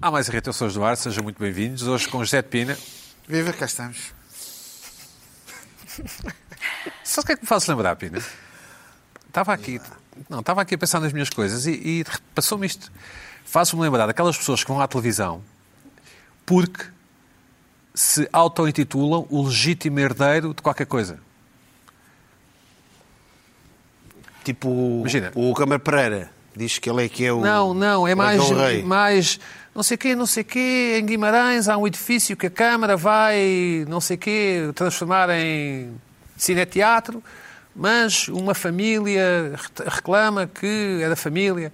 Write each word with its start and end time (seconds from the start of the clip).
Há 0.00 0.12
mais 0.12 0.28
irritações 0.28 0.74
do 0.74 0.84
ar, 0.84 0.96
sejam 0.96 1.24
muito 1.24 1.40
bem-vindos. 1.40 1.82
Hoje 1.82 2.06
com 2.08 2.24
José 2.24 2.40
de 2.40 2.48
Pina. 2.48 2.78
Viva, 3.26 3.52
cá 3.52 3.66
estamos. 3.66 4.12
Sabe 7.02 7.24
o 7.24 7.26
que 7.26 7.32
é 7.32 7.36
que 7.36 7.42
me 7.42 7.48
faz 7.48 7.66
lembrar, 7.66 7.96
Pina? 7.96 8.22
Estava 9.26 9.52
aqui, 9.52 9.80
não, 10.30 10.38
estava 10.38 10.62
aqui 10.62 10.76
a 10.76 10.78
pensar 10.78 11.00
nas 11.00 11.12
minhas 11.12 11.28
coisas 11.30 11.66
e, 11.66 11.72
e 11.72 12.04
passou-me 12.32 12.64
isto. 12.64 12.92
Faz-me 13.44 13.80
lembrar 13.80 14.06
daquelas 14.06 14.36
pessoas 14.36 14.62
que 14.62 14.70
vão 14.70 14.80
à 14.80 14.86
televisão 14.86 15.42
porque 16.46 16.84
se 17.92 18.28
auto-intitulam 18.32 19.26
o 19.28 19.42
legítimo 19.42 19.98
herdeiro 19.98 20.54
de 20.54 20.62
qualquer 20.62 20.86
coisa. 20.86 21.18
Tipo 24.44 25.00
Imagina. 25.00 25.32
o 25.34 25.52
Câmara 25.54 25.80
Pereira. 25.80 26.38
Diz 26.58 26.78
que 26.78 26.90
ele 26.90 27.04
é 27.04 27.08
que 27.08 27.24
é 27.24 27.32
o. 27.32 27.40
Não, 27.40 27.72
não, 27.72 28.08
é 28.08 28.16
mais, 28.16 28.40
o 28.40 28.54
rei. 28.54 28.82
mais 28.82 29.38
não 29.78 29.82
sei 29.84 29.96
quê, 29.96 30.16
não 30.16 30.26
sei 30.26 30.42
quê. 30.42 30.98
Em 31.00 31.06
Guimarães 31.06 31.68
há 31.68 31.76
um 31.76 31.86
edifício 31.86 32.36
que 32.36 32.46
a 32.46 32.50
Câmara 32.50 32.96
vai, 32.96 33.84
não 33.88 34.00
sei 34.00 34.16
quê, 34.16 34.72
transformar 34.74 35.30
em 35.30 35.92
cineteatro, 36.36 37.22
mas 37.76 38.26
uma 38.26 38.54
família 38.54 39.52
re- 39.54 39.88
reclama 39.88 40.48
que 40.48 40.98
é 41.00 41.08
da 41.08 41.14
família. 41.14 41.72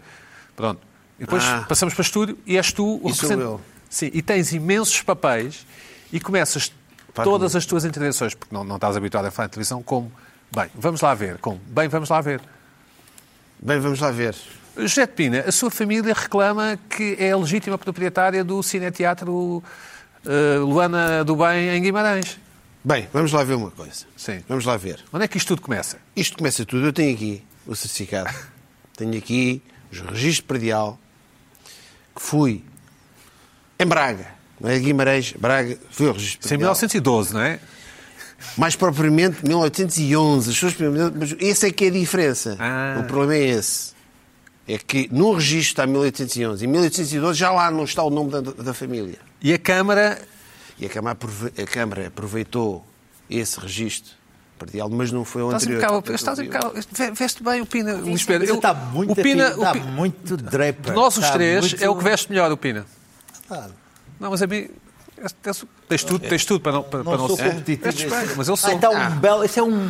Pronto. 0.55 0.83
E 1.19 1.25
depois 1.25 1.43
Ah. 1.45 1.65
passamos 1.67 1.95
para 1.95 2.03
o 2.03 2.05
estúdio 2.05 2.39
e 2.45 2.59
és 2.59 2.71
tu 2.75 3.01
o 3.03 3.09
E 3.09 3.15
sou 3.15 3.31
represent- 3.31 3.41
eu. 3.41 3.61
Sim, 3.89 4.11
e 4.13 4.21
tens 4.21 4.53
imensos 4.53 5.01
papéis 5.01 5.67
e 6.13 6.21
começas 6.21 6.71
Faz 7.15 7.27
todas 7.27 7.57
as 7.57 7.65
tuas 7.65 7.87
intervenções, 7.87 8.35
porque 8.35 8.55
não, 8.55 8.65
não 8.65 8.75
estás 8.77 8.99
habituado 8.99 9.25
a 9.25 9.31
falar 9.31 9.47
em 9.47 9.51
televisão, 9.51 9.83
como, 9.83 10.13
bem, 10.55 10.67
vamos 10.75 11.01
lá 11.01 11.15
ver, 11.15 11.39
como, 11.39 11.59
bem, 11.69 11.89
vamos 11.89 12.11
lá 12.11 12.21
ver. 12.21 12.43
Bem, 13.63 13.79
vamos 13.81 13.99
lá 14.01 14.11
ver. 14.11 14.35
José 14.77 15.07
de 15.07 15.13
Pina, 15.13 15.41
a 15.47 15.53
sua 15.53 15.71
família 15.71 16.13
reclama 16.13 16.79
que 16.91 17.17
é 17.19 17.31
a 17.31 17.37
legítima 17.37 17.79
proprietária 17.79 18.43
do 18.43 18.63
Cineteatro 18.63 19.63
eh, 20.27 20.59
Luana 20.59 21.25
do 21.25 21.37
Bem 21.37 21.69
em 21.69 21.83
Guimarães. 21.83 22.39
Bem, 22.83 23.09
vamos 23.13 23.33
lá 23.33 23.45
ver 23.45 23.55
uma 23.55 23.71
coisa. 23.71 24.05
Sim. 24.17 24.43
Vamos 24.49 24.65
lá 24.65 24.77
ver. 24.77 25.03
Onde 25.13 25.25
é 25.25 25.29
que 25.29 25.39
isto 25.39 25.49
tudo 25.49 25.63
começa? 25.63 25.97
Isto 26.15 26.37
começa 26.37 26.67
tudo. 26.67 26.85
Eu 26.87 26.93
tenho 26.93 27.15
aqui 27.15 27.43
o 27.67 27.75
certificado. 27.75 28.35
tenho 28.97 29.17
aqui 29.17 29.63
os 29.93 30.01
registros 30.01 30.41
predial 30.41 30.99
que 32.15 32.21
fui 32.21 32.65
em 33.79 33.87
Braga. 33.87 34.27
Não 34.61 34.69
é 34.69 34.79
Guimarães, 34.79 35.33
Braga. 35.33 35.79
Fui 35.91 36.09
ao 36.09 36.15
registro 36.15 36.47
é 36.47 36.55
em 36.55 36.59
predial. 36.59 36.73
1912, 36.73 37.33
não 37.33 37.41
é? 37.41 37.61
Mais 38.57 38.75
propriamente 38.75 39.47
1811. 39.47 40.51
As 40.51 40.59
pessoas, 40.59 41.13
mas 41.15 41.37
esse 41.39 41.67
é 41.67 41.71
que 41.71 41.85
é 41.85 41.89
a 41.89 41.93
diferença. 41.93 42.57
Ah. 42.59 42.99
O 43.01 43.05
problema 43.05 43.35
é 43.35 43.47
esse. 43.51 43.94
É 44.67 44.79
que 44.79 45.09
no 45.13 45.33
registro 45.35 45.73
está 45.73 45.87
1811. 45.87 46.65
Em 46.65 46.69
1812 46.69 47.39
já 47.39 47.51
lá 47.51 47.71
não 47.71 47.85
está 47.85 48.03
o 48.03 48.11
nome 48.11 48.31
da, 48.31 48.41
da 48.41 48.73
família. 48.75 49.19
E 49.43 49.53
a 49.53 49.59
Câmara, 49.59 50.21
E 50.79 50.87
a 50.87 50.89
Câmara, 50.89 51.13
aprove- 51.13 51.53
a 51.63 51.67
Câmara 51.67 52.07
aproveitou 52.09 52.85
esse 53.29 53.61
registro 53.61 54.13
predial, 54.59 54.89
mas 54.89 55.13
não 55.13 55.25
foi 55.25 55.43
o 55.43 55.47
estás 55.49 55.63
a 55.63 55.67
anterior. 55.67 55.79
impecável, 56.01 56.15
estás 56.15 56.39
a 56.39 56.45
impecável, 56.45 56.83
ve- 56.93 57.11
veste 57.11 57.43
bem 57.43 57.61
o 57.61 57.67
Pina, 57.67 57.93
Luís 57.95 58.25
Pedro. 58.25 58.49
Eu- 58.49 58.55
está 58.57 58.73
muito, 58.73 59.13
o 59.13 59.17
Pina, 59.17 59.49
está 59.49 59.71
o 59.71 59.73
Pi- 59.73 59.81
muito 59.81 60.37
draper. 60.37 60.83
de 60.83 60.93
nós 60.93 61.17
os 61.17 61.23
Está 61.25 61.35
três, 61.35 61.61
muito- 61.61 61.85
é 61.85 61.89
o 61.89 61.97
que 61.97 62.05
veste 62.05 62.31
melhor, 62.31 62.51
o 62.51 62.57
Pina. 62.57 62.87
Ah, 63.51 63.69
Não, 64.19 64.31
mas 64.31 64.41
a 64.43 64.47
mim, 64.47 64.69
tens 65.89 66.05
tudo, 66.05 66.19
tens 66.29 66.45
tudo 66.45 66.61
para 66.61 66.73
não, 66.73 66.83
para, 66.83 66.99
Não 66.99 67.05
para 67.05 67.17
não 67.19 67.27
sou 67.29 67.37
ser. 67.37 67.51
competitivo. 67.55 68.11
Bem, 68.15 68.29
mas 68.37 68.49
eu 68.49 68.55
Ah, 68.55 68.57
sou. 68.57 68.73
está 68.73 68.91
um 68.91 69.11
belo. 69.17 69.45
Esse 69.45 69.59
é 69.59 69.63
um 69.63 69.89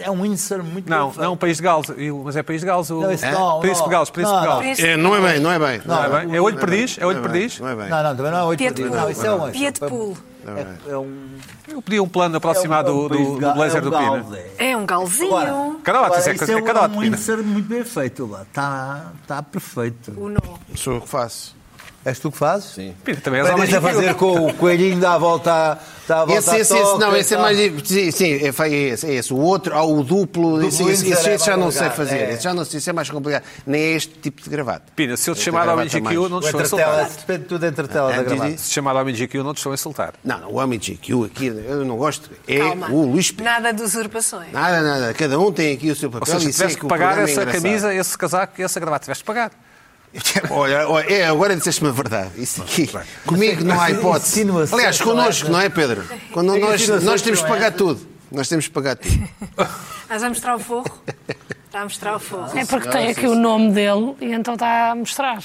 é 0.00 0.10
um 0.10 0.22
Windsor 0.22 0.62
muito 0.62 0.88
Não, 0.90 1.10
feito. 1.10 1.24
não, 1.24 1.32
um 1.32 1.36
país 1.36 1.56
de 1.56 1.62
Gales, 1.62 1.86
mas 2.24 2.36
é 2.36 2.42
país 2.42 2.60
de 2.60 2.66
Gales. 2.66 2.90
O... 2.90 3.00
Não, 3.00 3.10
esse 3.12 3.24
É? 3.24 3.32
não, 3.32 3.60
Príncipe 3.60 3.80
não. 3.80 3.88
de 3.88 3.94
Gales, 3.94 4.10
Príncipe 4.10 4.36
de 4.38 4.46
Não, 4.46 4.52
Gales. 4.58 4.78
É, 4.80 4.96
não 4.96 5.16
é 5.16 5.20
bem, 5.32 5.40
não 5.40 5.52
é 5.52 5.58
bem. 5.58 5.82
Não 5.84 6.04
é 6.04 6.24
bem? 6.26 6.36
É 6.36 6.40
olho 6.40 6.56
perdiz? 6.58 6.96
É 6.98 7.06
olho 7.06 7.18
Não 7.20 7.24
é 7.24 7.28
bem, 7.28 7.32
perdiz? 7.40 7.60
Não 7.60 7.68
é 7.68 7.76
bem. 7.76 7.88
Não, 7.88 8.02
não, 8.02 8.16
também 8.16 8.32
não 8.32 8.38
é 8.38 8.42
8 8.44 8.58
Pietpool. 8.58 8.90
Não, 8.90 9.10
isso 9.10 9.26
é 9.26 9.34
um. 9.34 9.50
Pietpool. 9.50 10.16
É, 10.46 10.92
é 10.92 10.96
um. 10.96 11.26
Eu 11.66 11.82
pedi 11.82 11.98
um 11.98 12.08
plano 12.08 12.36
aproximado 12.36 12.88
é 12.88 12.92
um- 12.92 12.96
é 12.96 12.98
um 13.00 13.08
do, 13.08 13.08
do, 13.08 13.16
país 13.16 13.28
do 13.40 13.54
blazer 13.54 13.76
é 13.82 13.86
um 13.86 13.90
do 13.90 13.96
Pina. 13.98 14.36
é. 14.58 14.70
É 14.70 14.76
um 14.76 14.86
galzinho. 14.86 15.34
Agora, 15.36 16.18
isso 16.20 16.28
é 16.30 16.34
isso 16.34 16.44
é 16.52 16.54
é 16.54 16.62
carote, 16.62 16.96
um 16.96 17.00
Pina. 17.00 17.16
Windsor 17.16 17.42
muito 17.42 17.68
bem 17.68 17.82
feito 17.82 18.26
lá. 18.30 18.42
Está, 18.42 19.06
está 19.22 19.42
perfeito. 19.42 20.12
O 20.16 20.28
nó. 20.28 20.38
Sou 20.76 20.94
eu 20.94 21.00
que 21.00 21.08
faço. 21.08 21.55
És 22.06 22.20
tu 22.20 22.30
que 22.30 22.38
fazes? 22.38 22.70
Sim. 22.70 22.94
Pina, 23.04 23.20
também 23.20 23.40
és 23.40 23.50
homem 23.50 23.74
a 23.74 23.80
fazer 23.80 24.14
com 24.14 24.46
o 24.46 24.54
coelhinho 24.54 25.00
dá 25.00 25.14
a 25.14 25.18
volta, 25.18 25.76
dá 26.06 26.20
a 26.20 26.24
volta 26.24 26.38
Esse, 26.38 26.56
esse, 26.58 26.78
esse, 26.78 26.98
não, 26.98 27.16
esse 27.16 27.34
é 27.34 27.36
mais. 27.36 27.58
Sim, 27.84 28.10
sim 28.12 28.46
é, 28.46 28.52
foi 28.52 28.72
esse, 28.72 29.06
é 29.08 29.14
esse. 29.14 29.34
O 29.34 29.38
outro, 29.38 29.74
há 29.74 29.82
o 29.82 30.04
duplo, 30.04 30.64
esse, 30.64 30.84
esse, 30.84 31.10
esse, 31.10 31.28
é 31.30 31.34
esse 31.34 31.46
já 31.46 31.56
não 31.56 31.72
sei 31.72 31.90
fazer. 31.90 32.16
é. 32.16 32.32
Esse 32.34 32.44
já 32.44 32.54
não 32.54 32.64
sei, 32.64 32.78
esse 32.78 32.88
é 32.88 32.92
mais 32.92 33.10
complicado. 33.10 33.42
Nem 33.66 33.82
é 33.82 33.92
este 33.94 34.14
tipo 34.20 34.40
de 34.40 34.48
gravata. 34.48 34.84
Pina, 34.94 35.16
se 35.16 35.28
eu 35.28 35.34
te 35.34 35.40
chamar 35.42 35.68
homem 35.68 35.88
gravata 35.88 35.98
GQ, 35.98 36.16
mais. 36.16 36.30
não 36.30 36.40
te 36.40 36.44
estou 36.44 36.60
a 36.60 36.62
insultar. 36.62 37.10
depende 37.10 37.44
tudo 37.46 37.58
da 37.58 37.68
entretela 37.68 38.08
da 38.12 38.18
Antes 38.20 38.32
gravata. 38.32 38.58
Se 38.58 38.72
chamar 38.72 38.94
homem 38.94 39.14
GQ, 39.16 39.38
não 39.42 39.52
te 39.52 39.56
estou 39.56 39.72
a 39.72 39.74
insultar. 39.74 40.14
Não, 40.22 40.38
não, 40.38 40.50
o 40.50 40.54
homem 40.58 40.78
de 40.78 40.92
GQ 40.92 41.24
aqui, 41.24 41.46
eu 41.46 41.84
não 41.84 41.96
gosto. 41.96 42.30
É 42.46 42.58
Calma. 42.58 42.88
o 42.88 43.04
Luís 43.04 43.32
Pedro. 43.32 43.46
Nada 43.46 43.72
de 43.72 43.82
usurpações. 43.82 44.52
Nada, 44.52 44.80
nada. 44.80 45.12
Cada 45.12 45.40
um 45.40 45.50
tem 45.50 45.74
aqui 45.74 45.90
o 45.90 45.96
seu 45.96 46.08
Ou 46.08 46.20
papel 46.20 46.34
seja, 46.34 46.50
e 46.50 46.52
sei 46.52 46.66
tiveste 46.68 46.80
que 46.80 46.86
pagar 46.86 47.18
é 47.18 47.24
essa 47.24 47.44
camisa, 47.44 47.92
esse 47.92 48.16
casaco 48.16 48.60
e 48.60 48.62
essa 48.62 48.78
gravata. 48.78 49.02
Tiveste 49.02 49.24
que 49.24 49.26
pagar. 49.26 49.50
Olha, 50.50 50.88
olha, 50.88 51.12
é, 51.12 51.26
agora 51.26 51.56
disseste-me 51.56 51.90
a 51.90 51.92
verdade. 51.92 52.30
Isso 52.36 52.62
aqui, 52.62 52.88
comigo 53.26 53.64
não 53.64 53.80
há 53.80 53.90
hipótese. 53.90 54.46
Aliás, 54.72 55.00
connosco, 55.00 55.50
não 55.50 55.60
é, 55.60 55.68
Pedro? 55.68 56.04
Quando 56.32 56.56
nós, 56.58 56.88
nós 57.02 57.22
temos 57.22 57.40
que 57.40 57.46
é? 57.46 57.48
pagar 57.48 57.72
tudo. 57.72 58.06
Nós 58.30 58.48
temos 58.48 58.66
que 58.66 58.72
pagar 58.72 58.96
tudo. 58.96 59.28
Estás 60.02 60.22
a 60.22 60.28
mostrar 60.28 60.56
o 60.56 60.58
forro? 60.58 60.86
Está 61.66 61.80
a 61.80 61.84
mostrar 61.84 62.16
o 62.16 62.18
forro. 62.18 62.58
É 62.58 62.64
porque 62.64 62.88
tem 62.88 63.08
aqui 63.08 63.26
o 63.26 63.34
nome 63.34 63.72
dele 63.72 64.14
e 64.20 64.32
então 64.32 64.54
está 64.54 64.90
a 64.92 64.94
mostrar. 64.94 65.42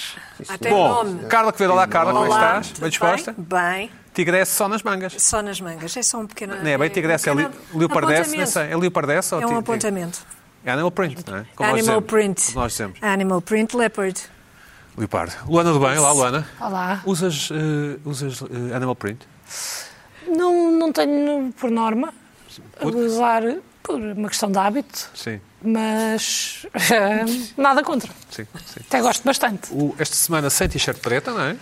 Até 0.47 0.69
Bom, 0.69 1.03
nome. 1.03 1.25
Carla 1.25 1.51
Quevedo, 1.51 1.73
olá 1.73 1.87
Carla, 1.87 2.13
como 2.13 2.25
é 2.25 2.29
estás? 2.29 2.71
Bem 2.79 2.89
disposta? 2.89 3.35
Bem, 3.37 3.77
bem. 3.77 3.91
Tigresse 4.13 4.53
só 4.53 4.67
nas 4.67 4.83
mangas. 4.83 5.13
Só 5.17 5.41
nas 5.41 5.59
mangas. 5.59 5.95
É 5.95 6.03
só 6.03 6.19
um 6.19 6.27
pequeno... 6.27 6.55
Não 6.55 6.67
é 6.69 6.77
bem 6.77 6.89
Tigresse, 6.89 7.29
é 7.29 7.31
um 7.31 7.35
li, 7.35 7.45
pequeno 7.45 7.79
Leopardesse, 7.79 8.35
não 8.35 8.43
apontamento. 8.43 8.51
sei. 8.51 8.71
É 8.71 8.77
Leopardesse 8.77 9.35
ou 9.35 9.41
É 9.41 9.47
um 9.47 9.57
apontamento. 9.57 10.19
É 10.63 10.71
Animal 10.71 10.91
Print, 10.91 11.23
não 11.27 11.37
é? 11.37 11.45
Como 11.55 11.69
nós 11.69 11.79
Animal 11.79 12.01
dizemos. 12.01 12.09
print. 12.11 12.45
Como 12.45 12.59
nós 12.59 12.71
dizemos. 12.71 12.99
Animal 13.01 13.41
print 13.41 13.75
leopard. 13.75 14.21
Leopardo. 14.97 15.33
Luana 15.47 15.71
do 15.71 15.79
Bem, 15.79 15.97
olá 15.97 16.11
Luana. 16.11 16.47
Olá. 16.59 17.01
Usas, 17.05 17.49
eh, 17.51 17.97
usas 18.05 18.41
eh, 18.41 18.75
Animal 18.75 18.95
Print? 18.95 19.19
Não, 20.27 20.71
não 20.71 20.91
tenho 20.91 21.51
por 21.59 21.71
norma 21.71 22.13
usar 22.83 23.41
por 23.81 23.95
uma 23.99 24.29
questão 24.29 24.51
de 24.51 24.57
hábito, 24.59 25.09
Sim, 25.15 25.39
mas 25.63 26.65
nada 27.57 27.81
contra. 27.83 28.11
sim, 28.29 28.45
sim. 28.65 28.79
Até 28.87 29.01
gosto 29.01 29.23
bastante. 29.23 29.73
O- 29.73 29.95
esta 29.97 30.15
semana 30.15 30.49
sem 30.49 30.67
t-shirt 30.69 30.99
preta, 30.99 31.31
não 31.31 31.41
é? 31.41 31.55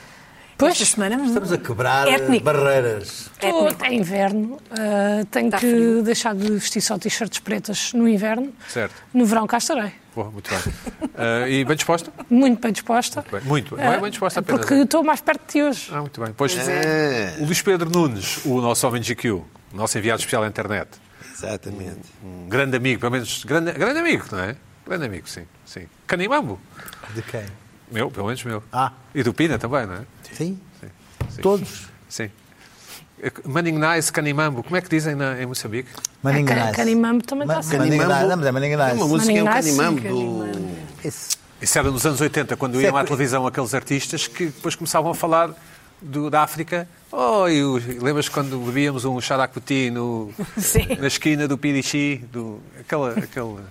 Pois, 0.58 0.74
Esta 0.74 0.86
semana... 0.96 1.24
Estamos 1.26 1.54
a 1.54 1.58
quebrar 1.58 2.06
Étnico. 2.10 2.44
barreiras. 2.44 3.30
estou 3.32 3.68
étnico. 3.68 3.68
até 3.86 3.94
inverno. 3.94 4.58
ah, 4.72 5.26
tenho 5.32 5.50
Tá 5.50 5.58
que 5.58 5.70
frio. 5.72 6.04
deixar 6.04 6.36
de 6.36 6.52
vestir 6.52 6.82
só 6.82 6.98
t-shirts 6.98 7.40
pretas 7.40 7.94
no 7.94 8.06
inverno. 8.10 8.52
Certo. 8.68 8.94
No 9.14 9.26
verão 9.26 9.48
cá 9.48 9.58
estarei. 9.60 9.94
Boa, 10.16 10.30
muito 10.32 10.50
bem. 10.50 10.60
Eh, 11.22 11.50
e 11.52 11.66
bem 11.66 11.76
disposta? 11.76 12.14
Muito 12.30 12.62
bem 12.62 12.72
disposta. 12.72 13.26
Bem, 13.30 13.42
muito. 13.42 13.76
Não 13.76 13.92
é 13.92 14.00
bem 14.00 14.10
disposta 14.10 14.40
apenas. 14.40 14.62
Porque 14.62 14.76
estou 14.84 15.04
mais 15.04 15.20
perto 15.20 15.42
de 15.42 15.48
ti 15.52 15.62
hoje. 15.62 15.90
Ah, 15.92 16.00
muito 16.00 16.22
bem. 16.24 16.32
Pois, 16.32 16.58
É, 16.58 17.36
o 17.40 17.46
Luís 17.46 17.62
Pedro 17.62 17.90
Nunes, 17.90 18.40
o 18.46 18.62
nosso 18.62 18.88
homem 18.88 19.02
de 19.02 19.14
GQ, 19.14 19.32
o 19.32 19.46
nosso 19.74 19.98
enviado 19.98 20.20
especial 20.22 20.44
à 20.44 20.48
internet, 20.48 20.88
exatamente. 21.34 22.00
um 22.24 22.48
grande 22.48 22.78
amigo, 22.78 23.02
pelo 23.02 23.12
menos 23.12 23.44
grande, 23.44 23.74
grande 23.74 24.00
amigo, 24.00 24.24
não 24.32 24.40
é? 24.40 24.56
Grande 24.88 25.06
amigo, 25.08 25.28
sim. 25.28 25.46
sim. 25.66 25.88
Canimambo. 26.08 26.58
De 27.14 27.22
quem? 27.22 27.44
Meu, 27.92 28.10
pelo 28.10 28.28
menos 28.28 28.42
meu. 28.46 28.64
Ah. 28.72 28.94
E 29.14 29.22
do 29.22 29.34
Pina 29.34 29.60
também, 29.60 29.86
não 29.86 29.96
é? 29.96 30.02
Sim? 30.32 30.58
Sim. 30.80 31.42
Todos. 31.42 31.90
Sim. 32.08 32.32
Manning 33.46 33.78
Nice, 33.80 34.12
Canimambo, 34.12 34.64
como 34.64 34.78
é 34.78 34.82
que 34.82 34.90
dizem 34.90 35.14
na, 35.16 35.42
em 35.42 35.46
Moçambique? 35.46 35.90
Maninga 36.24 36.56
Ca- 36.56 36.62
Nice. 36.66 36.76
Canimambo 36.78 37.24
também 37.24 37.48
está 37.48 37.78
Canimambo. 37.78 38.14
Nice. 38.14 38.36
Não, 38.38 38.48
é 38.48 38.52
Maninga 38.52 38.74
É 38.76 38.78
uma 38.78 38.94
Nice. 38.94 39.08
música, 39.10 39.32
é 39.32 39.42
Nice, 39.44 39.54
canimambo 39.78 40.02
do... 40.02 40.08
Canimambo. 40.08 40.78
Esse. 41.04 41.38
Isso 41.62 41.78
era 41.78 41.92
nos 41.92 42.06
anos 42.06 42.22
80, 42.22 42.56
quando 42.56 42.76
Isso 42.76 42.84
iam 42.84 42.98
é 42.98 43.02
à 43.02 43.04
televisão 43.04 43.46
aqueles 43.46 43.74
artistas 43.74 44.28
que 44.28 44.46
depois 44.46 44.76
começavam 44.76 45.12
a 45.12 45.16
falar 45.16 45.52
do- 46.02 46.30
da 46.30 46.44
África. 46.44 46.88
Oh, 47.12 47.48
e 47.50 47.62
o- 47.64 47.76
lembras 48.02 48.30
quando 48.30 48.58
bebíamos 48.60 49.04
um 49.04 49.20
xaracuti 49.20 49.90
no, 49.92 50.32
Sim. 50.58 50.88
na 51.00 51.08
esquina 51.08 51.48
do 51.48 51.58
Pirichi? 51.58 52.24
Do, 52.32 52.62
aquela, 52.80 53.12
aquela... 53.12 53.62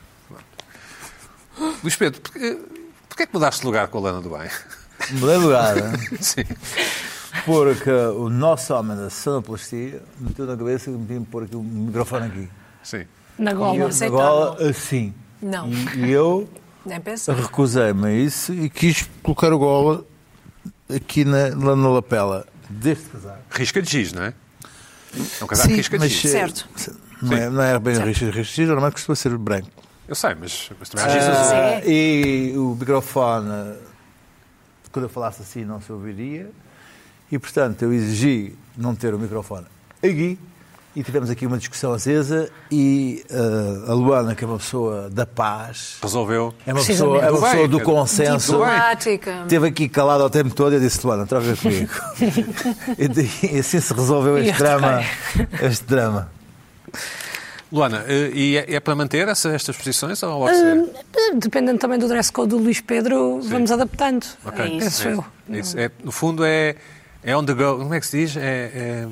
Luís 1.83 1.97
Pedro, 1.97 2.21
porquê, 2.21 2.59
porquê 3.09 3.23
é 3.23 3.27
que 3.27 3.33
mudaste 3.35 3.61
de 3.63 3.67
lugar 3.67 3.89
com 3.89 3.99
a 3.99 4.01
Lana 4.03 4.21
do 4.21 4.29
Bem? 4.31 4.49
Mudei 5.13 5.39
de 5.39 5.45
lugar, 5.45 5.77
hein? 5.77 5.85
Sim. 6.21 6.45
Porque 7.45 7.91
o 7.91 8.29
nosso 8.29 8.75
homem 8.75 8.97
da 8.97 9.11
sonoplastia 9.11 10.03
meteu 10.21 10.47
na 10.47 10.57
cabeça 10.57 10.91
que 10.91 10.97
me 10.97 11.07
tinha 11.07 11.21
que 11.21 11.27
pôr 11.27 11.45
aqui 11.45 11.57
um 11.57 11.63
microfone 11.63 12.27
aqui. 12.27 12.49
Sim. 12.83 13.05
Na 13.39 13.51
E 13.51 13.55
eu, 13.55 13.59
gola. 13.59 13.87
Aceitável. 13.89 14.19
agora, 14.21 14.71
assim. 14.71 15.15
Não. 15.41 15.69
E, 15.69 15.99
e 16.07 16.11
eu 16.11 16.49
recusei-me 17.43 18.07
a 18.07 18.13
isso 18.13 18.53
e 18.53 18.69
quis 18.71 19.09
colocar 19.23 19.53
o 19.53 19.59
gola 19.59 20.05
aqui 20.95 21.25
na, 21.25 21.49
lá 21.57 21.77
na 21.77 21.89
lapela 21.89 22.47
deste 22.69 23.07
casaco. 23.11 23.39
Risca 23.51 23.83
de 23.83 23.91
giz, 23.91 24.13
não 24.13 24.23
é? 24.25 24.35
É 25.41 25.45
um 25.45 25.47
casaco 25.47 25.69
risca 25.71 25.97
de 25.99 26.05
mas 26.05 26.13
giz. 26.13 26.35
eh, 26.35 26.39
Certo. 26.39 26.69
Não 27.23 27.33
é, 27.37 27.51
não 27.51 27.63
é 27.63 27.79
bem 27.79 27.99
risco, 27.99 28.25
risco, 28.27 28.61
normalmente 28.63 28.93
costuma 28.95 29.17
ser 29.17 29.37
branco. 29.39 29.69
Eu 30.07 30.15
sei, 30.15 30.35
mas, 30.35 30.71
mas 30.79 30.89
também 30.89 31.07
há 31.07 31.09
giz 31.11 31.23
azul. 31.29 31.45
Sim. 31.45 31.55
Ah, 31.57 31.83
e 31.87 32.55
o 32.57 32.75
microfone, 32.79 33.75
quando 34.93 35.05
eu 35.05 35.09
falasse 35.09 35.43
assim, 35.43 35.65
não 35.65 35.81
se 35.81 35.93
ouviria. 35.93 36.51
E, 37.31 37.39
portanto, 37.39 37.83
eu 37.83 37.93
exigi 37.93 38.55
não 38.77 38.95
ter 38.95 39.13
o 39.15 39.19
microfone 39.19 39.67
aqui 40.03 40.39
e 40.97 41.03
tivemos 41.03 41.29
aqui 41.31 41.47
uma 41.47 41.59
discussão 41.59 41.93
acesa 41.93 42.51
e 42.73 43.25
eh, 43.31 43.91
a 43.91 43.93
Luana, 43.93 44.35
que 44.35 44.43
é 44.43 44.47
uma 44.47 44.57
pessoa 44.59 45.09
da 45.11 45.27
paz, 45.27 45.97
Resolveu. 46.03 46.55
é 46.67 46.73
uma 46.73 46.83
pessoa, 46.85 47.23
é 47.25 47.31
uma 47.31 47.41
pessoa 47.49 47.69
do 47.69 47.81
consenso. 47.81 48.53
Diplomática. 48.53 49.43
Esteve 49.43 49.69
aqui 49.69 49.89
calado 49.89 50.23
ao 50.23 50.31
tempo 50.31 50.55
todo 50.55 50.73
e 50.73 50.77
eu 50.77 50.81
disse, 50.81 51.07
Luana, 51.07 51.27
troca 51.27 51.55
comigo. 51.57 51.91
e 53.53 53.59
assim 53.59 53.81
se 53.81 53.93
resolveu 53.93 54.39
E 54.39 54.49
este 54.49 54.59
drama. 54.59 55.03
Este 55.63 55.85
drama. 55.85 56.31
Luana, 57.71 58.03
eh, 58.09 58.31
e 58.33 58.57
é, 58.57 58.75
é 58.77 58.81
para 58.81 58.95
manter 58.97 59.29
essa- 59.29 59.51
estas 59.51 59.77
posições 59.77 60.23
ou? 60.23 60.49
Hum, 60.49 60.89
Dependendo 61.37 61.79
também 61.79 61.99
do 61.99 62.09
dress 62.09 62.33
code 62.33 62.49
do 62.49 62.57
Luís 62.59 62.81
Pedro, 62.81 63.41
vamos 63.43 63.71
adaptando. 63.71 64.25
Ok. 64.45 64.65
É 64.65 64.69
isso. 64.87 65.25
É 65.51 65.59
isso. 65.59 65.79
É, 65.79 65.91
no 66.03 66.11
fundo 66.11 66.43
é, 66.45 66.77
é 67.23 67.37
on 67.37 67.45
the 67.45 67.55
go. 67.55 67.79
Como 67.79 67.95
é 67.95 68.01
que 68.01 68.07
se 68.07 68.19
diz? 68.19 68.37
É, 68.37 68.41
é- 68.75 69.09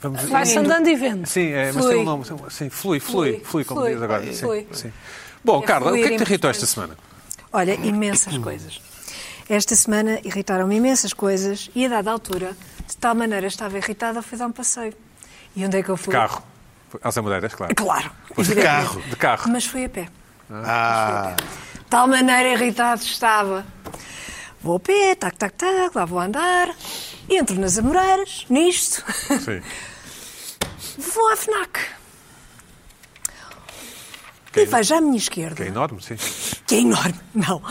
vamos 0.00 0.22
Vai-se 0.24 0.58
andando 0.58 0.88
e 0.88 0.94
vendo. 0.96 1.26
Sim, 1.26 1.50
é, 1.50 1.72
mas 1.72 1.84
tem 1.86 1.96
um 1.98 2.04
nome. 2.04 2.24
Sim, 2.50 2.70
flui, 2.70 3.00
flui, 3.00 3.00
flui, 3.00 3.40
Flui, 3.44 3.64
como 3.64 3.80
flui, 3.80 3.92
diz 3.94 4.02
agora. 4.02 4.24
Sim, 4.32 4.32
flui. 4.34 4.68
sim. 4.72 4.92
Bom, 5.44 5.62
É 5.62 5.66
Carla, 5.66 5.92
o 5.92 5.94
que 5.94 6.02
é 6.02 6.08
que 6.10 6.16
te 6.16 6.22
irritou 6.22 6.50
esta 6.50 6.66
semana? 6.66 6.96
Olha, 7.52 7.74
imensas 7.74 8.36
coisas. 8.38 8.80
Esta 9.48 9.76
semana 9.76 10.18
irritaram-me 10.24 10.74
imensas 10.76 11.12
coisas 11.12 11.70
e 11.74 11.86
a 11.86 11.88
dada 11.88 12.10
altura, 12.10 12.56
de 12.88 12.96
tal 12.96 13.14
maneira 13.14 13.46
estava 13.46 13.78
irritada, 13.78 14.20
fui 14.20 14.36
dar 14.36 14.46
um 14.48 14.52
passeio. 14.52 14.92
E 15.54 15.64
onde 15.64 15.78
é 15.78 15.82
que 15.82 15.88
eu 15.88 15.96
fui? 15.96 16.12
Carro. 16.12 16.42
Às 17.02 17.16
Amoreiras, 17.16 17.54
claro. 17.54 17.74
Claro. 17.74 18.10
de 18.34 18.40
evidentemente. 18.40 18.62
carro. 18.66 19.02
De 19.02 19.16
carro. 19.16 19.50
Mas 19.50 19.64
fui 19.66 19.84
a 19.84 19.88
pé. 19.88 20.08
Ah, 20.50 21.34
De 21.74 21.84
tal 21.88 22.06
maneira 22.08 22.48
irritado 22.50 23.02
estava. 23.02 23.64
Vou 24.62 24.76
a 24.76 24.80
pé, 24.80 25.14
tac, 25.14 25.36
tac, 25.36 25.54
tac, 25.54 25.94
lá 25.94 26.04
vou 26.04 26.18
andar. 26.18 26.74
Entro 27.28 27.58
nas 27.60 27.78
Amoreiras, 27.78 28.46
nisto. 28.48 29.04
Sim. 29.44 29.62
Vou 30.98 31.28
à 31.30 31.36
FNAC. 31.36 31.78
Que 34.52 34.60
E 34.60 34.62
é- 34.62 34.66
vejo 34.66 34.94
à 34.94 35.00
minha 35.00 35.16
esquerda, 35.18 35.56
Que 35.56 35.62
é 35.64 35.66
enorme, 35.66 36.00
sim. 36.02 36.16
que 36.66 36.74
é 36.76 36.78
enorme. 36.80 37.14
Não. 37.34 37.62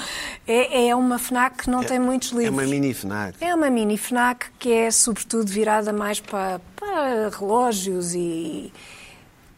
É, 0.47 0.89
é 0.89 0.95
uma 0.95 1.17
FNAC 1.17 1.63
que 1.63 1.69
não 1.69 1.83
tem 1.83 1.99
muitos 1.99 2.29
livros. 2.29 2.47
é 2.47 2.51
uma 2.51 2.63
mini 2.63 2.93
FNAC. 2.93 3.37
É 3.43 3.55
uma 3.55 3.69
mini 3.71 3.97
FNAC 3.97 4.47
que 4.59 4.71
é 4.71 4.91
sobretudo 4.91 5.47
virada 5.51 5.91
mais 5.91 6.19
para, 6.19 6.61
para 6.75 7.29
relógios 7.29 8.13
e 8.13 8.71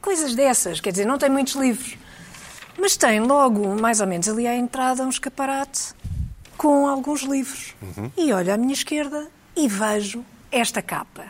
coisas 0.02 0.34
dessas. 0.34 0.80
Quer 0.80 0.92
dizer, 0.92 1.06
não 1.06 1.18
tem 1.18 1.30
muitos 1.30 1.56
livros. 1.56 1.96
Mas 2.80 2.96
tem 2.96 3.20
logo, 3.20 3.76
mais 3.82 4.00
ou 4.00 4.08
menos 4.08 4.30
ali 4.30 4.48
à 4.48 4.56
entrada, 4.56 5.04
um 5.04 5.10
escaparate 5.10 5.94
com 6.58 6.88
alguns 6.88 7.22
livros. 7.22 7.76
E 8.18 8.34
olho 8.34 8.54
à 8.54 8.58
minha 8.58 8.74
esquerda 8.74 9.30
e 9.56 9.68
vejo 9.68 10.26
esta 10.52 10.82
capa. 10.82 11.26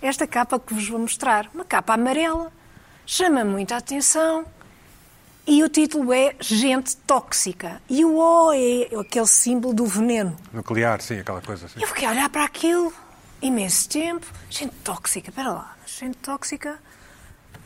Esta 0.00 0.26
capa 0.26 0.60
que 0.60 0.74
vos 0.74 0.88
vou 0.88 1.00
mostrar. 1.00 1.48
Uma 1.52 1.64
capa 1.64 1.94
amarela. 1.94 2.52
Chama 3.06 3.44
muita 3.44 3.76
atenção. 3.76 4.44
E 5.46 5.64
o 5.64 5.68
título 5.68 6.12
é 6.12 6.36
Gente 6.38 6.96
Tóxica. 6.98 7.80
E 7.88 8.04
o 8.04 8.16
O 8.16 8.52
é 8.52 9.00
aquele 9.00 9.26
símbolo 9.26 9.72
do 9.72 9.86
veneno. 9.86 10.36
Nuclear, 10.52 11.00
sim, 11.00 11.18
aquela 11.18 11.40
coisa. 11.40 11.66
Sim. 11.68 11.80
Eu 11.80 11.88
fiquei 11.88 12.06
a 12.06 12.10
olhar 12.10 12.28
para 12.28 12.44
aquilo 12.44 12.92
imenso 13.40 13.88
tempo. 13.88 14.26
Gente 14.50 14.74
tóxica, 14.84 15.30
espera 15.30 15.50
lá. 15.50 15.76
Gente 15.86 16.18
tóxica, 16.18 16.78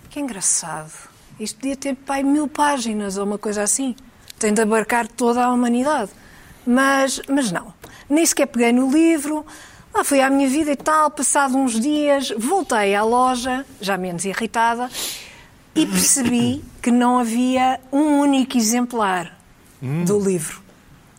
que 0.08 0.20
engraçado. 0.20 0.92
Isto 1.40 1.58
podia 1.58 1.76
ter 1.76 1.96
pai 1.96 2.22
mil 2.22 2.46
páginas 2.46 3.16
ou 3.16 3.24
uma 3.24 3.38
coisa 3.38 3.62
assim. 3.62 3.96
Tem 4.38 4.54
de 4.54 4.62
abarcar 4.62 5.08
toda 5.08 5.44
a 5.44 5.52
humanidade. 5.52 6.12
Mas, 6.66 7.20
mas 7.28 7.50
não. 7.50 7.72
Nem 8.08 8.24
sequer 8.24 8.46
peguei 8.46 8.72
no 8.72 8.90
livro. 8.90 9.44
Lá 9.94 10.04
fui 10.04 10.20
à 10.20 10.30
minha 10.30 10.48
vida 10.48 10.70
e 10.72 10.76
tal. 10.76 11.10
Passado 11.10 11.56
uns 11.56 11.78
dias, 11.78 12.32
voltei 12.38 12.94
à 12.94 13.02
loja, 13.04 13.64
já 13.80 13.96
menos 13.96 14.24
irritada, 14.24 14.88
e 15.74 15.86
percebi 15.86 16.64
que 16.80 16.90
não 16.90 17.18
havia 17.18 17.80
um 17.92 18.20
único 18.20 18.56
exemplar 18.56 19.38
do 19.80 20.18
livro. 20.18 20.62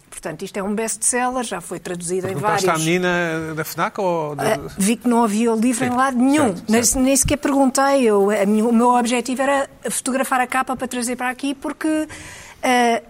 Portanto, 0.09 0.43
isto 0.45 0.55
é 0.55 0.63
um 0.63 0.73
best-seller, 0.73 1.43
já 1.43 1.59
foi 1.59 1.79
traduzido 1.79 2.27
em 2.27 2.29
Perguntaste 2.33 2.65
vários... 2.65 2.81
à 2.81 2.85
menina 2.85 3.53
da 3.55 3.65
FNAC 3.65 3.99
ou... 3.99 4.35
da- 4.37 4.53
Ah, 4.55 4.59
vi 4.77 4.95
que 4.95 5.05
não 5.07 5.21
havia 5.21 5.51
o 5.51 5.59
livro 5.59 5.85
Sim, 5.85 5.91
em 5.91 5.95
lado 5.97 6.17
nenhum. 6.17 6.45
certo, 6.55 6.63
Nem, 6.71 6.83
certo. 6.83 7.03
nem 7.03 7.15
sequer 7.17 7.37
perguntei. 7.37 8.03
Eu, 8.03 8.27
minha- 8.47 8.65
o 8.65 8.71
meu 8.71 8.91
objetivo 8.91 9.41
era 9.41 9.69
fotografar 9.91 10.39
a 10.39 10.47
capa 10.47 10.77
para 10.77 10.87
trazer 10.87 11.17
para 11.17 11.27
aqui, 11.29 11.53
porque 11.53 12.07
ah, 12.63 13.01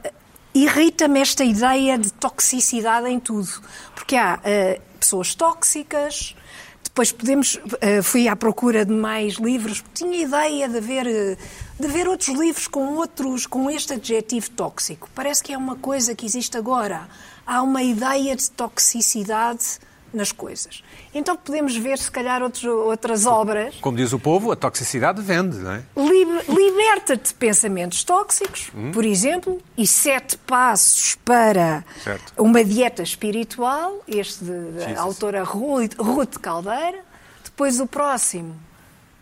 irrita-me 0.54 1.20
esta 1.20 1.44
ideia 1.44 1.98
de 1.98 2.12
toxicidade 2.14 3.10
em 3.10 3.20
tudo. 3.20 3.50
Porque 3.96 4.16
há 4.16 4.36
ah, 4.36 4.82
pessoas 5.00 5.36
tóxicas. 5.36 6.36
Depois 6.84 7.12
podemos. 7.12 7.60
ah, 7.82 8.04
fui 8.04 8.28
à 8.28 8.36
procura 8.36 8.86
de 8.86 8.94
mais 8.94 9.36
livros, 9.36 9.84
tinha 9.94 10.22
ideia 10.22 10.70
de 10.70 10.78
haver, 10.78 11.08
ah, 11.08 11.38
de 11.80 12.08
outros 12.08 12.38
livros 12.38 12.68
com 12.68 12.96
outros, 12.96 13.46
com 13.46 13.70
este 13.70 13.94
adjetivo 13.94 14.50
tóxico. 14.52 15.10
Parece 15.16 15.44
que 15.44 15.54
é 15.54 15.58
uma 15.58 15.76
coisa 15.76 16.16
que 16.16 16.26
existe 16.26 16.58
agora. 16.58 17.08
Há 17.46 17.62
uma 17.62 17.84
ideia 17.84 18.36
de 18.36 18.50
toxicidade 18.52 19.80
nas 20.13 20.31
coisas. 20.31 20.83
Então 21.13 21.36
podemos 21.36 21.75
ver, 21.75 21.98
se 21.98 22.12
calhar, 22.12 22.42
outros, 22.44 22.63
outras 22.63 23.25
obras. 23.25 23.75
Como 23.81 23.98
diz 23.98 24.13
o 24.13 24.19
povo, 24.19 24.51
a 24.51 24.56
toxicidade 24.56 25.21
vende, 25.21 25.57
não 25.57 25.71
é? 25.74 25.83
Liber- 25.98 26.44
Liberta-te 26.50 27.30
de 27.30 27.33
pensamentos 27.33 28.04
tóxicos, 28.04 28.71
por 28.94 29.04
exemplo, 29.06 29.60
e 29.77 29.88
sete 29.88 30.38
passos 30.38 31.15
para 31.25 31.83
Certo. 32.04 32.33
uma 32.38 32.63
dieta 32.63 33.01
espiritual, 33.04 34.01
este 34.07 34.44
da 34.44 35.01
autora 35.01 35.44
Ruth, 35.44 35.94
Ruth 35.98 36.38
Caldeira. 36.38 37.00
Depois 37.44 37.80
o 37.80 37.86
próximo, 37.88 38.56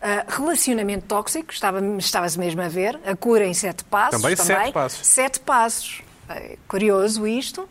ah, 0.00 0.24
relacionamento 0.28 1.06
tóxico, 1.06 1.52
estava- 1.52 1.80
estava-se 1.98 2.38
mesmo 2.38 2.60
a 2.62 2.68
ver, 2.68 2.98
a 3.04 3.14
cura 3.16 3.44
em 3.46 3.54
sete 3.54 3.84
passos. 3.84 4.20
Também 4.20 4.36
sete 4.36 4.72
passos. 4.72 5.06
Sete 5.06 5.40
passos. 5.40 6.02
É 6.28 6.56
curioso 6.66 7.26
isto. 7.26 7.68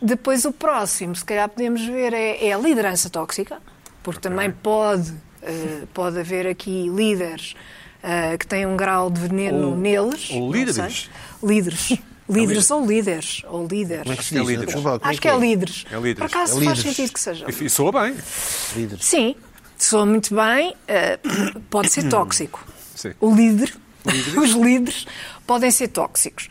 Depois 0.00 0.44
o 0.44 0.52
próximo, 0.52 1.14
se 1.16 1.24
calhar 1.24 1.48
podemos 1.48 1.84
ver, 1.84 2.12
é, 2.12 2.46
é 2.48 2.52
a 2.52 2.58
liderança 2.58 3.08
tóxica, 3.08 3.58
porque 4.02 4.20
também 4.20 4.50
pode, 4.50 5.12
eh, 5.42 5.82
pode 5.94 6.18
haver 6.20 6.46
aqui 6.46 6.88
líderes 6.88 7.54
eh, 8.02 8.36
que 8.38 8.46
têm 8.46 8.66
um 8.66 8.76
grau 8.76 9.10
de 9.10 9.20
veneno 9.20 9.70
Ou- 9.70 9.76
neles. 9.76 10.30
ou 10.30 10.40
não 10.40 10.50
líderes. 10.52 11.08
sei. 11.42 11.48
Líderes. 11.48 11.92
Líderes 12.28 12.70
ou 12.72 12.84
líderes. 12.84 13.42
Ou 13.46 13.66
líderes. 13.68 14.02
Como 14.02 14.12
é 14.12 14.16
que 14.16 14.24
se 14.24 14.36
É 14.36 14.42
líderes. 14.42 14.74
Acho 15.02 15.20
que 15.20 15.28
é 15.28 15.38
líderes. 15.38 15.84
É 15.92 15.94
líderes. 15.96 16.18
Por 16.18 16.24
acaso 16.26 16.60
É 16.60 16.64
faz 16.64 16.78
líderes. 16.78 16.82
sentido 16.96 17.12
que 17.12 17.20
seja. 17.20 17.46
E, 17.48 17.70
soa 17.70 17.92
bem. 17.92 18.16
Líderes. 18.74 19.04
Sim, 19.04 19.36
soa 19.78 20.04
muito 20.04 20.34
bem, 20.34 20.74
eh, 20.88 21.20
pode 21.70 21.88
ser 21.88 22.02
tóxico. 22.10 22.66
Sim. 22.96 23.12
O 23.20 23.32
líder, 23.32 23.72
os 24.42 24.50
líderes 24.50 25.06
podem 25.46 25.70
ser 25.70 25.86
tóxicos. 25.88 26.48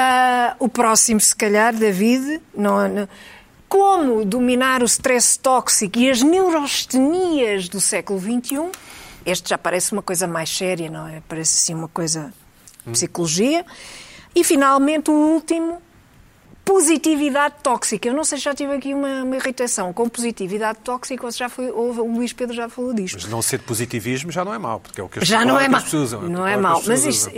Ah, 0.00 0.54
o 0.60 0.68
próximo, 0.68 1.20
se 1.20 1.34
calhar, 1.34 1.74
David, 1.74 2.40
não, 2.54 2.88
não- 2.88 3.08
como 3.68 4.24
dominar 4.24 4.80
o 4.80 4.84
stress 4.86 5.36
tóxico 5.38 5.98
e 5.98 6.08
as 6.08 6.22
neurostenias 6.22 7.68
do 7.68 7.80
século 7.80 8.20
XXI. 8.20 8.70
Este 9.26 9.50
já 9.50 9.58
parece 9.58 9.92
uma 9.92 10.00
coisa 10.02 10.28
mais 10.28 10.48
séria, 10.56 10.88
não 10.88 11.08
é? 11.08 11.20
Parece 11.28 11.58
assim 11.58 11.74
uma 11.74 11.88
coisa 11.88 12.32
de 12.86 12.92
psicologia. 12.92 13.66
E, 14.34 14.44
finalmente, 14.44 15.10
o 15.10 15.14
último, 15.14 15.82
positividade 16.64 17.56
tóxica. 17.62 18.06
Eu 18.08 18.14
não 18.14 18.24
sei 18.24 18.38
se 18.38 18.44
já 18.44 18.54
tive 18.54 18.74
aqui 18.74 18.94
uma, 18.94 19.22
uma 19.24 19.36
irritação 19.36 19.92
com 19.92 20.08
positividade 20.08 20.78
tóxica 20.84 21.26
ou 21.26 21.32
se 21.32 21.38
já 21.38 21.48
foi, 21.48 21.70
ou 21.70 21.90
o 21.92 22.14
Luís 22.14 22.32
Pedro 22.32 22.54
já 22.54 22.68
falou 22.68 22.92
disto. 22.94 23.16
Mas 23.20 23.26
não 23.30 23.42
ser 23.42 23.58
de 23.58 23.64
positivismo 23.64 24.30
já 24.30 24.44
não 24.44 24.54
é 24.54 24.58
mau, 24.58 24.78
porque 24.78 25.00
é 25.00 25.04
o 25.04 25.08
que 25.08 25.18
as, 25.18 25.26
Já 25.26 25.44
não 25.44 25.58
é 25.58 25.64
que 25.64 25.70
mau. 25.70 25.78
as 25.78 25.84
pessoas 25.84 26.02
usam. 26.12 26.22
Não 26.22 26.46
é 26.46 26.56
mau. 26.56 26.78
as 26.78 26.86
Mas, 26.86 27.04
isto, 27.04 27.30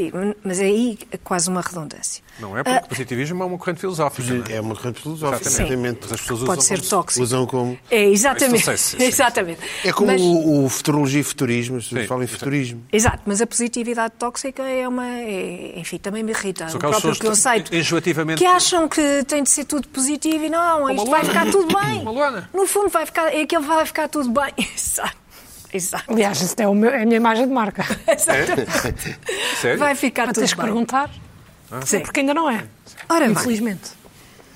mas 0.44 0.60
aí 0.60 0.98
é 1.10 1.16
quase 1.16 1.48
uma 1.48 1.60
redundância. 1.60 2.22
Não 2.38 2.56
é 2.56 2.62
porque 2.62 2.88
positivismo 2.88 3.42
é 3.42 3.46
uma 3.46 3.58
corrente 3.58 3.80
filosófica. 3.80 4.52
é? 4.52 4.56
É 4.56 4.60
uma 4.62 4.74
corrente 4.74 5.00
filosófica, 5.02 5.46
Exatamente. 5.46 5.98
Mas 6.02 6.12
as 6.12 6.20
pessoas 6.22 6.40
Pode 6.40 6.58
usam 6.60 6.62
ser 6.62 6.76
como- 6.78 6.88
tóxico. 6.90 7.22
Usam 7.22 7.46
como. 7.46 7.78
É, 7.90 8.04
exatamente. 8.08 8.64
Sei 8.64 8.76
sim. 8.78 8.96
exatamente. 9.02 9.60
É 9.84 9.92
como 9.92 10.06
Mas- 10.10 10.20
o, 10.22 10.64
o 10.64 10.68
futurologia 10.70 11.20
e 11.20 11.22
futurismo, 11.24 11.76
as 11.76 11.84
pessoas 11.84 12.02
Sim, 12.02 12.08
falam 12.08 12.24
em 12.24 12.26
futurismo. 12.26 12.82
Exato, 12.92 13.20
mas 13.26 13.42
a 13.42 13.46
positividade 13.46 14.14
tóxica 14.18 14.62
é 14.62 14.88
uma. 14.88 15.06
é- 15.06 15.78
enfim, 15.78 15.98
também 15.98 16.22
me 16.22 16.32
irrita. 16.32 16.66
São 16.68 16.76
o 16.76 16.80
próprio 16.80 17.00
pessoas 17.10 17.18
conceito. 17.18 17.74
enjoativamente- 17.74 18.38
Que 18.38 18.46
acham 18.46 18.88
que 18.88 19.22
tem 19.24 19.42
de 19.42 19.50
ser 19.50 19.64
tudo 19.64 19.86
positivo 19.88 20.44
e 20.44 20.48
não, 20.48 20.88
isto 20.90 21.10
vai 21.10 21.24
ficar 21.24 21.44
tudo 21.50 21.66
bem. 21.78 22.00
Uma 22.00 22.10
Luana. 22.10 22.48
No 22.54 22.66
fundo, 22.66 22.88
vai 22.88 23.04
ficar, 23.04 23.34
é 23.34 23.44
que 23.44 23.58
vai 23.58 23.84
ficar 23.84 24.08
tudo 24.08 24.30
bem. 24.30 24.52
Exato. 24.74 25.16
Exato. 25.72 26.04
Aliás, 26.12 26.40
isso 26.40 26.54
é, 26.58 26.66
o 26.66 26.74
meu- 26.74 26.90
é 26.90 27.02
a 27.02 27.06
minha 27.06 27.16
imagem 27.18 27.46
de 27.46 27.52
marca. 27.52 27.84
Exatamente. 28.08 28.70
Sério? 29.60 29.78
Vai 29.78 29.94
ficar 29.94 30.26
Mas 30.26 30.34
tudo 30.34 30.42
tens 30.42 30.50
que 30.54 30.56
bem. 30.56 30.66
perguntar. 30.66 31.10
Sim. 31.86 32.00
Porque 32.00 32.20
ainda 32.20 32.34
não 32.34 32.48
é. 32.50 32.66
Ora 33.08 33.26
bem. 33.26 33.32
Infelizmente. 33.32 33.90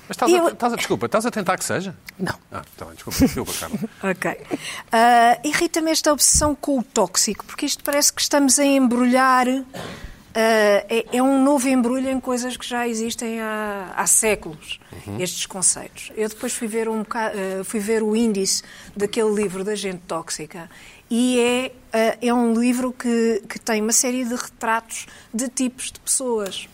Mas 0.07 0.11
estás 0.17 0.31
a, 0.31 0.35
Eu- 0.37 0.47
estás 0.49 0.73
a- 0.73 0.75
desculpa, 0.75 1.05
estás 1.07 1.25
a 1.25 1.31
tentar 1.31 1.57
que 1.57 1.65
seja? 1.65 1.95
Não. 2.19 2.35
Ah, 2.51 2.61
está 2.71 2.85
bem, 2.85 2.93
desculpa, 2.95 3.19
desculpa, 3.19 3.51
Carla. 3.59 3.79
Ok. 4.11 4.37
Ah, 4.91 5.39
Irrita-me 5.43 5.89
esta 5.91 6.11
obsessão 6.13 6.53
com 6.53 6.77
o 6.79 6.83
tóxico, 6.83 7.43
porque 7.45 7.65
isto 7.65 7.83
parece 7.83 8.13
que 8.13 8.21
estamos 8.21 8.59
a 8.59 8.65
embrulhar 8.65 9.47
ah, 9.47 9.63
é, 10.35 11.05
é 11.17 11.23
um 11.23 11.43
novo 11.43 11.67
embrulho 11.67 12.09
em 12.09 12.19
coisas 12.19 12.55
que 12.57 12.67
já 12.67 12.87
existem 12.87 13.41
há, 13.41 13.93
há 13.95 14.05
séculos, 14.05 14.79
estes 15.19 15.45
conceitos. 15.47 16.11
Eu 16.15 16.29
depois 16.29 16.53
fui 16.53 16.67
ver, 16.67 16.87
um, 16.87 16.99
boca- 16.99 17.31
ah, 17.31 17.63
fui 17.63 17.79
ver 17.79 18.03
o 18.03 18.15
índice 18.15 18.61
daquele 18.95 19.33
livro 19.33 19.63
da 19.63 19.73
gente 19.75 20.01
tóxica 20.07 20.69
e 21.09 21.71
é, 21.93 22.17
é 22.21 22.33
um 22.33 22.53
livro 22.53 22.91
que, 22.93 23.41
que 23.49 23.57
tem 23.57 23.81
uma 23.81 23.91
série 23.93 24.23
de 24.25 24.35
retratos 24.35 25.07
de 25.33 25.47
tipos 25.49 25.91
de 25.91 25.99
pessoas. 25.99 26.67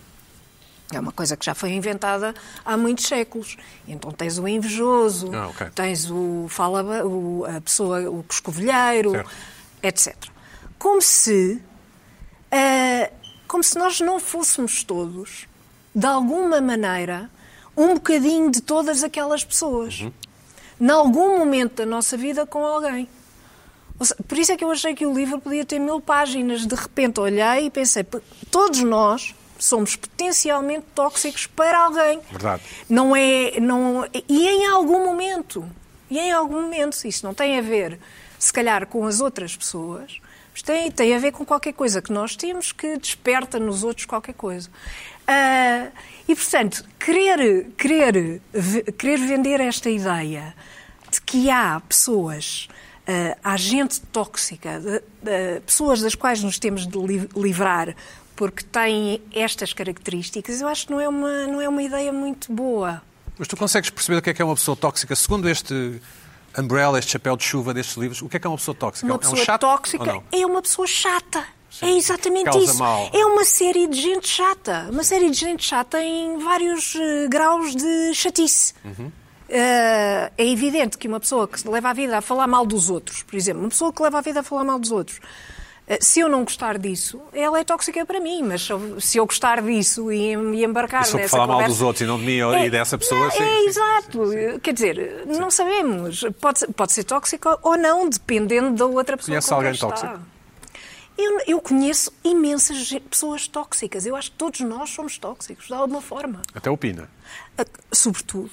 É 0.92 1.00
uma 1.00 1.12
coisa 1.12 1.38
que 1.38 1.46
já 1.46 1.54
foi 1.56 1.72
inventada 1.72 2.34
há 2.66 2.76
muitos 2.78 3.06
séculos. 3.06 3.58
Então 3.88 4.12
tens 4.12 4.38
o 4.38 4.48
invejoso, 4.48 5.34
Ah, 5.34 5.48
ok. 5.48 5.68
tens 5.74 6.10
o 6.12 6.48
fala 6.50 7.06
o, 7.06 7.46
a 7.46 7.62
pessoa, 7.62 8.10
o 8.10 8.24
coscovilheiro, 8.24 9.12
Certo. 9.12 9.32
etc. 9.84 10.16
Como 10.78 11.02
se, 11.02 11.62
ah, 12.52 13.10
como 13.48 13.64
se 13.64 13.78
nós 13.78 14.00
não 14.02 14.20
fôssemos 14.20 14.84
todos, 14.84 15.48
de 15.94 16.06
alguma 16.06 16.60
maneira, 16.62 17.30
um 17.76 17.94
bocadinho 17.96 18.52
de 18.52 18.62
todas 18.62 19.04
aquelas 19.04 19.44
pessoas. 19.44 20.06
Em 20.80 20.90
algum 20.90 21.38
momento 21.38 21.76
da 21.78 21.86
nossa 21.86 22.18
vida 22.18 22.46
com 22.46 22.66
alguém. 22.66 23.08
Por 24.28 24.38
isso 24.38 24.52
é 24.52 24.58
que 24.58 24.64
eu 24.64 24.72
achei 24.72 24.96
que 24.96 25.06
o 25.06 25.14
livro 25.14 25.40
podia 25.40 25.64
ter 25.64 25.78
mil 25.80 26.02
páginas. 26.02 26.66
De 26.66 26.74
repente 26.76 27.20
olhei 27.20 27.68
e 27.68 27.70
pensei, 27.70 28.04
"P- 28.04 28.20
todos 28.50 28.80
nós 28.82 29.36
somos 29.64 29.96
potencialmente 29.96 30.86
tóxicos 30.96 31.46
para 31.48 31.78
alguém. 31.78 32.20
Verdade. 32.32 32.64
Não 32.90 33.16
é, 33.16 33.60
não, 33.60 34.06
e 34.28 34.48
em 34.48 34.66
algum 34.68 35.06
momento, 35.06 35.66
e 36.10 36.18
em 36.20 36.32
algum 36.32 36.62
momento, 36.64 36.98
isso 37.08 37.26
não 37.26 37.34
tem 37.34 37.58
a 37.58 37.62
ver, 37.62 38.00
se 38.40 38.52
calhar, 38.52 38.88
com 38.88 39.06
as 39.06 39.22
outras 39.22 39.56
pessoas, 39.56 40.18
mas 40.52 40.62
tem, 40.62 40.92
tem 40.92 41.16
a 41.16 41.20
ver 41.20 41.32
com 41.32 41.46
qualquer 41.46 41.74
coisa 41.74 42.02
que 42.02 42.12
nós 42.12 42.36
temos 42.36 42.72
que 42.72 42.98
desperta 42.98 43.58
nos 43.60 43.84
outros 43.84 44.06
qualquer 44.06 44.34
coisa. 44.34 44.70
Ah, 45.28 45.88
e, 46.28 46.36
portanto, 46.36 46.84
querer, 47.00 47.68
querer, 47.78 48.42
querer 48.98 49.18
vender 49.20 49.60
esta 49.62 49.90
ideia 49.90 50.54
de 51.10 51.22
que 51.22 51.50
há 51.50 51.80
pessoas, 51.88 52.68
ah, 53.08 53.38
há 53.44 53.56
gente 53.58 54.02
tóxica, 54.12 54.80
de- 54.80 55.00
de- 55.22 55.60
pessoas 55.62 56.02
das 56.02 56.16
quais 56.16 56.44
nos 56.44 56.58
temos 56.60 56.86
de 56.88 56.98
li- 56.98 57.30
livrar 57.36 57.96
porque 58.42 58.64
têm 58.64 59.22
estas 59.32 59.72
características, 59.72 60.62
eu 60.62 60.68
acho 60.68 60.88
que 60.88 60.92
não 60.92 61.00
é 61.00 61.08
uma, 61.08 61.46
não 61.46 61.62
é 61.62 61.70
uma 61.70 61.84
ideia 61.84 62.12
muito 62.12 62.52
boa. 62.52 63.00
Mas 63.38 63.48
tu 63.48 63.56
consegues 63.56 63.92
perceber 63.92 64.18
o 64.18 64.22
que 64.24 64.32
é 64.32 64.34
que 64.34 64.42
é 64.42 64.46
uma 64.46 64.56
pessoa 64.56 64.76
tóxica? 64.76 65.16
Segundo 65.16 65.48
este 65.48 66.02
umbrella, 66.58 66.98
este 66.98 67.12
chapéu 67.12 67.38
de 67.38 67.44
chuva 67.44 67.72
destes 67.72 67.98
livros, 67.98 68.20
o 68.20 68.28
que 68.28 68.38
é 68.38 68.40
que 68.40 68.48
é 68.48 68.50
uma 68.50 68.58
pessoa 68.58 68.74
tóxica? 68.74 69.06
Uma 69.06 69.14
é 69.14 69.16
um 69.16 69.20
pessoa 69.20 69.46
chato 69.46 69.62
tóxica 69.62 70.24
é 70.32 70.44
uma 70.44 70.60
pessoa 70.60 70.88
chata. 70.88 71.46
Sim. 71.70 71.86
É 71.86 71.98
exatamente 71.98 72.58
isso. 72.58 72.80
mal. 72.80 73.12
É 73.14 73.24
uma 73.24 73.46
série 73.46 73.86
de 73.86 74.02
gente 74.02 74.28
chata. 74.28 74.88
Uma 74.90 75.04
série 75.04 75.30
de 75.30 75.38
gente 75.38 75.64
chata 75.64 76.02
em 76.02 76.40
vários 76.40 76.96
eh, 76.96 77.28
graus 77.30 77.76
de 77.76 78.12
chatice. 78.16 78.74
Uhum. 78.84 79.12
Eh, 79.50 80.32
é 80.36 80.50
evidente 80.50 80.98
que 80.98 81.08
uma 81.08 81.20
pessoa 81.20 81.48
que 81.48 81.60
se 81.60 81.70
leva 81.70 81.92
a 81.92 81.94
vida 81.94 82.18
a 82.18 82.22
falar 82.22 82.48
mal 82.48 82.66
dos 82.66 82.90
outros, 82.90 83.22
por 83.22 83.36
exemplo, 83.36 83.62
uma 83.62 83.70
pessoa 83.70 83.94
que 83.94 84.02
leva 84.02 84.18
a 84.18 84.22
vida 84.22 84.40
a 84.40 84.44
falar 84.44 84.64
mal 84.64 84.80
dos 84.80 84.92
outros, 84.92 85.20
se 86.00 86.20
eu 86.22 86.30
não 86.30 86.44
gostar 86.44 86.78
disso, 86.78 87.22
ela 87.34 87.60
é 87.60 87.64
tóxica 87.64 88.06
para 88.06 88.20
mim, 88.20 88.44
mas 88.44 88.68
se 89.00 89.18
eu- 89.18 89.26
gostar 89.26 89.62
disso 89.62 90.12
e 90.12 90.36
me 90.38 90.64
embarcar 90.64 91.06
eu 91.08 91.14
nessa 91.16 91.30
falar 91.30 91.48
mal 91.48 91.64
dos 91.66 91.82
outros 91.82 92.02
e 92.02 92.06
não 92.06 92.18
de 92.18 92.26
mim 92.26 92.38
e 92.66 92.70
dessa 92.70 92.98
pessoa, 92.98 93.26
não, 93.26 93.32
sim, 93.32 93.44
É, 93.44 93.46
sim, 93.60 93.68
exato. 93.68 94.20
Quer 94.64 94.74
dizer, 94.74 95.24
não 95.28 95.52
sabemos. 95.52 96.24
Pode, 96.40 96.60
ser- 96.60 96.68
pode 96.72 96.94
ser 96.94 97.04
tóxico 97.04 97.58
ou 97.62 97.78
não, 97.78 98.08
dependendo 98.10 98.72
da 98.76 98.86
outra 98.86 99.18
pessoa 99.18 99.34
Conhece 99.34 99.54
alguém 99.54 99.72
está. 99.72 99.88
tóxico? 99.88 100.20
Eu, 101.18 101.40
eu 101.46 101.62
conheço 101.62 102.12
imensas 102.24 102.90
pessoas 103.10 103.46
tóxicas. 103.48 104.06
Eu 104.06 104.16
acho 104.16 104.32
que 104.32 104.38
todos 104.38 104.62
nós 104.62 104.90
somos 104.90 105.18
tóxicos, 105.18 105.68
de 105.68 105.74
alguma 105.74 106.02
forma. 106.02 106.42
Até 106.56 106.70
o 106.72 106.78
Pina. 106.78 107.10
Ah, 107.58 107.66
Sobretudo. 107.92 108.50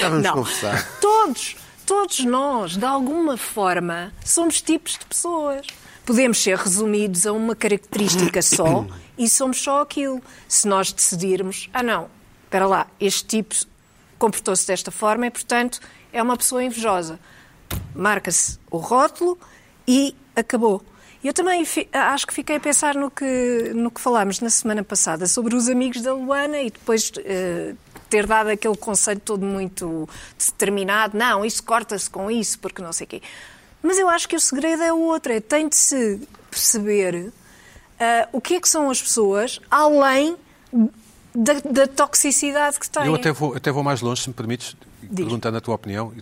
Já 0.00 0.08
vamos 0.08 0.24
Não. 0.24 0.34
conversar. 0.34 1.00
Todos, 1.00 1.56
todos 1.86 2.24
nós, 2.24 2.76
de 2.76 2.84
alguma 2.84 3.36
forma, 3.36 4.12
somos 4.24 4.60
tipos 4.60 4.92
de 4.98 5.04
pessoas. 5.06 5.66
Podemos 6.04 6.42
ser 6.42 6.56
resumidos 6.56 7.26
a 7.26 7.32
uma 7.32 7.54
característica 7.54 8.40
só 8.42 8.86
e 9.16 9.28
somos 9.28 9.60
só 9.60 9.82
aquilo. 9.82 10.20
Se 10.48 10.66
nós 10.66 10.92
decidirmos, 10.92 11.68
ah 11.72 11.82
não, 11.82 12.08
espera 12.44 12.66
lá, 12.66 12.86
este 13.00 13.24
tipo 13.24 13.54
comportou-se 14.18 14.66
desta 14.66 14.90
forma 14.90 15.26
e, 15.26 15.30
portanto, 15.30 15.80
é 16.12 16.22
uma 16.22 16.36
pessoa 16.36 16.62
invejosa. 16.62 17.18
Marca-se 17.94 18.58
o 18.70 18.76
rótulo 18.76 19.38
e 19.86 20.14
acabou. 20.36 20.82
Eu 21.24 21.32
também 21.32 21.64
acho 21.92 22.26
que 22.26 22.34
fiquei 22.34 22.56
a 22.56 22.60
pensar 22.60 22.96
no 22.96 23.10
que, 23.10 23.72
no 23.74 23.90
que 23.90 24.00
falámos 24.00 24.40
na 24.40 24.50
semana 24.50 24.82
passada 24.82 25.26
sobre 25.26 25.54
os 25.54 25.68
amigos 25.68 26.02
da 26.02 26.12
Luana 26.12 26.60
e 26.60 26.70
depois 26.70 27.12
eh, 27.18 27.74
ter 28.12 28.26
dado 28.26 28.48
aquele 28.48 28.76
conselho 28.76 29.20
todo 29.20 29.42
muito 29.42 30.06
determinado. 30.38 31.16
Não, 31.16 31.42
isso 31.42 31.62
corta-se 31.62 32.10
com 32.10 32.30
isso, 32.30 32.58
porque 32.58 32.82
não 32.82 32.92
sei 32.92 33.06
o 33.06 33.08
quê. 33.08 33.22
Mas 33.82 33.98
eu 33.98 34.06
acho 34.06 34.28
que 34.28 34.36
o 34.36 34.40
segredo 34.40 34.82
é 34.82 34.92
o 34.92 34.98
outro. 34.98 35.32
É 35.32 35.40
tem 35.40 35.66
de 35.66 35.76
se 35.76 36.20
perceber 36.50 37.32
ah, 37.98 38.28
o 38.30 38.38
que 38.38 38.56
é 38.56 38.60
que 38.60 38.68
são 38.68 38.90
as 38.90 39.00
pessoas 39.00 39.58
além 39.70 40.36
da, 41.34 41.54
da 41.54 41.86
toxicidade 41.86 42.78
que 42.78 42.90
têm. 42.90 43.06
Eu 43.06 43.14
até 43.14 43.32
vou, 43.32 43.56
até 43.56 43.72
vou 43.72 43.82
mais 43.82 44.02
longe, 44.02 44.20
se 44.20 44.28
me 44.28 44.34
permites, 44.34 44.76
Diz. 45.02 45.24
perguntando 45.24 45.56
a 45.56 45.60
tua 45.62 45.74
opinião, 45.74 46.12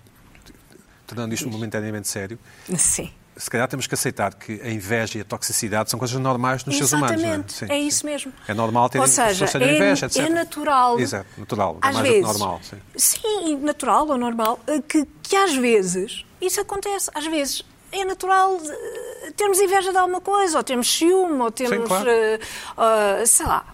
tornando 1.09 1.35
isto 1.35 1.51
momentaneamente 1.51 2.07
sério. 2.07 2.39
Sim. 2.79 3.11
Se 3.41 3.49
calhar 3.49 3.67
temos 3.67 3.87
que 3.87 3.95
aceitar 3.95 4.35
que 4.35 4.61
a 4.63 4.71
inveja 4.71 5.19
e 5.19 5.23
a 5.23 5.25
toxicidade 5.25 5.91
são 5.91 5.99
coisas 5.99 6.21
normais 6.21 6.65
nos 6.65 6.77
seres 6.77 6.93
humanos. 6.93 7.13
é? 7.13 7.27
Exatamente, 7.27 7.53
Sim, 7.55 7.65
é 7.65 7.69
sim. 7.69 7.87
isso 7.87 8.07
mesmo. 8.07 8.33
É 8.47 8.53
normal 8.53 8.89
ter 8.91 9.01
Ou 9.01 9.07
seja, 9.09 9.47
é, 9.59 9.75
inveja, 9.77 10.07
etc. 10.07 10.19
é 10.19 10.29
natural. 10.29 11.01
Exato, 11.01 11.27
natural. 11.39 11.79
É 11.83 11.89
Às 11.89 11.95
mais 11.95 12.09
vezes, 12.09 12.23
normal. 12.27 12.61
Sim. 12.63 12.77
Sim, 12.97 13.57
natural 13.63 14.07
ou 14.09 14.19
normal, 14.19 14.61
eh, 14.67 14.83
que, 14.87 15.07
que 15.23 15.35
às 15.37 15.55
vezes 15.55 16.25
isso 16.41 16.61
acontece. 16.61 17.11
Às 17.15 17.27
vezes 17.27 17.65
é 17.93 18.05
natural 18.05 18.59
eh, 18.63 19.33
termos 19.37 19.59
inveja 19.59 19.91
de 19.91 19.97
alguma 19.99 20.21
coisa, 20.21 20.59
ou 20.59 20.63
termos 20.63 20.89
ciúme, 20.93 21.41
ou 21.41 21.51
termos. 21.51 21.89
claro. 21.89 22.09
eh, 22.11 22.39
ah, 22.77 23.23
sei 23.27 23.47
lá. 23.47 23.65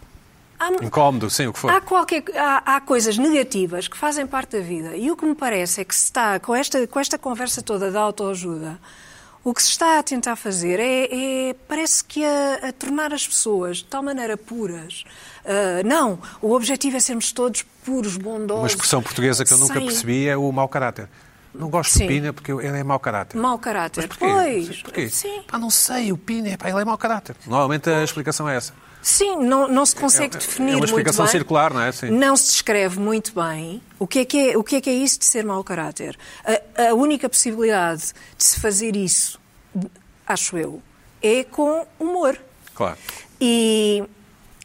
Há, 0.59 0.71
Incómodo, 0.83 1.29
sim, 1.29 1.47
o 1.49 1.53
que 1.53 1.59
for. 1.59 1.71
Há, 1.71 1.81
qualquer, 1.83 2.25
há, 2.35 2.77
há 2.77 2.81
coisas 2.81 3.19
negativas 3.19 3.89
que 3.89 3.97
fazem 3.97 4.27
parte 4.27 4.57
da 4.57 4.63
vida 4.63 4.97
e 4.97 5.11
o 5.11 5.17
que 5.17 5.27
me 5.27 5.35
parece 5.35 5.83
é 5.83 5.85
que 5.85 5.95
se 5.95 6.05
está, 6.05 6.41
com 6.41 6.55
esta, 6.55 6.87
com 6.87 6.99
esta 6.99 7.19
conversa 7.19 7.61
toda 7.61 7.91
da 7.91 8.01
autoajuda, 8.01 8.79
o 9.49 9.55
que 9.55 9.63
se 9.63 9.69
está 9.71 10.01
a 10.01 10.03
tentar 10.03 10.35
fazer 10.35 10.81
é, 10.81 11.51
é- 11.51 11.55
parece 11.69 12.03
que 12.03 12.25
a, 12.25 12.69
a 12.69 12.73
tornar 12.73 13.15
as 13.15 13.25
pessoas 13.25 13.77
de 13.77 13.85
tal 13.85 14.03
maneira 14.03 14.37
puras. 14.37 15.05
Ah, 15.45 15.83
não, 15.85 16.19
o 16.43 16.53
objetivo 16.53 16.97
é 16.97 17.01
sermos 17.01 17.31
todos 17.31 17.63
puros, 17.85 18.17
bondosos. 18.17 18.63
Uma 18.63 18.67
expressão 18.67 19.01
portuguesa 19.01 19.45
que 19.45 19.55
eu 19.55 19.59
nunca 19.59 19.75
sem 19.75 19.87
percebi 19.87 20.27
é 20.27 20.37
o 20.37 20.51
mau 20.51 20.69
caráter. 20.69 21.09
Não 21.55 21.71
gosto 21.71 21.93
Sim. 21.93 22.01
de 22.01 22.09
Pina 22.09 22.33
porque 22.33 22.51
ele 22.51 22.77
é 22.77 22.83
mau 22.83 22.99
caráter. 22.99 23.39
Mau 23.39 23.57
caráter. 23.57 24.01
Mas 24.09 24.19
porquê? 24.19 24.35
Pois, 24.35 24.83
porquê? 24.83 25.09
sim. 25.09 25.43
Pá, 25.47 25.59
não 25.59 25.71
sei, 25.71 26.11
o 26.11 26.19
Pina, 26.19 26.59
pá, 26.59 26.69
ele 26.69 26.81
é 26.81 26.85
mau 26.85 26.99
caráter. 26.99 27.37
Normalmente 27.47 27.89
a 27.89 28.03
explicação 28.03 28.49
é 28.49 28.57
essa. 28.57 28.75
Sim, 29.09 29.37
não, 29.37 29.69
não 29.69 29.87
se 29.87 29.95
consegue 29.95 30.35
É- 30.35 30.39
é 30.39 30.41
definir 30.41 30.71
uma 30.71 30.79
muito 30.79 30.87
explicação 30.87 31.25
bem. 31.27 31.31
circular, 31.31 31.73
não 31.73 31.81
é? 31.81 31.93
Sim. 31.93 32.11
Não 32.11 32.37
se 32.37 32.47
descreve 32.51 32.99
muito 32.99 33.33
bem 33.41 33.81
o 34.01 34.07
que 34.07 34.19
é 34.19 34.25
que 34.25 34.51
é, 34.51 34.59
o 34.59 34.65
que 34.65 34.75
é, 34.77 34.81
que 34.81 34.91
é 34.91 34.95
isso 34.95 35.21
de 35.21 35.25
ser 35.27 35.45
mau 35.45 35.63
caráter. 35.63 36.19
A, 36.77 36.89
a 36.89 36.95
única 36.95 37.29
possibilidade 37.29 38.13
de 38.37 38.43
se 38.45 38.59
fazer 38.59 38.97
isso, 38.97 39.39
acho 40.27 40.59
eu, 40.59 40.83
é 41.23 41.45
com 41.45 41.87
humor. 42.01 42.37
Claro. 42.75 42.99
E 43.41 44.03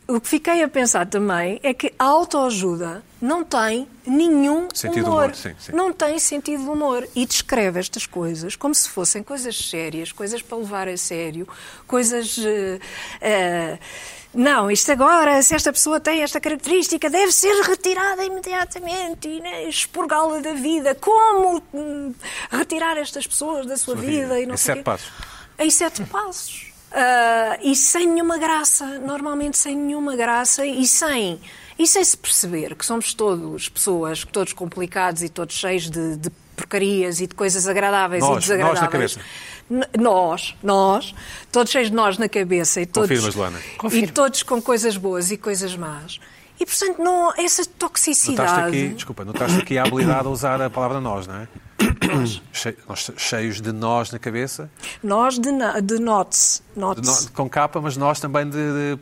o 0.08 0.20
que 0.20 0.28
fiquei 0.28 0.64
a 0.64 0.68
pensar 0.68 1.06
também 1.06 1.60
é 1.62 1.72
que 1.72 1.94
a 2.00 2.04
autoajuda 2.06 3.04
não 3.22 3.44
tem 3.44 3.88
nenhum 4.08 4.68
Sentido 4.74 5.06
humor. 5.06 5.26
humor, 5.26 5.36
sim, 5.36 5.54
sim. 5.60 5.72
Não 5.72 5.94
tem 5.94 6.18
sentido 6.18 6.64
de 6.64 6.70
humor. 6.70 7.08
E 7.16 7.28
descreve 7.28 7.80
estas 7.80 8.08
coisas 8.08 8.56
como 8.56 8.74
se 8.74 8.90
fossem 8.90 9.22
coisas 9.22 9.56
sérias, 9.56 10.12
coisas 10.12 10.42
para 10.42 10.58
levar 10.58 10.88
a 10.88 10.98
sério, 10.98 11.48
coisas. 11.86 12.40
eh, 12.40 12.80
eh, 13.22 13.78
não, 14.34 14.72
isto 14.72 14.92
agora, 14.92 15.42
se 15.44 15.54
esta 15.54 15.72
pessoa 15.74 16.00
tem 16.00 16.22
esta 16.24 16.40
característica, 16.40 17.10
deve 17.10 17.32
ser 17.32 17.54
retirada 17.64 18.24
imediatamente 18.24 19.28
e 19.28 19.42
né, 19.42 19.64
expurgá-la 19.68 20.40
da 20.40 20.54
vida. 20.54 20.96
Como 20.96 21.62
hum, 21.74 22.14
retirar 22.50 22.98
estas 22.98 23.28
pessoas 23.28 23.66
da 23.66 23.76
sua, 23.78 23.96
Sua 23.96 24.04
vida? 24.06 24.22
vida. 24.24 24.40
E 24.40 24.46
não 24.46 24.54
Em 24.54 24.58
sei 24.58 24.76
sete 24.76 24.78
quê. 24.78 24.84
passos. 24.84 25.12
Em 25.60 25.70
sete 25.70 26.04
passos. 26.06 26.68
Ah, 26.94 27.58
e 27.62 27.76
sem 27.76 28.08
nenhuma 28.08 28.38
graça, 28.38 28.86
normalmente 29.00 29.58
sem 29.58 29.76
nenhuma 29.76 30.16
graça 30.16 30.66
e 30.66 30.86
sem, 30.86 31.40
e 31.80 31.88
sem 31.88 32.04
se 32.04 32.18
perceber 32.18 32.76
que 32.76 32.86
somos 32.86 33.14
todos 33.14 33.70
pessoas, 33.70 34.26
todos 34.26 34.52
complicados 34.54 35.24
e 35.24 35.30
todos 35.30 35.56
cheios 35.56 35.90
de, 35.90 36.18
de 36.18 36.30
porcarias 36.56 37.22
e 37.22 37.28
de 37.28 37.34
coisas 37.36 37.66
agradáveis 37.68 38.22
Nós, 38.22 38.30
e 38.30 38.36
nós 38.36 38.48
na 38.50 38.56
desagradáveis. 38.58 39.16
cabeça. 39.16 39.20
Nós, 39.98 40.56
nós, 40.62 41.16
todos 41.52 41.72
cheios 41.72 41.90
de 41.90 41.96
nós 41.96 42.18
na 42.18 42.28
cabeça 42.28 42.82
e 42.82 42.86
todos, 42.86 43.10
Confirmas, 43.10 43.36
Luana? 43.36 43.60
e 43.94 44.08
todos 44.08 44.44
com 44.44 44.62
coisas 44.62 44.98
boas 44.98 45.32
e 45.32 45.38
coisas 45.38 45.76
más. 45.76 46.20
E, 46.60 46.66
portanto, 46.66 47.00
não, 47.02 47.30
essa 47.32 47.62
Notaste 47.64 47.70
toxicidade... 47.80 48.68
aqui, 48.68 48.90
desculpa, 48.90 49.26
notaste 49.26 49.58
aqui 49.60 49.78
a 49.80 49.84
habilidade 49.84 50.28
a 50.28 50.30
usar 50.30 50.62
a 50.62 50.70
palavra 50.70 51.00
nós, 51.02 51.26
não 51.26 51.36
é? 51.36 51.48
Che- 52.54 52.76
nós 52.88 53.10
cheios 53.18 53.60
de 53.62 53.72
nós 53.72 54.12
na 54.12 54.20
cabeça, 54.20 54.70
Nós 55.04 55.40
de, 55.40 55.50
de 55.84 56.00
notes. 56.00 56.62
de 56.76 56.80
notes. 56.80 57.26
nó- 57.26 57.32
com 57.34 57.50
capa, 57.50 57.80
mas 57.82 57.98
nós 57.98 58.20
também 58.20 58.46
de, 58.48 58.52
de, 58.58 58.98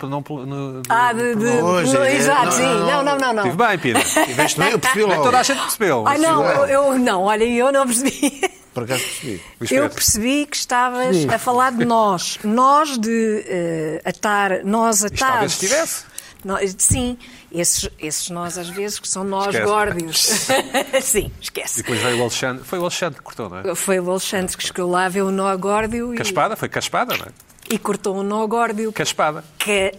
Ah, 0.88 1.12
de. 1.12 1.22
é- 1.22 2.16
exato, 2.16 2.46
não, 2.46 2.52
sim. 2.52 2.62
não, 2.64 3.04
Não, 3.04 3.18
não, 3.18 3.34
não. 3.34 3.46
Estive 3.48 3.68
bem, 3.68 3.80
Pina. 3.80 4.00
Tiveste 4.26 4.60
bem, 4.60 4.72
eu 4.72 4.80
percebi 4.80 5.04
logo. 5.04 5.24
toda 5.24 5.40
a 5.40 5.44
gente 5.44 5.60
percebeu. 5.62 6.08
Ai, 6.08 6.18
não, 6.20 6.46
eu- 6.68 6.98
não, 7.00 7.24
olha, 7.24 7.44
eu 7.44 7.72
não 7.72 7.86
percebi. 7.86 8.42
Por 8.80 8.94
acaso 8.94 9.04
percebi. 9.04 9.42
Eu 9.76 9.90
percebi 9.90 10.46
que 10.46 10.56
estavas 10.58 11.26
a 11.28 11.38
falar 11.40 11.72
de 11.72 11.86
nós. 11.86 12.38
Nós 12.44 12.98
de 12.98 13.44
eh, 13.48 14.02
atar, 14.06 14.64
nós 14.64 15.00
talvez 15.02 15.22
atados. 15.22 15.54
estivesse. 15.54 16.06
Nós- 16.46 16.74
sim, 16.78 17.18
esses, 17.52 17.90
esses 18.00 18.30
nós 18.30 18.58
às 18.58 18.70
vezes 18.70 18.98
que 18.98 19.08
são 19.10 19.24
nós 19.26 19.48
Esquece. 19.48 19.66
górdios. 19.66 20.18
sim, 21.02 21.32
E 21.40 21.44
esquece. 21.44 21.78
depois 21.82 22.00
veio 22.02 22.18
o 22.18 22.22
Alexandre. 22.22 22.64
Foi 22.64 22.80
o 22.80 22.84
Alexandre 22.84 23.18
que 23.18 23.24
cortou, 23.26 23.50
não 23.50 23.60
é? 23.60 23.76
Foi 23.76 24.00
o 24.00 24.10
Alexandre 24.10 24.56
que 24.56 24.64
escolheu 24.64 24.90
lá, 24.90 25.10
viu 25.10 25.28
o 25.28 25.32
nó 25.32 25.56
górdio 25.58 26.14
e, 26.14 26.18
Caspada? 26.18 26.56
Foi 26.56 26.70
caspada, 26.70 27.18
não 27.18 27.26
é? 27.26 27.30
e 27.72 27.78
cortou 27.78 28.18
um 28.18 28.24
nó 28.24 28.48
górdio 28.48 28.92
Caspada. 28.94 29.44
que 29.60 29.94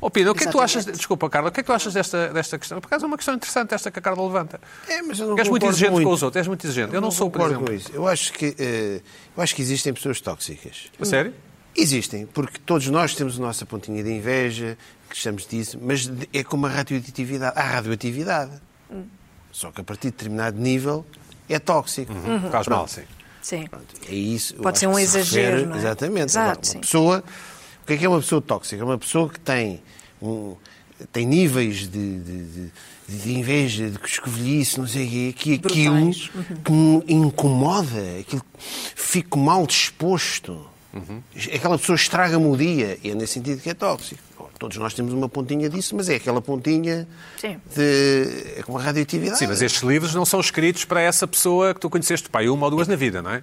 Ó 0.00 0.08
Pina, 0.10 0.30
o 0.30 0.34
que 0.34 0.44
é 0.44 0.46
que 0.46 0.52
tu 0.52 0.60
achas... 0.60 0.84
Desculpa, 0.84 1.28
Carla, 1.28 1.48
o 1.48 1.52
que 1.52 1.58
é 1.60 1.62
que 1.62 1.66
tu 1.66 1.72
achas 1.72 1.92
desta, 1.92 2.28
desta 2.32 2.56
questão? 2.58 2.80
Por 2.80 2.86
acaso 2.86 3.04
é 3.04 3.08
uma 3.08 3.16
questão 3.16 3.34
interessante 3.34 3.74
esta 3.74 3.90
que 3.90 3.98
a 3.98 4.02
Carla 4.02 4.22
levanta. 4.24 4.60
É, 4.86 5.02
mas 5.02 5.18
eu 5.18 5.26
não 5.26 5.34
Porque 5.34 5.40
és 5.42 5.48
muito 5.48 5.66
exigente 5.66 5.90
com 5.90 5.96
muito. 5.96 6.10
os 6.12 6.22
outros, 6.22 6.36
és 6.38 6.46
muito 6.46 6.64
exigente. 6.64 6.94
Eu 6.94 7.00
não, 7.00 7.10
sou, 7.10 7.28
por 7.30 7.38
concordo 7.40 7.54
exemplo. 7.56 7.66
com 7.68 7.72
isso. 7.74 7.90
Eu 7.92 8.06
acho 8.06 8.32
que, 8.32 8.54
eh, 8.58 9.00
eu 9.36 9.42
acho 9.42 9.54
que 9.56 9.62
existem 9.62 9.92
pessoas 9.92 10.20
tóxicas. 10.20 10.90
A 11.00 11.04
sério? 11.04 11.34
Existem, 11.76 12.26
porque 12.26 12.58
todos 12.64 12.86
nós 12.88 13.14
temos 13.14 13.38
a 13.38 13.42
nossa 13.42 13.66
pontinha 13.66 14.02
de 14.02 14.10
inveja, 14.10 14.78
que 15.10 15.16
estamos 15.16 15.46
disso, 15.46 15.78
mas 15.80 16.10
é 16.32 16.44
como 16.44 16.66
a 16.66 16.70
radioatividade. 16.70 17.58
Há 17.58 17.62
radioatividade. 17.62 18.52
Só 19.52 19.72
que 19.72 19.80
a 19.80 19.84
partir 19.84 20.08
de 20.08 20.12
determinado 20.12 20.58
nível 20.60 21.04
é 21.48 21.58
tóxico. 21.58 22.12
Faz 22.50 22.66
mal, 22.68 22.86
sim. 22.86 23.02
Sim. 23.42 23.66
É 24.08 24.14
isso. 24.14 24.54
eu 24.56 24.62
Pode 24.62 24.78
ser 24.78 24.86
um 24.88 24.92
que 24.94 24.98
se 24.98 25.04
exagero, 25.18 25.50
refere- 25.50 25.66
não 25.66 25.74
é? 25.74 25.78
Exatamente. 25.78 26.24
Exato, 26.30 26.50
Agora, 26.50 26.64
sim. 26.66 26.74
uma 26.76 26.80
pessoa. 26.82 27.24
O 27.88 27.90
que 27.90 27.94
é 27.94 27.96
que 27.96 28.04
é 28.04 28.08
uma 28.08 28.20
pessoa 28.20 28.42
tóxica? 28.42 28.82
É 28.82 28.84
uma 28.84 28.98
pessoa 28.98 29.30
que 29.30 29.40
tem, 29.40 29.80
um, 30.20 30.54
tem 31.10 31.24
níveis 31.24 31.88
de, 31.88 32.18
de, 32.18 32.44
de- 32.44 32.72
de 33.08 33.32
inveja, 33.32 33.88
de 33.88 33.98
escovilhice, 34.04 34.78
não 34.78 34.86
sei 34.86 35.06
o 35.06 35.10
quê, 35.10 35.32
que 35.34 35.54
aquilo 35.54 35.94
Brutais. 35.94 36.30
que 36.62 36.70
me 36.70 37.02
incomoda, 37.08 38.18
aquilo 38.20 38.42
fico 38.94 39.38
mal 39.38 39.66
disposto. 39.66 40.66
Aquela 41.54 41.78
pessoa 41.78 41.96
estraga-me 41.96 42.44
o 42.46 42.54
dia. 42.58 42.98
E 43.02 43.10
é 43.10 43.14
nesse 43.14 43.32
sentido 43.34 43.62
que 43.62 43.70
é 43.70 43.74
tóxico. 43.74 44.20
Todos 44.58 44.76
nós 44.76 44.92
temos 44.92 45.14
uma 45.14 45.26
pontinha 45.28 45.70
disso, 45.70 45.96
mas 45.96 46.10
é 46.10 46.16
aquela 46.16 46.42
pontinha 46.42 47.08
Sim. 47.40 47.56
de. 47.74 48.58
É 48.58 48.62
como 48.62 48.76
a 48.76 48.82
radioatividade. 48.82 49.38
Sim, 49.38 49.46
mas 49.46 49.62
estes 49.62 49.82
livros 49.82 50.14
não 50.14 50.26
são 50.26 50.40
escritos 50.40 50.84
para 50.84 51.00
essa 51.00 51.26
pessoa 51.26 51.72
que 51.72 51.80
tu 51.80 51.88
conheceste, 51.88 52.28
pai, 52.28 52.48
uma 52.50 52.66
ou 52.66 52.70
duas 52.70 52.86
na 52.88 52.96
vida, 52.96 53.22
não 53.22 53.30
é? 53.30 53.42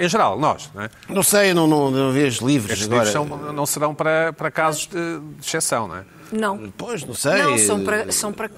Em 0.00 0.08
geral, 0.08 0.38
nós, 0.38 0.68
não 0.74 0.82
é? 0.82 0.90
Não 1.08 1.22
sei, 1.22 1.54
não, 1.54 1.66
não, 1.66 1.90
não 1.90 2.12
vejo 2.12 2.44
livros 2.46 2.72
Estes 2.72 2.86
agora. 2.88 3.04
livros 3.08 3.28
são- 3.28 3.52
não 3.52 3.66
serão 3.66 3.94
para, 3.94 4.32
para 4.32 4.50
casos 4.50 4.86
de, 4.88 4.96
de 5.38 5.46
exceção, 5.46 5.86
não 5.86 5.96
é? 5.96 6.04
Não. 6.32 6.72
Pois, 6.76 7.04
não 7.04 7.14
sei. 7.14 7.40
Não, 7.42 7.56
são 7.58 7.84
para, 7.84 8.10
são 8.10 8.32
para. 8.32 8.50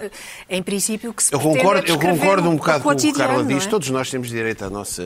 Em 0.48 0.62
princípio, 0.62 1.10
o 1.10 1.12
que 1.12 1.22
se 1.22 1.34
Eu 1.34 1.38
concordo, 1.38 1.86
eu 1.86 1.98
concordo 1.98 2.48
um 2.48 2.56
bocado 2.56 2.82
com 2.82 2.90
o 2.90 2.96
que 2.96 3.12
Carla 3.12 3.44
diz. 3.44 3.66
é? 3.66 3.68
Todos 3.68 3.90
nós 3.90 4.08
temos 4.10 4.28
direito 4.28 4.64
à 4.64 4.70
nossa 4.70 5.02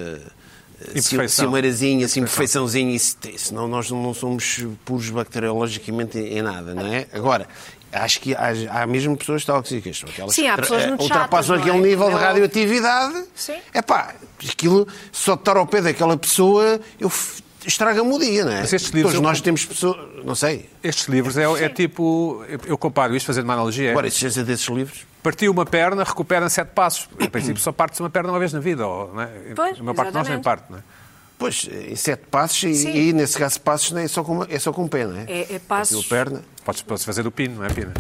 eh, 0.95 1.29
cimeirazinha, 1.29 2.07
assim, 2.07 2.21
perfeiçãozinha, 2.21 2.97
senão 3.37 3.67
nós 3.67 3.91
não 3.91 4.15
somos 4.15 4.65
puros 4.85 5.11
bacteriologicamente 5.11 6.19
em 6.19 6.41
nada, 6.41 6.73
não 6.73 6.87
é? 6.87 7.07
Agora, 7.13 7.49
acho 7.93 8.21
que 8.21 8.35
há, 8.35 8.49
há 8.83 8.87
mesmo 8.87 9.17
pessoas 9.17 9.45
tóxicas. 9.45 9.99
são 9.99 10.09
Aquelas 10.09 10.35
Sim, 10.35 10.49
há 10.49 10.55
que 10.57 10.63
pessoas 10.63 10.87
muito 10.87 11.03
ultrapassam 11.03 11.57
chatas, 11.57 11.67
não 11.67 11.73
aquele 11.73 11.87
é? 11.87 11.91
nível 11.91 12.07
de 12.09 12.13
Eu- 12.15 12.19
radioatividade. 12.19 13.25
Sim. 13.35 13.57
É 13.73 13.83
pá, 13.83 14.15
aquilo, 14.51 14.87
só 15.11 15.35
de 15.35 15.41
estar 15.41 15.57
ao 15.57 15.67
pé 15.67 15.81
daquela 15.83 16.17
pessoa, 16.17 16.81
eu 16.99 17.11
estraga-me 17.67 18.13
o 18.13 18.19
dia, 18.19 18.45
não 18.45 18.53
é? 18.53 18.61
Mas 18.61 18.73
estes 18.73 18.91
livros 18.93 19.15
eu- 19.15 19.21
nós 19.23 19.41
temos 19.41 19.65
pessoas, 19.65 19.97
não 20.25 20.35
sei. 20.35 20.69
Estes 20.83 21.07
livros 21.07 21.37
é, 21.37 21.45
é 21.65 21.69
tipo. 21.69 22.45
Eu 22.67 22.77
comparo 22.79 23.15
isto, 23.15 23.27
fazendo 23.27 23.45
uma 23.45 23.55
analogia. 23.55 23.89
É, 23.89 23.91
Agora, 23.93 24.07
a 24.07 24.09
existência 24.09 24.43
desses 24.45 24.67
livros. 24.69 25.07
partiu 25.23 25.53
uma 25.53 25.65
perna, 25.67 26.03
recupera 26.05 26.47
em 26.47 26.49
sete 26.49 26.69
passos. 26.71 27.09
Em 27.21 27.29
princípio, 27.29 27.61
só 27.63 27.71
parte 27.73 28.01
uma 28.01 28.11
perna 28.11 28.31
uma 28.31 28.39
vez 28.39 28.53
na 28.53 28.61
vida. 28.61 28.87
Ou, 28.87 29.15
não 29.15 29.23
é? 29.23 29.29
Pois, 29.55 29.79
a 29.79 29.83
maior 29.83 29.95
parte 29.95 30.09
de 30.13 30.15
nós 30.19 30.29
nem 30.29 30.41
parte, 30.41 30.65
não 30.71 30.79
é? 30.79 30.83
Pois, 31.39 31.69
em 31.73 31.97
sete 31.97 32.23
passos, 32.31 32.63
e, 32.63 33.09
e 33.09 33.13
nesse 33.13 33.37
caso 33.37 33.61
passos 33.61 33.97
é 33.97 34.07
só 34.07 34.23
com, 34.23 34.45
é 34.45 34.59
só 34.61 34.73
com 34.73 34.85
o 34.85 34.89
pé, 34.89 35.07
não 35.07 35.17
é? 35.17 35.25
É, 35.29 35.55
é 35.55 35.59
passos. 35.59 35.97
Aquilo 35.99 36.09
perna. 36.09 36.43
Podes, 36.65 36.83
podes 36.83 37.05
fazer 37.05 37.27
o 37.27 37.31
pino, 37.31 37.57
não 37.57 37.65
é, 37.65 37.69
Pina? 37.73 37.93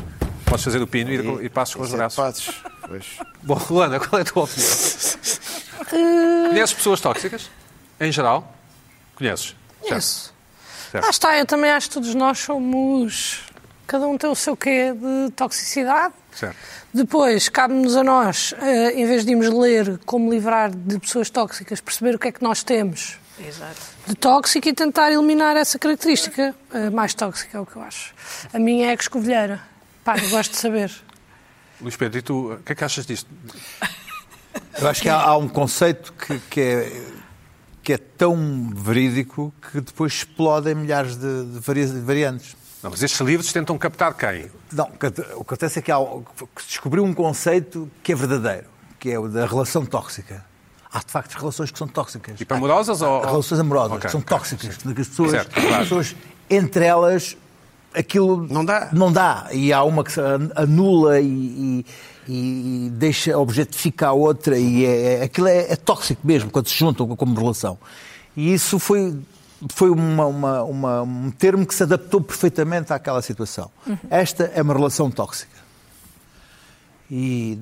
Podes 0.44 0.64
fazer 0.64 0.81
o 0.83 0.87
pino 0.87 1.11
e, 1.11 1.14
ir 1.14 1.25
com- 1.25 1.40
e 1.42 1.48
passos 1.48 1.75
com 1.75 1.83
os 1.83 1.88
sete 1.88 1.96
braços. 1.98 2.16
passos. 2.16 2.62
Pois. 2.87 3.07
Bom, 3.42 3.61
Luana, 3.70 3.98
qual 3.98 4.18
é 4.18 4.22
a 4.22 4.25
tua 4.25 4.44
opinião? 4.44 4.70
Conheces 6.48 6.75
pessoas 6.75 7.01
tóxicas? 7.01 7.51
Em 8.01 8.12
geral? 8.12 8.55
Conheces? 9.16 9.55
Certo. 9.83 9.98
Isso. 9.98 10.35
Certo. 10.90 11.05
Lá 11.05 11.11
está, 11.11 11.38
eu 11.38 11.46
também 11.46 11.70
acho 11.70 11.88
que 11.88 11.94
todos 11.94 12.14
nós 12.14 12.38
somos. 12.38 13.40
Cada 13.87 14.07
um 14.07 14.16
tem 14.16 14.31
o 14.31 14.35
seu 14.35 14.57
quê 14.57 14.92
de 14.92 15.31
toxicidade. 15.33 16.14
Certo. 16.33 16.57
Depois, 16.94 17.48
cabe-nos 17.48 17.96
a 17.96 18.05
nós, 18.05 18.55
eh, 18.61 18.92
em 18.92 19.07
vez 19.07 19.25
de 19.25 19.33
irmos 19.33 19.48
ler 19.48 19.98
como 20.07 20.31
livrar 20.31 20.70
de 20.70 20.98
pessoas 20.98 21.29
tóxicas, 21.31 21.81
perceber 21.81 22.14
o 22.14 22.18
que 22.18 22.29
é 22.29 22.33
que 22.33 22.42
nós 22.42 22.62
temos 22.62 23.18
Exato. 23.38 23.80
de 24.06 24.14
tóxico 24.14 24.68
e 24.68 24.72
tentar 24.72 25.10
eliminar 25.10 25.56
essa 25.56 25.78
característica 25.78 26.54
eh, 26.72 26.90
mais 26.90 27.14
tóxica, 27.14 27.58
é 27.58 27.60
o 27.60 27.66
que 27.66 27.76
eu 27.76 27.82
acho. 27.82 28.14
A 28.52 28.58
minha 28.58 28.88
é 28.88 28.90
a 28.90 28.94
escovilheira. 28.94 29.60
Pá, 30.04 30.16
eu 30.18 30.28
gosto 30.30 30.52
de 30.52 30.56
saber. 30.58 30.92
Luís 31.80 31.96
Pedro, 31.96 32.18
e 32.18 32.22
tu, 32.22 32.52
o 32.52 32.58
que 32.58 32.72
é 32.72 32.74
que 32.74 32.84
achas 32.84 33.06
disto? 33.06 33.28
Eu 34.78 34.88
acho 34.88 35.00
que 35.02 35.08
há, 35.08 35.16
há 35.20 35.36
um 35.36 35.48
conceito 35.48 36.12
que, 36.12 36.38
que 36.50 36.60
é, 36.60 37.02
que 37.82 37.92
é 37.94 37.98
tão 37.98 38.70
verídico 38.74 39.52
que 39.72 39.80
depois 39.80 40.12
explode 40.12 40.70
em 40.70 40.74
milhares 40.74 41.16
de, 41.16 41.44
de 41.46 41.58
vari- 41.58 41.86
de 41.86 42.00
variantes. 42.00 42.54
Não, 42.82 42.90
mas 42.90 43.02
estes 43.02 43.20
livros 43.20 43.52
tentam 43.52 43.78
captar 43.78 44.12
quem? 44.14 44.50
Não, 44.72 44.86
o 44.86 44.98
que 44.98 45.06
acontece 45.40 45.78
é 45.78 45.82
que, 45.82 45.90
há, 45.90 45.96
que 46.54 46.62
se 46.62 46.68
descobriu 46.68 47.04
um 47.04 47.14
conceito 47.14 47.90
que 48.02 48.12
é 48.12 48.14
verdadeiro, 48.14 48.66
que 48.98 49.10
é 49.10 49.18
o 49.18 49.28
da 49.28 49.46
relação 49.46 49.86
tóxica. 49.86 50.44
Há, 50.92 50.98
de 50.98 51.11
facto, 51.11 51.33
relações 51.35 51.70
que 51.70 51.78
são 51.78 51.88
tóxicas. 51.88 52.37
Tipo 52.37 52.52
amorosas 52.55 53.00
Há, 53.02 53.09
ou- 53.09 53.24
relações 53.24 53.59
amorosas 53.61 53.92
Ok, 53.92 54.07
que 54.07 54.11
são 54.12 54.20
tóxicas. 54.20 54.76
que 54.76 54.88
as 55.00 55.09
pessoas, 55.09 55.31
Certo, 55.31 55.55
claro. 55.55 55.74
as 55.74 55.81
pessoas, 55.83 56.16
entre 56.50 56.85
elas, 56.85 57.37
aquilo 57.94 58.46
Não 58.50 58.64
dá. 58.64 58.88
Não 58.92 59.11
dá. 59.12 59.48
E 59.52 59.72
há 59.72 59.83
uma 59.85 60.05
que 60.05 60.12
se 60.12 60.20
anula 60.55 61.18
e, 61.20 61.85
e- 62.28 62.87
e 62.87 62.90
deixa 62.90 63.37
objetificar 63.38 64.11
a 64.11 64.12
outra 64.12 64.59
e 64.59 64.85
é, 64.85 65.14
é- 65.20 65.22
aquilo 65.24 65.48
é, 65.48 65.72
é 65.72 65.76
tóxico 65.76 66.20
mesmo 66.26 66.50
quando 66.50 66.68
se 66.68 66.74
juntam 66.78 67.07
como 67.16 67.38
relação. 67.40 67.78
E 68.37 68.52
isso 68.52 68.78
foi, 68.78 69.18
foi 69.70 69.88
uma- 69.90 70.26
uma- 70.26 70.62
uma- 70.62 71.02
um 71.02 71.31
termo 71.31 71.64
que 71.66 71.74
se 71.74 71.83
adaptou 71.85 72.20
perfeitamente 72.20 72.92
àquela 72.92 73.20
situação. 73.22 73.70
Esta 74.11 74.44
é 74.55 74.61
uma 74.62 74.74
relação 74.74 75.11
tóxica. 75.11 75.50
E 77.11 77.59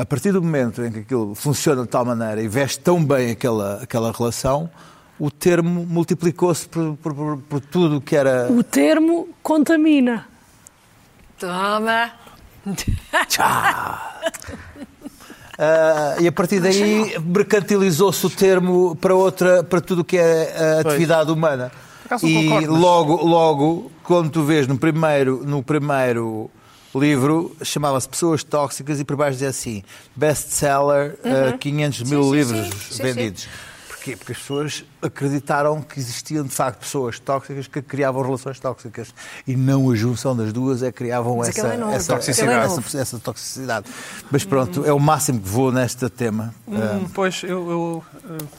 a 0.00 0.06
partir 0.06 0.32
do 0.32 0.40
momento 0.42 0.82
em 0.82 0.90
que 0.92 1.00
aquilo 1.00 1.34
funciona 1.34 1.82
de 1.82 1.88
tal 1.88 2.04
maneira 2.04 2.40
e 2.40 2.48
veste 2.48 2.78
tão 2.80 3.04
bem 3.04 3.32
aquela, 3.32 3.82
aquela 3.82 4.12
relação, 4.12 4.70
o 5.18 5.30
termo 5.30 5.84
multiplicou-se 5.84 6.68
por, 6.68 6.96
por- 7.02 7.14
por- 7.14 7.36
por 7.38 7.60
tudo 7.60 7.96
o 7.96 8.00
que 8.00 8.14
era. 8.16 8.46
O 8.50 8.62
termo 8.62 9.28
contamina. 9.42 10.26
Toma. 11.38 12.12
Ah, 15.60 16.14
e 16.20 16.28
a 16.28 16.32
partir 16.32 16.60
daí 16.60 17.18
mercantilizou-se 17.18 18.24
o 18.24 18.30
termo 18.30 18.94
para 18.96 19.14
outra 19.14 19.64
para 19.64 19.80
tudo 19.80 20.02
o 20.02 20.04
que 20.04 20.16
é 20.16 20.76
a 20.76 20.80
atividade 20.80 21.32
humana. 21.32 21.72
acaso 22.04 22.24
não 22.26 22.32
E 22.32 22.44
concordo, 22.48 22.72
mas- 22.72 22.80
logo, 22.80 23.26
logo, 23.26 23.92
quando 24.04 24.30
tu 24.30 24.44
vês 24.44 24.68
no 24.68 24.78
primeiro, 24.78 25.42
no 25.44 25.60
primeiro 25.62 26.48
livro, 26.94 27.54
chamava-se 27.62 28.08
Pessoas 28.08 28.42
Tóxicas 28.42 29.00
e 29.00 29.04
por 29.04 29.16
baixo 29.16 29.32
dizia 29.32 29.48
assim, 29.48 29.82
best-seller, 30.16 31.18
ah, 31.24 31.56
500 31.58 32.02
mil 32.02 32.22
sim, 32.24 32.30
livros 32.32 32.66
sim. 32.68 32.94
Sim, 32.94 33.02
vendidos. 33.02 33.48
Porquê? 33.98 34.16
Porque 34.16 34.32
as 34.32 34.38
pessoas 34.38 34.84
acreditaram 35.02 35.82
que 35.82 35.98
existiam 35.98 36.44
de 36.44 36.50
facto 36.54 36.78
pessoas 36.80 37.18
tóxicas 37.18 37.66
que 37.66 37.82
criavam 37.82 38.22
relações 38.22 38.58
tóxicas 38.60 39.12
e 39.46 39.56
não 39.56 39.90
a 39.90 39.94
junção 39.96 40.36
das 40.36 40.52
duas 40.52 40.82
é 40.84 40.86
que 40.92 40.98
criavam 40.98 41.42
essa, 41.44 41.66
é 41.66 41.76
novo. 41.76 41.92
essa, 41.92 42.14
Toxicidade. 42.14 42.64
essa- 42.66 42.74
é 42.80 42.84
essa- 42.84 42.98
essa 43.00 43.18
toxicidade. 43.18 43.86
Mas 44.30 44.44
pronto, 44.44 44.84
é 44.86 44.92
o 44.92 45.00
máximo 45.00 45.40
que 45.40 45.48
vou 45.48 45.72
neste 45.72 46.08
tema. 46.08 46.54
Ah, 46.70 46.98
Hum, 47.02 47.08
Pois, 47.12 47.42
eu. 47.42 47.70
eu 47.70 48.04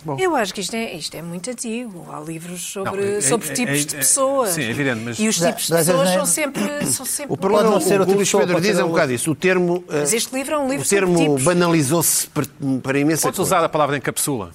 bom. 0.03 0.17
Eu 0.19 0.35
acho 0.35 0.53
que 0.53 0.59
isto 0.61 0.75
é, 0.75 0.93
isto 0.93 1.15
é 1.15 1.21
muito 1.21 1.49
antigo. 1.49 2.05
Há 2.11 2.19
livros 2.19 2.61
sobre, 2.61 2.91
Não, 2.91 3.17
é- 3.17 3.21
sobre 3.21 3.49
é- 3.49 3.53
tipos 3.53 3.79
é- 3.81 3.83
de 3.85 3.95
é- 3.95 3.99
pessoas. 3.99 4.49
sim, 4.49 4.61
é 4.63 4.69
evidente, 4.69 5.01
mas- 5.05 5.19
E 5.19 5.27
os 5.27 5.37
tipos 5.37 5.63
de 5.67 5.73
pessoas 5.73 5.87
não 5.87 6.03
é- 6.03 6.13
são 6.15 6.25
sempre. 6.25 6.85
São 6.87 7.05
sempre 7.05 7.33
O 7.33 7.37
problema 7.37 7.69
não 7.69 7.77
o 7.77 7.81
ser 7.81 8.01
o 8.01 8.05
Luís 8.05 8.17
pessoa, 8.19 8.45
Pedro 8.45 8.61
diz 8.61 8.77
é 8.77 8.83
um 8.83 8.89
bocado 8.89 9.13
isso. 9.13 9.31
O 9.31 9.35
termo, 9.35 9.83
Mas 9.87 10.11
este 10.13 10.35
livro 10.35 10.53
é 10.55 10.57
um 10.57 10.67
livro 10.69 10.85
o 10.85 10.89
termo 10.89 11.39
banalizou-se 11.39 12.27
para, 12.27 12.45
para 12.83 12.99
imensa 12.99 13.21
Podes 13.23 13.37
coisa. 13.37 13.55
usar 13.55 13.63
a 13.65 13.69
palavra 13.69 13.95
encapsula. 13.97 14.51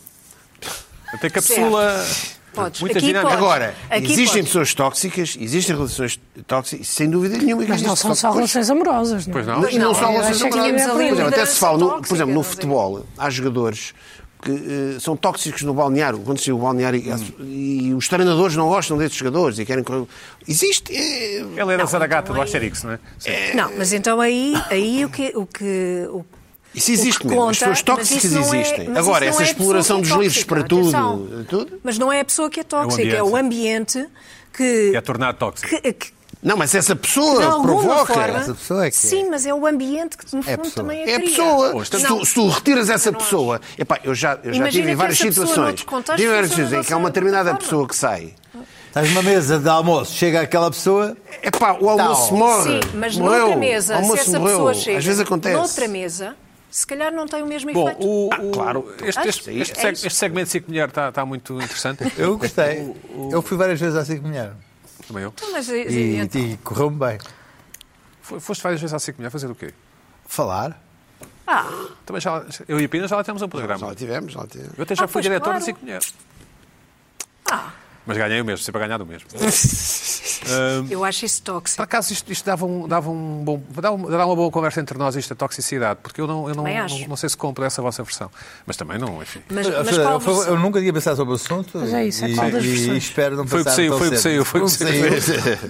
Até 1.15 1.31
capsula. 1.31 2.05
Podes. 2.53 2.81
Muita 2.81 2.99
Aqui 2.99 3.07
dinâmica. 3.09 3.31
podes. 3.37 3.45
Agora, 3.45 3.75
Aqui 3.91 4.05
existem 4.05 4.27
podes. 4.27 4.45
pessoas 4.47 4.75
tóxicas, 4.75 5.37
existem 5.41 5.75
relações 5.75 6.21
tóxicas, 6.47 6.87
sem 6.87 7.11
dúvida 7.11 7.37
nenhuma. 7.37 7.65
que 7.65 7.69
Mas 7.69 7.83
não 7.83 7.97
são 7.97 8.15
só 8.15 8.31
relações 8.31 8.71
amorosas, 8.71 9.27
não 9.27 9.33
é? 9.33 9.35
Pois 9.35 9.47
não? 9.47 9.61
Pois 9.63 9.75
E 9.75 9.79
não 9.79 9.91
eu 9.91 9.93
relações 9.95 10.43
amorosas. 10.43 10.87
Por 10.93 11.03
exemplo, 11.03 11.27
até 11.29 11.47
se 11.47 11.59
fala, 11.59 11.79
no, 11.79 12.03
por 12.03 12.15
exemplo, 12.15 12.33
no 12.33 12.41
tóxica, 12.41 12.55
futebol, 12.55 13.07
há 13.19 13.29
jogadores 13.31 13.93
que 14.41 14.51
eh, 14.53 15.01
são 15.01 15.17
tóxicos 15.17 15.63
no 15.63 15.75
balneário, 15.75 16.19
quando 16.21 16.39
se 16.39 16.53
o 16.53 16.59
balneário 16.59 17.03
e, 17.41 17.89
e 17.89 17.95
os 17.95 18.07
treinadores 18.09 18.55
não 18.55 18.69
gostam 18.69 18.97
desses 18.99 19.17
jogadores 19.17 19.59
e 19.59 19.65
querem 19.65 19.83
correr. 19.83 20.05
Existe. 20.47 20.95
é- 20.95 21.39
Ele 21.41 21.73
era 21.73 21.85
Zaragata 21.87 22.33
do 22.33 22.41
Asterix, 22.41 22.85
não 22.85 22.93
é? 22.93 22.99
Sim. 23.19 23.31
Não, 23.57 23.73
mas 23.77 23.93
então 23.93 24.21
aí, 24.21 24.55
aí 24.71 25.05
o 25.05 25.09
que. 25.09 25.33
O 25.35 25.45
que 25.47 26.07
o, 26.09 26.25
Isso 26.75 26.91
existe 26.91 27.21
que 27.21 27.27
mesmo. 27.29 27.43
As 27.49 27.59
conta- 27.59 27.71
pessoas 27.71 27.83
tóxicas 27.83 28.33
é- 28.35 28.39
existem. 28.41 28.89
mas 28.89 28.99
Agora, 28.99 29.25
essa 29.27 29.43
é 29.43 29.47
exploração 29.47 30.01
dos 30.01 30.11
é 30.11 30.17
livros 30.17 30.45
para 30.45 30.63
tóxica, 30.65 30.99
atenção. 30.99 31.19
tudo, 31.27 31.45
tudo. 31.45 31.81
Mas 31.85 31.99
não 31.99 32.13
é 32.13 32.21
a 32.21 32.25
pessoa 32.25 32.51
que 32.51 32.61
é 32.61 32.65
tóxica, 32.65 33.17
é 33.17 33.23
o 33.23 33.37
ambiente 33.37 34.07
que. 34.53 34.93
É 34.95 35.01
tornado 35.01 35.39
tóxico. 35.39 35.69
que- 35.69 35.93
que- 35.93 36.15
Não, 36.43 36.57
mas 36.59 36.75
essa 36.75 36.95
pessoa 36.95 37.63
provoca. 37.63 38.13
forma. 38.13 38.39
Essa 38.39 38.55
pessoa 38.55 38.85
é 38.87 38.91
que 38.91 38.97
é. 38.97 39.01
Sim, 39.01 39.31
mas 39.31 39.47
é 39.47 39.55
o 39.55 39.67
ambiente 39.67 40.17
que, 40.19 40.25
no 40.37 40.43
fundo, 40.43 40.57
pessoa. 40.59 40.75
também 40.75 41.03
a 41.05 41.09
É 41.09 41.15
a 41.17 41.21
pessoa. 41.21 41.85
Se 41.85 41.91
tu, 42.07 42.25
se 42.27 42.35
tu 42.35 42.49
retiras 42.49 42.91
essa 42.91 43.11
não 43.11 43.19
pessoa. 43.19 43.61
Epá, 43.79 43.99
eu 44.05 44.15
já, 44.15 44.39
eu 44.45 44.53
já 44.53 44.69
tive 44.69 44.95
várias 44.95 45.17
situações. 45.19 45.81
Tive 46.17 46.29
várias 46.29 46.51
situações 46.51 46.73
em 46.81 46.83
que 46.83 46.93
há 46.93 46.97
uma 46.97 47.09
determinada 47.09 47.55
pessoa 47.55 47.89
que 47.89 47.97
sai. 47.97 48.35
Estás 48.89 49.09
numa 49.09 49.23
mesa 49.23 49.59
de 49.59 49.69
almoço, 49.69 50.15
chega 50.15 50.41
aquela 50.43 50.71
pessoa, 50.71 51.17
Epá, 51.43 51.77
o 51.81 51.89
almoço 51.89 52.29
Tal. 52.29 52.39
morre. 52.39 52.81
Sim, 52.81 52.89
mas 52.95 53.17
morreu. 53.17 53.39
noutra 53.41 53.57
mesa, 53.57 53.95
o 53.95 53.97
se 53.97 54.03
almoço 54.03 54.21
essa 54.23 54.39
morreu. 54.39 54.57
pessoa 54.57 54.75
chega 54.75 54.99
Às 54.99 55.05
vezes 55.05 55.21
acontece. 55.21 55.57
noutra 55.57 55.89
mesa, 55.89 56.37
se 56.77 56.85
calhar 56.87 57.13
não 57.13 57.25
tem 57.27 57.41
o 57.41 57.47
mesmo 57.47 57.73
Bom, 57.73 57.89
efeito. 57.89 58.05
o, 58.05 58.31
Ah, 58.33 58.41
o- 58.43 58.51
claro. 58.51 58.95
este, 59.03 59.29
este, 59.29 59.51
este 59.61 59.79
é 59.79 59.81
seg- 59.81 59.93
isso. 59.95 60.07
este 60.09 60.19
segmento 60.19 60.47
de 60.47 60.51
Cico 60.51 60.69
Mulher 60.71 60.89
está, 60.89 61.09
está 61.09 61.25
muito 61.25 61.55
interessante. 61.55 62.03
eu 62.19 62.37
gostei. 62.37 62.93
Eu 63.31 63.41
fui 63.43 63.57
várias 63.57 63.79
vezes 63.79 63.95
à 63.97 64.05
Cinco 64.05 64.27
Mulher 64.27 64.53
Também 65.07 65.23
eu. 65.23 65.29
Então, 65.37 65.53
mas, 65.53 65.69
e, 65.69 66.17
então, 66.17 66.41
e 66.41 66.57
correu-me 66.59 66.99
bem. 66.99 67.19
Foste 68.23 68.61
várias 68.63 68.81
vezes 68.81 68.93
à 68.93 68.99
Cico 68.99 69.19
Mulher 69.19 69.31
fazer 69.31 69.49
o 69.49 69.55
quê? 69.55 69.73
Falar. 70.27 70.83
ah, 71.47 71.87
Também 72.05 72.21
já, 72.21 72.45
eu 72.67 72.81
e 72.81 72.85
a 72.85 72.89
Pina 72.89 73.07
já 73.07 73.15
lá 73.17 73.23
temos 73.23 73.41
um 73.43 73.49
programa. 73.49 73.79
Já 73.79 73.87
lá 73.87 73.95
tivemos, 73.95 74.33
já 74.33 74.41
lá 74.41 74.47
tivemos. 74.49 74.73
Eu 74.77 74.83
até 74.83 74.97
já 74.97 75.05
Ah, 75.05 75.09
fui 75.09 75.23
diretor 75.23 75.45
claro. 75.45 75.59
da 75.61 75.65
Cico 75.65 75.79
Mulher. 75.81 76.01
ah, 77.53 77.71
Mas 78.07 78.19
ganhei 78.19 78.41
o 78.41 78.45
mesmo, 78.45 78.63
sempre 78.63 78.83
a 78.83 78.87
ganhar 78.87 78.99
do 78.99 79.07
mesmo. 79.07 79.27
eu 80.91 81.03
acho 81.05 81.25
isso 81.25 81.43
tóxico. 81.43 81.79
Por 81.79 81.85
acaso 81.85 82.13
isto, 82.13 82.31
isto 82.31 82.45
dava, 82.45 82.67
um, 82.67 82.87
dava 82.87 83.11
um 83.11 83.43
bom. 83.43 83.63
Dava, 83.71 83.97
um- 83.97 84.11
dava 84.11 84.27
uma 84.27 84.37
boa 84.37 84.51
conversa 84.51 84.81
entre 84.81 84.99
nós, 84.99 85.17
isto 85.17 85.31
da 85.31 85.37
toxicidade, 85.37 86.01
porque 86.03 86.21
eu 86.21 86.27
não, 86.27 86.49
eu 86.49 86.55
não, 86.55 86.65
não, 86.65 87.09
não 87.09 87.17
sei 87.17 87.31
se 87.31 87.37
compro 87.37 87.65
essa 87.65 87.81
vossa 87.81 88.03
versão. 88.03 88.31
Mas 88.67 88.77
também 88.77 88.99
não, 88.99 89.23
enfim. 89.23 89.41
Mas, 89.51 89.67
mas 89.67 89.97
eu, 89.97 90.43
eu 90.49 90.59
nunca 90.59 90.81
tinha 90.81 90.93
pensado 90.93 91.17
sobre 91.17 91.33
o 91.33 91.37
assunto 91.37 91.79
Mas 91.79 91.95
é 91.95 92.07
isso, 92.07 92.25
é 92.25 92.29
e, 92.29 92.35
qual 92.35 92.51
das 92.51 92.65
e 92.65 92.69
versões? 92.69 93.05
espero 93.05 93.37
não 93.37 93.47
Foi 93.47 93.61
o 93.61 93.65
que 93.65 93.71
pensar 93.71 93.77
saiu, 93.77 93.99
foi 93.99 94.09
o 94.09 94.11
que 94.11 94.19
saiu, 94.19 94.45
foi 94.45 94.61
o 94.61 94.65
que 94.65 94.71
saiu. 94.71 95.05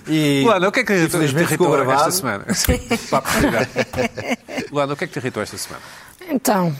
E, 0.09 0.42
Luana, 0.44 0.68
o 0.68 0.73
que 0.73 0.81
é 0.81 0.85
que 0.85 1.09
te, 1.09 1.16
irritou 1.16 1.92
esta 1.92 2.11
semana? 2.11 2.44
Luana, 4.73 4.92
o 4.92 4.97
que 4.97 5.05
é 5.05 5.07
que 5.07 5.12
te 5.12 5.18
irritou 5.18 5.42
esta 5.42 5.57
semana? 5.57 5.83
Então, 6.29 6.75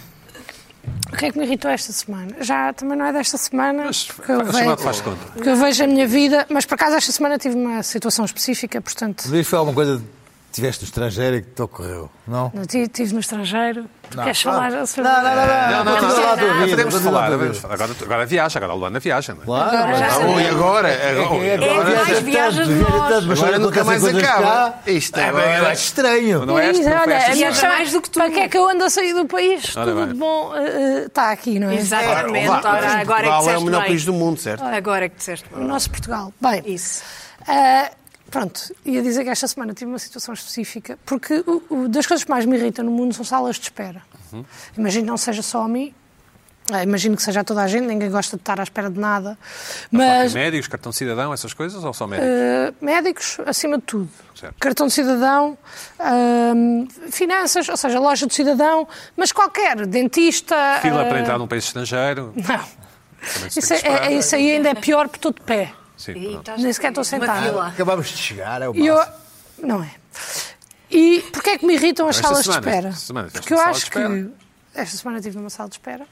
o 1.13 1.17
que 1.17 1.27
é 1.27 1.33
que 1.33 1.39
me 1.39 1.45
irritou 1.45 1.71
esta 1.71 1.93
semana? 1.93 2.29
Já 2.41 2.73
também 2.73 2.97
não 2.99 3.07
é 3.07 3.13
desta 3.13 3.37
semana. 3.39 3.85
Mas 3.87 4.05
porque 4.05 4.33
eu 4.33 4.45
vejo- 4.45 4.77
faz 4.79 5.01
conta. 5.01 5.19
porque 5.33 5.49
eu 5.49 5.57
vejo 5.57 5.85
a 5.85 5.87
minha 5.87 6.07
vida, 6.07 6.47
mas 6.49 6.65
por 6.67 6.75
acaso 6.75 6.97
esta 6.97 7.13
semana 7.13 7.39
tive 7.39 7.55
uma 7.57 7.83
situação 7.83 8.25
específica, 8.25 8.81
portanto, 8.81 9.25
foi 9.45 9.59
alguma 9.59 9.75
coisa 9.75 10.03
tiveste 10.55 10.83
no 10.83 10.87
estrangeiro 10.87 11.37
e 11.37 11.43
que 11.43 11.51
te 11.51 11.63
ocorreu, 11.63 12.11
não? 12.27 12.51
não 12.55 12.65
tive, 12.65 12.89
tive 12.89 13.13
no 13.15 13.21
estrangeiro. 13.21 13.87
Tu 14.11 14.19
Não. 14.19 14.25
queres 14.25 14.43
falar 14.43 14.71
Não, 14.71 14.87
sobre 14.87 15.11
não, 15.11 15.23
não, 15.23 15.23
não, 15.23 15.35
Não, 15.35 15.85
não, 15.85 15.85
não, 15.85 16.03
não, 16.03 16.37
tua 16.37 16.37
não, 16.37 16.55
vida, 16.67 16.77
podemos 16.85 17.01
falar. 17.01 17.33
Agora, 17.33 17.93
agora 18.03 18.27
viaja, 18.27 18.59
agora 18.59 18.73
a 18.73 18.77
Luana 18.77 19.01
viaja. 19.01 19.35
Não 19.35 19.43
é? 19.43 19.45
Claro, 19.47 19.77
Agora. 19.79 20.07
Ah, 20.07 20.43
e 20.43 20.47
agora? 20.49 20.89
É 20.91 21.25
Agora, 21.25 21.91
É 21.91 21.95
mais 22.05 22.19
viaja 22.21 22.65
de 22.65 22.75
nós. 22.75 23.09
tanto, 23.09 23.27
mas 23.29 23.39
Agora 23.43 23.59
nunca 23.59 23.83
mais 23.85 24.05
acaba. 24.05 24.75
Isto 24.87 25.19
é, 25.19 25.69
é 25.69 25.73
estranho. 25.73 26.45
Não 26.47 26.59
é 26.59 26.71
não 26.73 26.93
olha, 27.03 27.15
esta 27.15 27.33
a 27.33 27.35
minha 27.35 27.35
semana. 27.35 27.51
questão 27.51 27.71
é, 27.71 27.73
Mais 27.77 27.93
do 27.93 28.03
que 28.03 28.11
tu. 28.11 28.19
Para 28.21 28.31
que 28.31 28.41
é 28.41 28.49
que 28.49 28.59
eu 28.59 28.69
ando 28.69 28.85
a 28.85 28.91
sair 28.91 29.15
do 29.15 29.25
país? 29.27 29.63
Tudo 29.73 29.95
bem. 29.95 30.09
de 30.09 30.15
bom 30.15 30.55
eh, 30.55 30.61
eh, 30.67 31.05
está 31.07 31.31
aqui, 31.33 31.59
não 31.59 31.71
é? 31.71 31.77
Exatamente. 31.77 32.47
Agora 32.47 32.93
é 32.93 33.01
que 33.01 33.07
Portugal 33.07 33.25
é 33.25 33.27
o 33.27 33.39
disseste 33.41 33.65
melhor 33.65 33.81
bem. 33.81 33.89
país 33.89 34.05
do 34.05 34.13
mundo, 34.13 34.39
certo? 34.39 34.63
Agora 34.65 35.05
é 35.07 35.09
que 35.09 35.17
disseste 35.17 35.47
O 35.53 35.57
bem. 35.57 35.67
nosso 35.67 35.91
Portugal. 35.91 36.33
Bem, 36.41 36.63
Isso. 36.67 37.03
Pronto, 38.35 38.75
ia 38.85 39.01
dizer 39.01 39.23
que 39.23 39.31
esta 39.31 39.47
semana 39.47 39.73
tive 39.73 39.91
uma 39.93 39.99
situação 39.99 40.35
específica, 40.35 40.99
porque 41.07 41.45
o, 41.47 41.63
o- 41.85 41.89
das 41.89 42.05
coisas 42.05 42.25
que 42.25 42.31
mais 42.31 42.45
me 42.45 42.57
irritam 42.59 42.85
no 42.85 42.91
mundo 42.91 43.15
são 43.15 43.25
salas 43.25 43.57
de 43.57 43.63
espera. 43.63 44.03
Uhum. 44.33 44.45
Imagino 44.77 45.05
que 45.05 45.11
não 45.11 45.17
seja 45.17 45.41
só 45.41 45.63
a 45.63 45.69
mim, 45.69 45.95
ah, 46.73 46.83
imagino 46.83 47.15
que 47.17 47.23
seja 47.23 47.43
a 47.43 47.45
toda 47.45 47.63
a 47.63 47.69
gente, 47.69 47.87
ninguém 47.87 48.11
gosta 48.11 48.37
de 48.37 48.41
estar 48.41 48.59
à 48.59 48.63
espera 48.65 48.91
de 48.91 48.99
nada, 48.99 49.39
mas 49.91 50.35
Médicos, 50.35 50.67
cartão 50.67 50.91
de 50.91 50.97
cidadão, 50.97 51.33
essas 51.33 51.55
coisas, 51.55 51.85
ou 51.85 51.93
só 51.95 52.07
médicos? 52.09 52.29
ah, 52.33 52.75
médicos, 52.85 53.37
acima 53.47 53.77
de 53.79 53.85
tudo. 53.85 54.09
Certo. 54.35 54.57
Cartão 54.59 54.89
de 54.89 54.93
cidadão, 54.95 55.57
ah, 56.01 56.53
finanças, 57.13 57.69
ou 57.69 57.77
seja, 57.77 58.01
loja 58.01 58.27
de 58.27 58.35
cidadão, 58.35 58.89
mas 59.17 59.31
qualquer, 59.31 59.87
dentista. 59.87 60.57
Fila 60.83 61.03
ah, 61.03 61.05
para 61.07 61.21
entrar 61.21 61.39
num 61.39 61.47
país 61.47 61.65
estrangeiro. 61.65 62.33
Não. 62.35 62.65
Isso, 63.57 63.73
é- 63.73 63.81
é- 64.09 64.13
isso 64.13 64.35
aí 64.35 64.51
ainda 64.57 64.71
é 64.71 64.75
pior 64.75 65.05
porque 65.09 65.19
estou 65.19 65.33
de 65.33 65.41
pé. 65.41 65.73
Sim, 65.97 66.13
E 66.13 66.61
Nem 66.61 66.73
sequer 66.73 66.89
estou 66.89 67.05
fila. 67.05 67.69
Acabámos 67.69 68.09
de 68.09 68.17
chegar, 68.17 68.61
é 68.63 68.69
o 68.69 68.75
E 68.75 68.87
eu... 68.87 68.97
máximo. 68.97 69.15
Não 69.59 69.83
é. 69.83 69.95
E 70.91 71.21
porquê 71.33 71.51
é 71.51 71.59
que 71.59 71.67
me 71.67 71.75
irritam 71.75 72.09
as 72.09 72.17
salas 72.17 72.45
semana, 72.45 72.61
de 72.61 72.69
espera? 72.69 72.93
semana 72.93 73.29
Porque 73.31 73.55
eu 73.55 73.61
acho 73.61 73.91
que. 73.91 73.99
Esta 74.75 74.97
semana 74.97 75.19
estive 75.19 75.37
numa 75.37 75.51
sala 75.51 75.69
de 75.69 75.77
espera. 75.77 76.07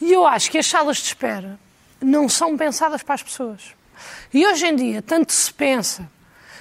E 0.00 0.12
eu 0.12 0.26
acho 0.26 0.50
que 0.50 0.58
as 0.58 0.66
salas 0.66 0.98
de 0.98 1.04
espera 1.04 1.58
não 2.00 2.28
são 2.28 2.56
pensadas 2.56 3.02
para 3.02 3.16
as 3.16 3.22
pessoas. 3.22 3.74
E 4.32 4.46
hoje 4.46 4.66
em 4.66 4.76
dia, 4.76 5.02
tanto 5.02 5.32
se 5.32 5.52
pensa 5.52 6.08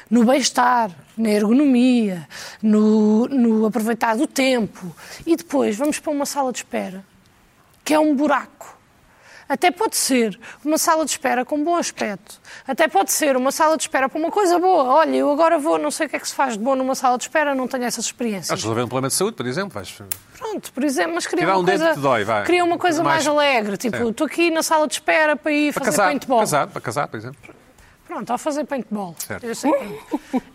no 0.09 0.23
bem-estar, 0.23 0.89
na 1.17 1.29
ergonomia, 1.29 2.27
no, 2.61 3.27
no 3.27 3.65
aproveitar 3.65 4.15
do 4.15 4.25
tempo, 4.25 4.95
e 5.25 5.35
depois 5.35 5.75
vamos 5.75 5.99
para 5.99 6.11
uma 6.11 6.25
sala 6.25 6.51
de 6.51 6.59
espera 6.59 7.03
que 7.83 7.93
é 7.93 7.99
um 7.99 8.15
buraco. 8.15 8.76
Até 9.49 9.71
pode 9.71 9.95
ser 9.95 10.37
uma 10.63 10.77
sala 10.77 11.05
de 11.05 11.11
espera 11.11 11.45
com 11.45 11.63
bom 11.63 11.75
aspecto. 11.75 12.39
Até 12.67 12.87
pode 12.87 13.11
ser 13.11 13.37
uma 13.37 13.51
sala 13.51 13.77
de 13.77 13.83
espera 13.83 14.09
para 14.09 14.19
uma 14.19 14.29
coisa 14.29 14.59
boa. 14.59 14.83
Olha, 14.83 15.15
eu 15.15 15.31
agora 15.31 15.57
vou, 15.57 15.77
não 15.77 15.89
sei 15.89 16.07
o 16.07 16.09
que 16.09 16.15
é 16.17 16.19
que 16.19 16.27
se 16.27 16.35
faz 16.35 16.53
de 16.57 16.59
bom 16.63 16.75
numa 16.75 16.95
sala 16.95 17.17
de 17.17 17.23
espera, 17.23 17.55
não 17.55 17.67
tenho 17.67 17.83
essas 17.85 18.05
experiências. 18.05 18.49
Vais 18.49 18.61
resolver 18.61 18.81
um 18.81 18.87
problema 18.87 19.07
de 19.07 19.13
saúde, 19.13 19.37
por 19.37 19.45
exemplo. 19.45 19.71
Vais... 19.73 19.97
Pronto, 20.37 20.73
por 20.73 20.83
exemplo, 20.83 21.15
mas 21.15 21.25
queria 21.25 21.45
uma 21.47 21.57
um 21.57 21.65
coisa, 21.65 21.93
que 21.93 21.99
dói, 21.99 22.25
queria 22.45 22.63
uma 22.63 22.77
coisa 22.77 23.03
mais, 23.03 23.25
Mais- 23.25 23.27
alegre. 23.27 23.77
Tipo, 23.77 24.09
estou 24.09 24.27
aqui 24.27 24.51
na 24.51 24.61
sala 24.61 24.87
de 24.87 24.93
espera 24.95 25.35
para 25.35 25.51
ir 25.51 25.73
Para 25.73 25.85
fazer 25.85 25.97
casar, 25.97 26.09
paintball. 26.09 26.37
para 26.37 26.45
casar, 26.45 26.67
para 26.67 26.81
casar, 26.81 27.07
por 27.07 27.17
exemplo. 27.17 27.55
Pronto, 28.05 28.31
ao 28.31 28.37
fazer 28.37 28.63
paintball. 28.65 29.15
Certo. 29.17 29.45
Eu 29.45 29.53
sei. 29.55 29.71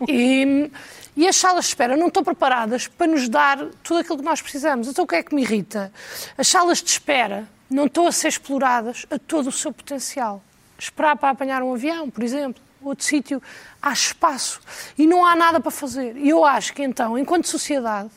E, 0.07 0.71
e 1.15 1.27
as 1.27 1.35
salas 1.35 1.65
de 1.65 1.69
espera 1.69 1.95
não 1.95 2.07
estão 2.07 2.23
preparadas 2.23 2.87
para 2.87 3.07
nos 3.07 3.29
dar 3.29 3.57
tudo 3.83 3.99
aquilo 3.99 4.17
que 4.17 4.23
nós 4.23 4.41
precisamos. 4.41 4.87
Então 4.87 5.05
o 5.05 5.07
que 5.07 5.15
é 5.15 5.23
que 5.23 5.33
me 5.35 5.41
irrita? 5.43 5.91
As 6.37 6.47
salas 6.47 6.81
de 6.81 6.89
espera 6.89 7.47
não 7.73 7.85
estão 7.85 8.07
a 8.07 8.11
ser 8.11 8.27
exploradas 8.27 9.05
a 9.09 9.17
todo 9.17 9.47
o 9.47 9.51
seu 9.51 9.71
potencial. 9.71 10.41
Esperar 10.77 11.15
para 11.17 11.29
apanhar 11.29 11.63
um 11.63 11.73
avião, 11.73 12.09
por 12.09 12.23
exemplo, 12.23 12.61
outro 12.81 13.05
sítio, 13.05 13.41
há 13.81 13.91
espaço 13.91 14.59
e 14.97 15.07
não 15.07 15.25
há 15.25 15.35
nada 15.35 15.59
para 15.59 15.71
fazer. 15.71 16.17
E 16.17 16.29
eu 16.29 16.43
acho 16.43 16.73
que 16.73 16.83
então, 16.83 17.17
enquanto 17.17 17.47
sociedade, 17.47 18.09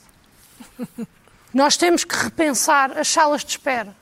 nós 1.55 1.77
temos 1.77 2.05
que 2.05 2.15
repensar 2.15 2.99
as 2.99 3.09
salas 3.09 3.45
de 3.45 3.51
espera. 3.51 3.95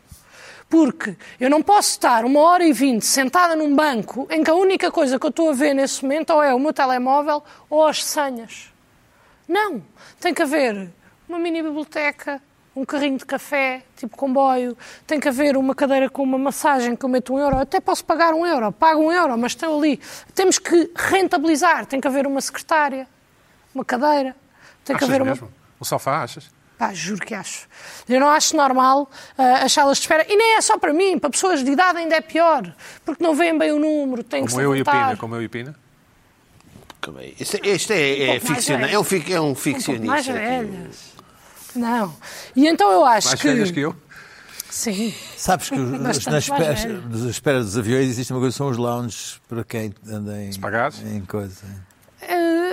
Porque 0.68 1.16
eu 1.38 1.50
não 1.50 1.62
posso 1.62 1.90
estar 1.90 2.24
uma 2.24 2.40
hora 2.40 2.64
e 2.64 2.72
vinte 2.72 3.04
sentada 3.04 3.54
num 3.54 3.74
banco 3.76 4.26
em 4.30 4.42
que 4.42 4.50
a 4.50 4.54
única 4.54 4.90
coisa 4.90 5.18
que 5.18 5.26
eu 5.26 5.30
estou 5.30 5.50
a 5.50 5.52
ver 5.52 5.74
nesse 5.74 6.02
momento 6.02 6.30
ou 6.30 6.42
é 6.42 6.54
o 6.54 6.58
meu 6.58 6.72
telemóvel 6.72 7.44
ou 7.68 7.86
as 7.86 8.02
senhas. 8.02 8.72
Não. 9.46 9.82
Tem 10.18 10.32
que 10.32 10.42
haver 10.42 10.90
uma 11.28 11.38
mini 11.38 11.62
biblioteca, 11.62 12.42
um 12.76 12.84
carrinho 12.84 13.16
de 13.18 13.24
café, 13.24 13.82
tipo 13.96 14.16
comboio, 14.16 14.76
tem 15.06 15.20
que 15.20 15.28
haver 15.28 15.56
uma 15.56 15.74
cadeira 15.74 16.10
com 16.10 16.22
uma 16.22 16.38
massagem 16.38 16.96
que 16.96 17.04
eu 17.04 17.08
meto 17.08 17.32
um 17.34 17.38
euro. 17.38 17.56
Eu 17.56 17.60
até 17.60 17.80
posso 17.80 18.04
pagar 18.04 18.34
um 18.34 18.44
euro, 18.44 18.72
pago 18.72 19.00
um 19.00 19.12
euro, 19.12 19.36
mas 19.38 19.52
estão 19.52 19.78
ali. 19.78 20.00
Temos 20.34 20.58
que 20.58 20.90
rentabilizar. 20.96 21.86
Tem 21.86 22.00
que 22.00 22.08
haver 22.08 22.26
uma 22.26 22.40
secretária, 22.40 23.06
uma 23.74 23.84
cadeira. 23.84 24.34
Tem 24.84 24.96
que 24.96 25.04
Achas 25.04 25.08
haver 25.08 25.22
uma. 25.22 25.30
mesmo? 25.32 25.50
Um 25.80 25.84
sofá, 25.84 26.22
achas? 26.22 26.50
Pá, 26.76 26.92
juro 26.92 27.24
que 27.24 27.32
acho. 27.34 27.68
Eu 28.08 28.18
não 28.18 28.28
acho 28.28 28.56
normal 28.56 29.08
ah, 29.38 29.64
as 29.64 29.72
salas 29.72 29.98
de 29.98 30.02
espera. 30.02 30.26
E 30.28 30.34
nem 30.36 30.56
é 30.56 30.60
só 30.60 30.76
para 30.76 30.92
mim, 30.92 31.18
para 31.20 31.30
pessoas 31.30 31.62
de 31.64 31.70
idade 31.70 31.98
ainda 31.98 32.16
é 32.16 32.20
pior. 32.20 32.74
Porque 33.04 33.22
não 33.22 33.34
veem 33.36 33.56
bem 33.56 33.70
o 33.70 33.78
número, 33.78 34.24
têm 34.24 34.44
que 34.44 34.50
Como 34.50 34.60
se 34.60 34.66
eu 34.66 34.74
e. 34.76 34.82
Pina, 34.82 35.16
como 35.16 35.36
eu 35.36 35.42
e 35.42 35.46
o 35.46 35.50
Pina. 35.50 35.76
Isto, 37.38 37.60
isto 37.66 37.92
é, 37.92 38.34
é, 38.34 38.36
Um 38.38 38.40
ficciona, 38.40 38.86
velho. 38.86 38.96
é 38.96 38.98
um, 38.98 39.04
fic- 39.04 39.30
é 39.32 39.40
um 39.40 39.54
Não. 41.74 42.14
E 42.54 42.66
então 42.66 42.90
eu 42.90 43.04
acho 43.04 43.28
Mais 43.28 43.40
que... 43.40 43.48
velhas 43.48 43.70
que 43.70 43.80
eu. 43.80 43.94
Sim. 44.70 45.14
Sabes 45.36 45.68
que 45.68 45.78
os- 45.78 45.90
mais 46.00 46.16
espera, 46.18 46.74
espera 47.30 47.60
dos 47.62 47.78
aviões 47.78 48.08
existe 48.08 48.32
uma 48.32 48.40
coisa, 48.40 48.56
são 48.56 48.68
os 48.68 48.76
lounges 48.76 49.40
para 49.48 49.62
quem 49.64 49.94
anda 50.08 50.42
em, 50.42 50.52
pagares? 50.58 51.00
em 51.04 51.20
coisa. 51.20 51.62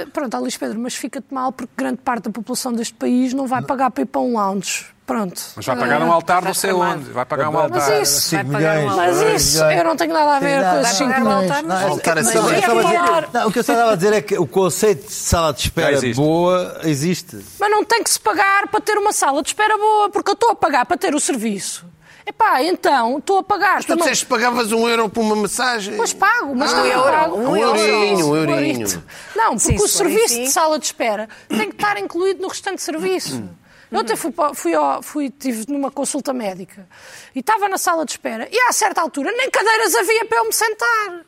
Pronto, 0.08 0.38
Luís 0.38 0.58
Pedro, 0.58 0.80
mas 0.80 0.96
fica-te 0.96 1.34
mal 1.34 1.52
porque 1.52 1.72
grande 1.78 1.98
parte 1.98 2.24
da 2.26 2.32
população 2.32 2.74
deste 2.74 2.94
país 2.94 3.34
não 3.34 3.48
vai 3.48 3.62
pagar 3.62 3.92
para 3.92 4.04
ir 4.04 4.06
para 4.06 4.22
um 4.22 4.34
lounge. 4.34 4.86
Pronto. 5.06 5.42
Mas 5.58 5.66
vai 5.66 5.76
pagar 5.76 6.02
um 6.04 6.12
altar 6.12 6.42
não 6.42 6.54
sei 6.54 6.72
onde. 6.72 7.10
Vai 7.12 7.26
pagar 7.26 7.50
um 7.50 7.58
altar. 7.58 7.90
Mas 7.90 8.08
isso- 8.10 8.22
Cinco 8.30 8.44
vai 8.46 8.62
pagar 8.62 8.78
milhões, 8.78 8.96
Mas 8.96 9.42
isso, 9.42 9.64
eu 9.64 9.84
não 9.84 9.96
tenho 9.98 10.14
nada 10.14 10.38
a 10.38 10.40
ver 10.40 10.64
com 10.64 10.80
esses 10.80 11.00
não, 11.02 11.08
5 11.08 11.20
não, 11.20 11.20
milhões. 11.42 11.50
não, 11.50 11.62
Não, 11.82 11.88
Voltar 11.90 12.18
a 12.18 12.22
eu 12.22 12.24
ser- 12.24 12.30
estava- 12.30 12.48
eu 12.48 12.52
Mas 12.54 12.60
estava 12.62 12.80
a 12.80 12.84
dizer- 12.84 12.98
claro. 13.08 13.28
não, 13.34 13.48
o 13.48 13.52
que 13.52 13.58
eu 13.58 13.62
estava 13.62 13.92
a 13.92 13.96
dizer 13.96 14.14
é 14.14 14.22
que 14.22 14.38
o 14.38 14.48
conceito 14.48 15.08
de 15.08 15.12
sala 15.14 15.54
de 15.54 15.60
espera 15.62 15.92
existe. 15.92 16.16
boa 16.16 16.80
existe. 16.84 17.40
Mas 17.60 17.70
não 17.72 17.84
tem 17.84 18.02
que 18.04 18.10
se 18.10 18.20
pagar 18.22 18.68
para 18.70 18.80
ter 18.80 18.98
uma 18.98 19.12
sala 19.12 19.42
de 19.42 19.50
espera 19.50 19.78
boa, 19.78 20.10
porque 20.10 20.30
eu 20.30 20.34
estou 20.34 20.52
a 20.52 20.56
pagar 20.56 20.86
para 20.86 20.96
ter 20.98 21.14
o 21.14 21.20
serviço. 21.20 21.86
Epá, 22.26 22.62
então, 22.64 23.18
estou 23.18 23.40
a 23.40 23.44
pagar. 23.44 23.82
Tu 23.82 23.88
também- 23.88 24.04
disseste 24.04 24.26
que 24.26 24.30
pagavas 24.30 24.72
um 24.72 24.88
euro 24.88 25.10
por 25.10 25.22
uma 25.22 25.36
massagem. 25.36 25.96
Pois 25.98 26.14
pago, 26.14 26.56
mas 26.56 26.72
Ah, 26.74 26.78
não 26.78 26.86
euro, 26.86 27.12
pago. 27.12 27.36
um 27.38 27.50
Um 27.50 27.58
euro. 27.58 27.80
eurinho, 27.80 28.26
um 28.28 28.30
Um 28.32 28.36
eurinho. 28.36 29.04
Não, 29.36 29.56
porque 29.58 29.78
Sim, 29.78 29.84
o 29.84 29.88
serviço 29.88 30.26
assim. 30.34 30.44
de 30.44 30.52
sala 30.52 30.78
de 30.80 30.86
espera 30.86 31.28
tem 31.48 31.70
que 31.70 31.76
estar 31.76 31.98
incluído 32.00 32.42
no 32.42 32.48
restante 32.48 32.82
serviço. 32.82 33.44
Eu 33.92 34.00
Ontem 34.00 34.16
fui, 34.16 34.32
fui, 34.54 34.72
fui, 35.02 35.30
tive 35.30 35.66
numa 35.68 35.92
consulta 35.92 36.32
médica 36.32 36.88
e 37.36 37.40
estava 37.40 37.68
na 37.68 37.78
sala 37.78 38.06
de 38.06 38.12
espera 38.12 38.48
e 38.50 38.58
a 38.70 38.72
certa 38.72 39.02
altura 39.02 39.32
nem 39.34 39.50
cadeiras 39.52 39.94
havia 39.96 40.24
para 40.26 40.38
eu 40.38 40.46
me 40.46 40.54
sentar. 40.54 41.26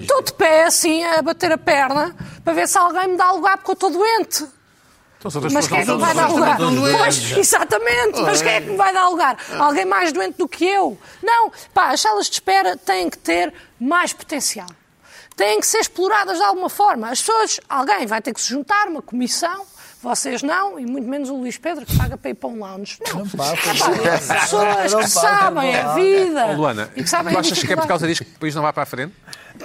Estou 0.00 0.20
de 0.22 0.32
pé 0.34 0.64
assim 0.64 1.04
a 1.04 1.22
bater 1.22 1.52
a 1.52 1.56
perna 1.58 2.14
para 2.44 2.52
ver 2.52 2.66
se 2.68 2.76
alguém 2.76 3.08
me 3.08 3.16
dá 3.16 3.30
lugar 3.32 3.56
porque 3.58 3.70
eu 3.70 3.74
estou 3.74 3.90
doente. 3.90 4.46
Então, 5.18 5.50
Mas 5.50 5.66
quem 5.66 5.78
é 5.78 5.80
que 5.80 5.86
me 5.86 5.92
não 5.94 5.98
vai 5.98 6.14
dar 6.14 6.28
lugar? 6.28 6.58
Pois, 6.58 7.32
exatamente, 7.36 8.20
mas 8.22 8.40
quem 8.40 8.52
é 8.52 8.60
que 8.60 8.70
me 8.70 8.76
vai 8.76 8.92
dar 8.92 9.08
lugar? 9.08 9.36
Alguém 9.58 9.84
mais 9.84 10.12
doente 10.12 10.38
do 10.38 10.48
que 10.48 10.64
eu? 10.64 10.96
Não, 11.22 11.50
pá, 11.74 11.90
as 11.90 12.00
salas 12.00 12.26
de 12.26 12.34
espera 12.34 12.76
têm 12.76 13.10
que 13.10 13.18
ter 13.18 13.52
mais 13.80 14.12
potencial. 14.12 14.68
Têm 15.36 15.60
que 15.60 15.66
ser 15.66 15.78
exploradas 15.78 16.38
de 16.38 16.44
alguma 16.44 16.68
forma. 16.68 17.10
As 17.10 17.20
pessoas, 17.20 17.60
alguém 17.68 18.06
vai 18.06 18.22
ter 18.22 18.32
que 18.32 18.40
se 18.40 18.48
juntar, 18.48 18.86
uma 18.88 19.02
comissão, 19.02 19.64
vocês 20.00 20.42
não, 20.42 20.78
e 20.78 20.86
muito 20.86 21.08
menos 21.08 21.28
o 21.28 21.36
Luís 21.36 21.58
Pedro, 21.58 21.84
que 21.84 21.96
paga 21.96 22.16
para 22.16 22.30
ir 22.30 22.34
para 22.34 22.48
um 22.48 22.60
lounge. 22.60 22.98
Não, 23.12 23.24
Epá, 23.26 23.54
pessoas 24.40 24.92
Não 24.92 25.00
que 25.00 25.08
sabem 25.08 25.72
não 25.72 25.90
a 25.90 25.94
vida. 25.94 26.46
Oh, 26.46 26.52
Luana, 26.52 26.90
e 26.94 27.02
que 27.02 27.10
sabem 27.10 27.32
tu 27.32 27.38
achas 27.38 27.58
que 27.60 27.72
é 27.72 27.76
por 27.76 27.86
causa 27.86 28.06
disto 28.06 28.24
que 28.24 28.36
o 28.36 28.38
país 28.38 28.54
não 28.54 28.62
vai 28.62 28.72
para 28.72 28.84
a 28.84 28.86
frente? 28.86 29.14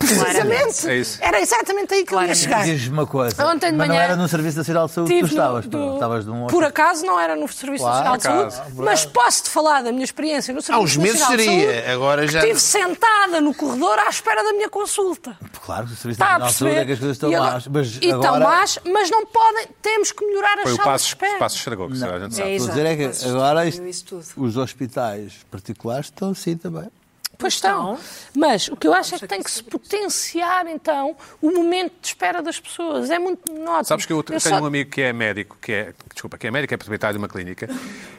Precisamente. 0.08 0.88
É 0.90 0.98
isso. 0.98 1.18
Era 1.22 1.42
exatamente 1.42 1.94
aí 1.94 2.06
que 2.06 2.14
eu 2.14 2.22
ia 2.24 2.36
chegar. 2.36 2.64
Diz-me 2.66 2.94
uma 2.94 3.08
coisa. 3.08 3.46
Ontem 3.48 3.72
de 3.72 3.78
mas 3.78 3.88
não 3.88 3.96
manhã 3.96 4.06
era 4.06 4.16
no 4.16 4.28
Serviço 4.28 4.58
Nacional 4.58 4.88
de 4.88 4.94
Saúde 4.94 5.14
que 5.14 5.20
tu 5.22 5.26
estavas. 5.28 5.66
do- 5.68 5.94
Estavas 5.94 6.26
de 6.26 6.32
um 6.32 6.48
Por 6.48 6.64
acaso 6.64 7.06
não 7.06 7.20
era 7.20 7.36
no 7.36 7.48
Serviço 7.48 7.84
Claro, 7.84 8.10
Nacional 8.12 8.18
de 8.18 8.24
por 8.24 8.52
Saúde, 8.52 8.70
acaso. 8.70 8.84
mas 8.84 9.06
posso-te 9.06 9.50
falar 9.50 9.82
da 9.84 9.92
minha 9.92 10.04
experiência 10.04 10.54
no 10.54 10.62
Serviço 10.62 10.84
uns 10.86 10.98
meses 10.98 11.20
Nacional 11.20 11.38
de 11.38 11.44
seria, 11.44 11.74
Saúde, 11.74 11.92
agora 11.92 12.28
já 12.28 12.40
que 12.42 12.48
não. 12.48 12.56
Estive 12.56 12.60
sentada 12.60 13.42
no 13.42 13.54
corredor 13.54 14.00
à 14.00 14.10
espera 14.10 14.44
da 14.44 14.54
minha 14.54 14.70
consulta. 14.70 15.38
Claro, 15.66 15.88
que 15.88 15.94
o 15.94 15.96
Serviço 15.96 16.20
Nacional 16.20 16.48
de 16.48 16.54
Saúde 16.56 16.76
é 16.76 16.86
que 16.86 16.92
as 16.92 17.00
coisas 17.00 17.16
estão 17.18 17.30
E 17.32 17.36
agora- 17.36 17.52
más. 17.54 17.68
Mas 17.68 17.88
e 17.88 18.06
estão 18.06 18.20
agora, 18.36 18.40
más, 18.46 18.80
mas 18.86 19.10
não 19.10 19.26
podem. 19.26 19.68
Temos 19.82 20.12
que 20.12 20.26
melhorar 20.26 20.58
as 20.60 20.64
Foi 20.64 20.74
o 20.74 20.76
salas 20.76 20.78
de 20.78 20.84
passo, 20.92 21.08
espera. 21.08 21.36
o 21.36 21.40
passo 21.40 21.58
estragou, 21.58 21.88
que 21.88 21.94
a 21.94 21.96
gente 21.96 22.36
sabe. 22.36 22.50
É 22.50 22.56
Estou 22.56 22.68
a 22.68 22.74
dizer 22.74 22.86
é 22.86 22.96
que 22.96 23.04
Exato, 23.04 23.30
agora 23.30 23.66
isto- 23.68 24.22
os 24.38 24.58
hospitais 24.58 25.34
particulares 25.52 26.08
estão 26.08 26.32
assim 26.32 26.56
também. 26.58 26.90
Pois 27.38 27.54
estão. 27.56 27.98
Mas 28.36 28.68
o 28.70 28.76
que 28.78 28.88
eu 28.88 28.94
acho 28.94 29.16
é 29.16 29.20
que 29.20 29.28
tem 29.28 29.42
que 29.44 29.50
se 29.52 29.62
potenciar, 29.64 30.66
então, 30.68 31.16
o 31.42 31.52
momento 31.52 31.94
de 32.02 32.08
espera 32.08 32.42
das 32.42 32.60
pessoas. 32.60 33.10
É 33.10 33.20
muito 33.20 33.52
monótono. 33.52 33.86
Sabes 33.86 34.06
que 34.06 34.14
eu, 34.14 34.24
tenho 34.24 34.40
só- 34.40 34.60
um 34.60 34.66
amigo 34.66 34.90
que 34.90 35.02
é 35.02 35.12
médico, 35.12 35.58
que 35.62 35.72
é, 35.72 35.94
desculpa, 36.14 36.38
que 36.38 36.48
é 36.48 36.52
médico, 36.52 36.74
é 36.74 36.78
proprietário 36.78 37.18
de 37.18 37.22
uma 37.24 37.28
clínica, 37.28 37.68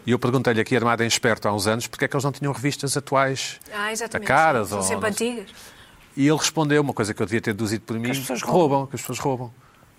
e 0.05 0.11
eu 0.11 0.19
perguntei-lhe 0.19 0.61
aqui, 0.61 0.77
armado 0.77 1.03
em 1.03 1.07
esperto 1.07 1.49
há 1.49 1.53
uns 1.55 1.67
anos, 1.67 1.87
porque 1.87 2.05
é 2.05 2.09
que 2.09 2.15
eles 2.15 2.25
não 2.25 2.33
tinham 2.33 2.53
revistas 2.53 2.97
atuais 2.97 3.61
Ah, 3.73 4.19
caras. 4.21 4.69
São 4.69 4.79
ou, 4.79 4.85
sempre 4.85 5.09
antigas. 5.09 5.49
E 6.17 6.29
ele 6.29 6.37
respondeu 6.37 6.83
uma 6.83 6.93
coisa 6.93 7.13
que 7.15 7.21
eu 7.23 7.27
devia 7.27 7.41
ter 7.41 7.53
deduzido 7.53 7.85
por 7.85 7.99
mim, 7.99 8.11
as 8.11 8.19
pessoas 8.19 8.43
que 8.43 8.49
roubam, 8.49 8.87
que 8.87 8.95
as 8.97 9.01
pessoas 9.01 9.19
roubam. 9.19 9.53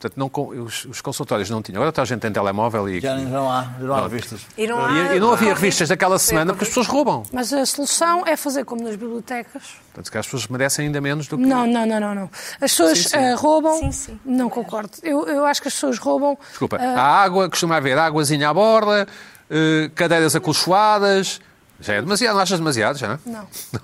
Portanto, 0.09 0.17
não, 0.17 0.63
os, 0.63 0.85
os 0.85 1.01
consultórios 1.01 1.49
não 1.49 1.61
tinham. 1.61 1.81
Agora 1.81 1.91
toda 1.91 2.03
a 2.03 2.05
gente 2.05 2.19
tem 2.21 2.31
telemóvel 2.31 2.87
e... 2.89 2.99
Já 2.99 3.15
não 3.17 3.51
há, 3.51 3.63
já 3.63 3.85
não 3.85 3.95
há 3.95 4.01
revistas. 4.03 4.41
E 4.57 4.67
não, 4.67 4.85
há, 4.85 4.91
E, 4.91 5.17
e 5.17 5.19
não 5.19 5.33
havia 5.33 5.53
revistas 5.53 5.89
daquela 5.89 6.19
semana 6.19 6.53
porque 6.53 6.63
as 6.63 6.69
pessoas 6.69 6.87
roubam. 6.87 7.23
Mas 7.31 7.51
a 7.51 7.65
solução 7.65 8.23
é 8.25 8.37
fazer 8.37 8.65
como 8.65 8.83
nas 8.83 8.95
bibliotecas. 8.95 9.63
Portanto, 9.85 10.05
se 10.05 10.11
calhar 10.11 10.19
as 10.19 10.25
pessoas 10.27 10.47
merecem 10.47 10.85
ainda 10.85 11.01
menos 11.01 11.27
do 11.27 11.37
que... 11.37 11.45
Não, 11.45 11.65
não, 11.65 11.85
não, 11.85 11.99
não. 11.99 12.15
não. 12.15 12.29
As 12.61 12.71
pessoas 12.71 12.99
Sim, 12.99 13.09
sim. 13.09 13.17
eh, 13.17 13.33
roubam. 13.33 13.79
Sim, 13.79 13.91
sim. 13.91 14.19
Não 14.23 14.49
concordo. 14.49 14.91
Eu, 15.01 15.25
eu 15.27 15.45
acho 15.45 15.61
que 15.61 15.67
as 15.67 15.73
pessoas 15.73 15.97
roubam. 15.97 16.37
Desculpa, 16.49 16.77
eh, 16.77 16.85
a 16.85 17.01
água, 17.01 17.49
costuma 17.49 17.77
haver 17.77 17.97
águazinha 17.97 18.49
à 18.49 18.53
borda, 18.53 19.07
eh, 19.49 19.89
cadeiras 19.95 20.35
acolchoadas... 20.35 21.41
Já 21.77 21.95
é 21.95 22.01
demasiado, 22.01 22.35
não 22.35 22.41
achas 22.41 22.57
demasiado, 22.57 22.97
já? 22.97 23.19
Não. 23.25 23.45
Ah, 23.73 23.79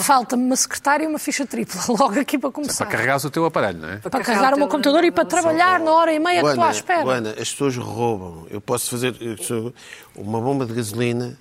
Falta-me 0.00 0.44
uma 0.44 0.56
secretária 0.56 1.04
e 1.04 1.06
uma 1.06 1.18
ficha 1.18 1.46
tripla, 1.46 1.80
logo 1.88 2.18
aqui 2.18 2.38
para 2.38 2.50
começar. 2.50 2.84
Para 2.84 2.92
carregares 2.92 3.24
o 3.24 3.30
teu 3.30 3.44
aparelho, 3.44 3.78
não 3.78 3.88
é? 3.90 3.96
Para 3.98 4.22
carregar 4.22 4.54
o 4.54 4.58
meu 4.58 4.68
computador 4.68 5.04
e 5.04 5.10
para 5.10 5.24
trabalhar 5.24 5.80
na 5.80 5.92
hora 5.92 6.12
e 6.12 6.18
meia 6.18 6.42
que 6.42 6.48
estou 6.48 6.64
à 6.64 6.70
espera. 6.70 7.04
Luana, 7.04 7.30
as 7.30 7.50
pessoas 7.50 7.76
roubam. 7.76 8.46
Eu 8.50 8.60
posso 8.60 8.90
fazer 8.90 9.16
eu 9.20 9.74
uma 10.14 10.40
bomba 10.40 10.66
de 10.66 10.72
gasolina 10.72 11.38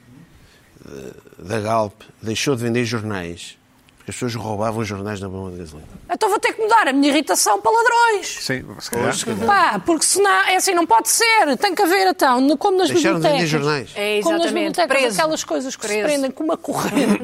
eh, 0.86 1.14
da 1.40 1.60
Galp 1.60 2.02
deixou 2.22 2.56
de 2.56 2.64
vender 2.64 2.86
jornais 2.86 3.58
porque 4.06 4.12
as 4.12 4.16
pessoas 4.18 4.36
roubavam 4.36 4.86
jornais 4.86 5.20
na 5.20 5.28
bomba 5.28 5.50
de 5.52 5.58
gasolina. 5.58 5.88
Então 6.14 6.30
vou 6.30 6.40
ter 6.40 6.54
que 6.54 6.62
mudar 6.62 6.88
a 6.88 6.94
minha 6.94 7.10
irritação 7.12 7.60
para 7.60 7.72
ladrões. 7.72 8.28
Sim, 8.40 8.64
se 8.80 8.92
calhar. 8.92 9.08
Pois, 9.08 9.18
se 9.20 9.26
calhar. 9.26 9.46
Pá, 9.48 9.80
porque 9.84 10.06
senão, 10.06 10.30
é 10.48 10.58
assim, 10.58 10.76
não 10.76 10.86
pode 10.86 11.10
ser. 11.10 11.58
Tem 11.60 11.74
que 11.74 11.82
haver, 11.82 12.08
então, 12.08 12.56
como 12.58 12.78
nas 12.78 12.90
Deixaram 12.90 13.16
de 13.16 13.22
bibliotecas. 13.24 13.50
jornais. 13.50 13.90
É, 13.96 14.20
como 14.22 14.38
nas 14.38 14.52
bibliotecas, 14.52 14.96
Preso. 14.98 15.20
aquelas 15.20 15.44
coisas 15.44 15.76
que 15.76 15.82
se 15.82 15.88
Preso. 15.88 16.04
prendem 16.08 16.30
com 16.30 16.44
uma 16.44 16.56
corrente. 16.56 17.20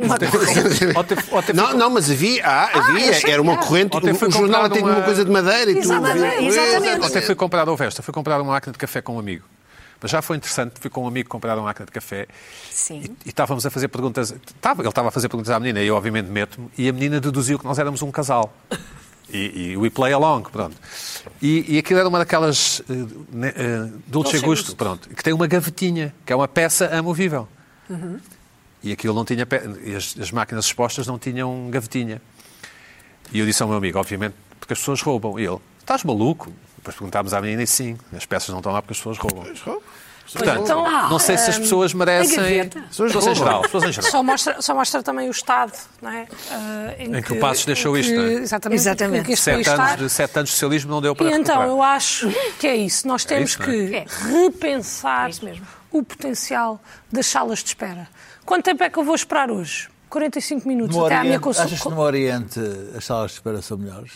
Ou 0.95 1.43
ter- 1.43 1.53
Não, 1.53 1.73
não, 1.73 1.89
mas 1.91 2.09
havia, 2.09 2.43
ah, 2.45 2.69
havia, 2.73 3.05
eu 3.07 3.13
sei 3.13 3.31
era 3.31 3.41
uma 3.41 3.57
corrente, 3.57 3.95
o, 3.95 4.15
foi 4.15 4.27
o 4.27 4.31
jornal 4.31 4.69
tinha 4.69 4.83
uma 4.83 4.95
uma- 4.95 5.01
coisa 5.03 5.23
de 5.23 5.31
madeira 5.31 5.71
e 5.71 5.75
tudo. 5.75 5.83
Exatamente, 5.83 6.35
havia- 6.35 6.47
exatamente. 6.47 7.05
Ontem 7.05 7.21
fui 7.21 7.35
comprar 7.35 7.67
ao 7.67 7.75
Vesta, 7.77 8.01
fui 8.01 8.13
comprar 8.13 8.41
uma 8.41 8.53
máquina 8.53 8.71
de 8.73 8.79
café 8.79 9.01
com 9.01 9.15
um 9.15 9.19
amigo. 9.19 9.45
Mas 10.01 10.09
já 10.11 10.21
foi 10.21 10.37
interessante, 10.37 10.73
fui 10.79 10.89
com 10.89 11.03
um 11.03 11.07
amigo 11.07 11.29
comprar 11.29 11.55
uma 11.55 11.65
máquina 11.65 11.85
de 11.85 11.91
café 11.91 12.27
Sim. 12.71 13.01
e, 13.03 13.27
e 13.27 13.29
estávamos 13.29 13.65
a 13.65 13.69
fazer 13.69 13.87
perguntas. 13.87 14.31
Estava, 14.31 14.81
ele 14.81 14.89
estava 14.89 15.09
a 15.09 15.11
fazer 15.11 15.29
perguntas 15.29 15.51
à 15.53 15.59
menina 15.59 15.79
e 15.81 15.87
eu, 15.87 15.95
obviamente, 15.95 16.27
meto-me. 16.27 16.69
E 16.77 16.89
a 16.89 16.93
menina 16.93 17.19
deduziu 17.19 17.59
que 17.59 17.65
nós 17.65 17.77
éramos 17.77 18.01
um 18.01 18.11
casal. 18.11 18.53
E, 19.33 19.71
e 19.71 19.77
we 19.77 19.89
play 19.89 20.11
along, 20.11 20.41
pronto. 20.51 20.75
E, 21.41 21.75
e 21.75 21.77
aquilo 21.77 21.99
era 22.01 22.09
uma 22.09 22.19
daquelas 22.19 22.81
ne- 23.31 23.47
eh, 23.55 23.89
Dolce 24.05 24.37
Gusto, 24.39 24.75
pronto, 24.75 25.07
que 25.07 25.23
tem 25.23 25.31
uma 25.31 25.47
gavetinha, 25.47 26.13
que 26.25 26.33
é 26.33 26.35
uma 26.35 26.49
peça 26.49 26.87
amovível. 26.87 27.47
E 28.83 28.91
aquilo 28.91 29.13
não 29.13 29.23
tinha. 29.23 29.47
As, 29.95 30.17
as 30.19 30.31
máquinas 30.31 30.65
expostas 30.65 31.07
não 31.07 31.17
tinham 31.17 31.69
gavetinha. 31.69 32.21
E 33.31 33.39
eu 33.39 33.45
disse 33.45 33.61
ao 33.63 33.69
meu 33.69 33.77
amigo, 33.77 33.97
obviamente, 33.99 34.35
porque 34.59 34.73
as 34.73 34.79
pessoas 34.79 35.01
roubam. 35.01 35.39
E 35.39 35.45
ele, 35.45 35.59
estás 35.79 36.03
maluco? 36.03 36.51
Depois 36.81 36.95
perguntámos 36.95 37.31
à 37.33 37.39
menina 37.39 37.61
e 37.61 37.67
sim, 37.67 37.95
as 38.15 38.25
peças 38.25 38.49
não 38.49 38.57
estão 38.57 38.71
lá 38.73 38.81
porque 38.81 38.93
as 38.93 38.97
pessoas 38.97 39.17
roubam. 39.19 39.43
Portanto, 40.33 40.61
então, 40.63 41.09
não 41.09 41.19
sei 41.19 41.37
se 41.37 41.49
as 41.49 41.59
pessoas 41.59 41.93
merecem. 41.93 42.61
As 42.61 42.67
pessoas 42.97 43.27
em 43.27 43.35
geral. 43.35 43.59
as 43.59 43.65
pessoas 43.67 43.83
em 43.83 43.91
geral. 43.91 44.11
Só 44.11 44.23
mostra, 44.23 44.61
só 44.61 44.73
mostra 44.73 45.03
também 45.03 45.27
o 45.27 45.31
Estado, 45.31 45.73
não 46.01 46.09
é? 46.09 46.27
Ah, 46.49 46.93
Em 46.97 47.21
que 47.21 47.33
o 47.33 47.39
Passos 47.39 47.65
deixou 47.65 47.97
em 47.97 48.01
isto, 48.01 48.13
não 48.15 48.23
é? 48.23 48.33
Exatamente. 48.33 48.79
Exatamente. 48.79 49.25
Que 49.25 49.35
Sete 49.35 49.69
anos, 49.69 49.97
de, 49.97 50.09
sete 50.09 50.37
anos 50.37 50.49
de 50.49 50.53
socialismo 50.55 50.89
não 50.91 51.01
deu 51.01 51.13
para 51.15 51.29
E 51.29 51.33
então, 51.33 51.61
eu 51.63 51.81
acho 51.83 52.29
que 52.59 52.65
é 52.65 52.75
isso. 52.77 53.07
Nós 53.07 53.25
temos 53.25 53.51
isso, 53.51 53.59
não 53.61 53.67
é? 53.67 53.71
que 53.71 53.95
É. 53.95 54.05
repensar 54.45 55.27
É 55.27 55.29
isso 55.31 55.43
mesmo. 55.45 55.67
o 55.91 56.01
potencial 56.01 56.79
das 57.11 57.25
salas 57.27 57.59
de 57.59 57.65
espera. 57.65 58.07
Quanto 58.45 58.63
tempo 58.63 58.83
é 58.83 58.89
que 58.89 58.97
eu 58.97 59.03
vou 59.03 59.15
esperar 59.15 59.51
hoje? 59.51 59.89
45 60.09 60.67
minutos 60.67 60.95
No 60.95 61.05
até 61.05 61.15
à 61.15 61.23
minha 61.23 61.37
Oriente, 61.39 61.49
achas 61.59 61.63
que 61.65 61.77
consulta. 61.77 61.95
no 61.95 62.01
Oriente 62.01 62.59
as 62.97 63.03
salas 63.05 63.31
de 63.31 63.37
espera 63.37 63.61
são 63.61 63.77
melhores? 63.77 64.11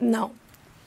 Não. 0.00 0.30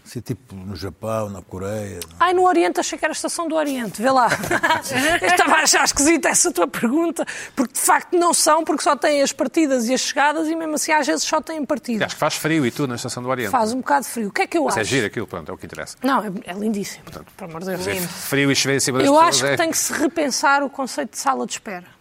Assim, 0.08 0.22
tipo 0.22 0.56
no 0.56 0.74
Japão, 0.74 1.30
na 1.30 1.42
Coreia. 1.42 2.00
Ai, 2.18 2.34
no 2.34 2.48
Oriente 2.48 2.80
achei 2.80 2.98
que 2.98 3.04
era 3.04 3.12
a 3.12 3.14
estação 3.14 3.46
do 3.46 3.56
Oriente. 3.56 4.02
Vê 4.02 4.10
lá. 4.10 4.30
Eu 5.22 5.28
estava 5.28 5.56
a 5.56 5.64
achar 5.64 5.84
esquisita 5.84 6.30
essa 6.30 6.50
tua 6.50 6.66
pergunta, 6.66 7.26
porque 7.54 7.74
de 7.74 7.80
facto 7.82 8.18
não 8.18 8.34
são, 8.34 8.64
porque 8.64 8.82
só 8.84 8.96
têm 8.96 9.22
as 9.22 9.34
partidas 9.34 9.90
e 9.90 9.94
as 9.94 10.00
chegadas 10.00 10.48
e 10.48 10.56
mesmo 10.56 10.76
assim 10.76 10.94
às 10.94 11.06
vezes 11.06 11.24
só 11.26 11.42
têm 11.42 11.66
partidas. 11.66 12.06
Acho 12.06 12.16
que 12.16 12.20
faz 12.22 12.36
frio 12.36 12.66
e 12.66 12.72
tudo 12.72 12.88
na 12.88 12.96
Estação 12.96 13.22
do 13.22 13.28
Oriente. 13.28 13.52
Faz 13.52 13.74
um 13.74 13.78
bocado 13.80 14.06
de 14.06 14.12
frio. 14.12 14.28
O 14.30 14.32
que 14.32 14.44
é 14.44 14.48
que 14.48 14.58
eu 14.58 14.64
Mas 14.64 14.76
acho? 14.76 14.80
é 14.80 14.84
giro 14.86 15.08
aquilo, 15.08 15.28
pronto, 15.28 15.52
é 15.52 15.54
o 15.54 15.58
que 15.58 15.66
interessa. 15.66 15.98
Não, 16.02 16.24
é, 16.24 16.32
é 16.46 16.54
lindíssimo. 16.54 17.04
Pelo 17.36 17.50
amor 17.50 17.66
de 17.66 17.76
Deus. 17.76 18.06
Frio 18.06 18.50
e 18.50 18.56
chover 18.56 18.78
em 18.78 18.80
cima 18.80 19.00
das 19.00 19.08
Eu 19.08 19.14
pessoas 19.14 19.36
acho 19.36 19.44
que 19.44 19.50
é... 19.50 19.58
tem 19.58 19.72
que 19.72 19.78
se 19.78 19.92
repensar 19.92 20.64
o 20.64 20.70
conceito 20.70 21.12
de 21.12 21.18
sala 21.18 21.46
de 21.46 21.52
espera. 21.52 21.98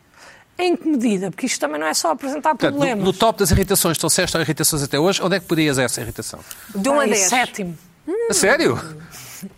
Em 0.59 0.75
que 0.75 0.89
medida? 0.89 1.31
Porque 1.31 1.45
isto 1.45 1.61
também 1.61 1.79
não 1.79 1.87
é 1.87 1.93
só 1.93 2.13
apresentar 2.13 2.51
Portanto, 2.51 2.73
no, 2.73 2.79
problemas. 2.79 3.05
no 3.05 3.13
top 3.13 3.39
das 3.41 3.51
irritações, 3.51 3.97
estão 3.97 4.09
sextas 4.09 4.41
irritações 4.41 4.83
até 4.83 4.99
hoje, 4.99 5.21
onde 5.23 5.37
é 5.37 5.41
que 5.41 5.45
podias 5.45 5.77
essa 5.79 6.01
irritação? 6.01 6.41
De 6.75 6.89
1 6.89 6.93
a 6.95 7.03
Ai, 7.03 7.09
10. 7.11 7.29
Sétimo. 7.29 7.79
A 8.31 8.35
sério? 8.35 8.79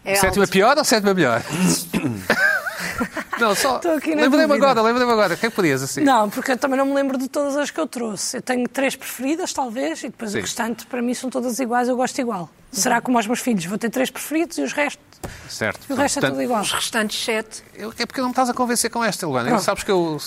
É 0.05 0.15
sétima 0.17 0.43
alto. 0.45 0.53
pior 0.53 0.77
ou 0.79 0.85
sétima 0.85 1.15
melhor? 1.15 1.43
não, 3.41 3.55
só. 3.55 3.77
Estou 3.77 3.93
aqui 3.93 4.15
na 4.15 4.23
Lembrei-me 4.23 4.53
agora, 4.55 4.83
lembrei-me 4.83 5.13
agora. 5.13 5.35
O 5.35 5.37
que 5.37 5.47
é 5.47 5.51
que 5.51 5.55
podias 5.57 5.83
assim? 5.83 6.03
Não, 6.03 6.29
porque 6.29 6.53
eu 6.53 6.57
também 6.59 6.77
não 6.79 6.87
me 6.87 6.95
lembro 6.95 7.17
de 7.19 7.29
todas 7.29 7.57
as 7.57 7.71
que 7.71 7.79
eu 7.79 7.87
trouxe. 7.87 8.39
Eu 8.39 8.43
tenho 8.43 8.69
três 8.69 8.97
preferidas, 8.97 9.53
talvez, 9.53 10.01
e 10.03 10.09
depois 10.09 10.33
Sim. 10.33 10.39
o 10.39 10.41
restante, 10.43 10.87
para 10.87 11.01
mim, 11.01 11.15
são 11.15 11.31
todas 11.31 11.59
iguais, 11.59 11.89
eu 11.89 11.97
gosto 11.97 12.19
igual. 12.21 12.51
Será 12.73 13.01
como 13.01 13.17
aos 13.19 13.27
meus 13.27 13.41
filhos? 13.41 13.65
Vou 13.65 13.79
ter 13.79 13.89
três 13.91 14.11
preferidos 14.11 14.59
e 14.59 14.63
os 14.63 14.73
restos, 14.75 15.03
Certo. 15.49 15.81
e 15.89 15.93
o 15.93 15.97
resto 15.97 16.19
é 16.19 16.21
Portanto, 16.21 16.33
tudo 16.37 16.43
igual. 16.43 16.61
Os 16.63 16.73
restantes 16.73 17.25
sete. 17.25 17.63
eu- 17.75 17.95
É 17.99 18.05
porque 18.05 18.21
não 18.21 18.29
me 18.29 18.33
estás 18.33 18.51
a 18.51 18.55
convencer 18.55 18.91
com 18.91 19.03
esta, 19.03 19.27
Luana. 19.27 19.49
Pronto. 19.51 19.63
Sabes 19.63 19.85
que 19.85 19.91
eu. 19.91 20.19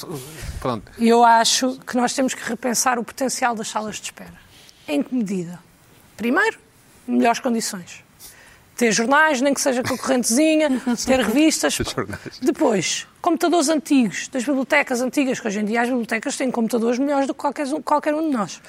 Pronto. 0.59 0.91
Eu 0.97 1.23
acho 1.23 1.77
que 1.85 1.95
nós 1.97 2.13
temos 2.13 2.33
que 2.33 2.43
repensar 2.47 2.97
o 2.97 3.03
potencial 3.03 3.53
das 3.53 3.67
salas 3.67 3.97
de 3.97 4.03
espera. 4.05 4.33
Em 4.87 5.03
que 5.03 5.13
medida? 5.13 5.59
Primeiro, 6.17 6.57
melhores 7.07 7.39
condições. 7.39 8.03
Ter 8.81 8.91
jornais, 8.91 9.39
nem 9.41 9.53
que 9.53 9.61
seja 9.61 9.83
com 9.83 9.93
a 9.93 9.97
correntezinha, 9.97 10.67
ter 11.05 11.19
revistas. 11.19 11.77
Depois, 12.41 13.05
computadores 13.21 13.69
antigos, 13.69 14.27
das 14.27 14.43
bibliotecas 14.43 15.01
antigas, 15.01 15.39
que 15.39 15.47
hoje 15.47 15.59
em 15.59 15.65
dia 15.65 15.83
as 15.83 15.87
bibliotecas 15.87 16.35
têm 16.35 16.49
computadores 16.49 16.97
melhores 16.97 17.27
do 17.27 17.33
que 17.35 17.39
qualquer, 17.41 17.67
um- 17.67 17.79
qualquer 17.79 18.15
um 18.15 18.31
de 18.31 18.35
nós. 18.35 18.59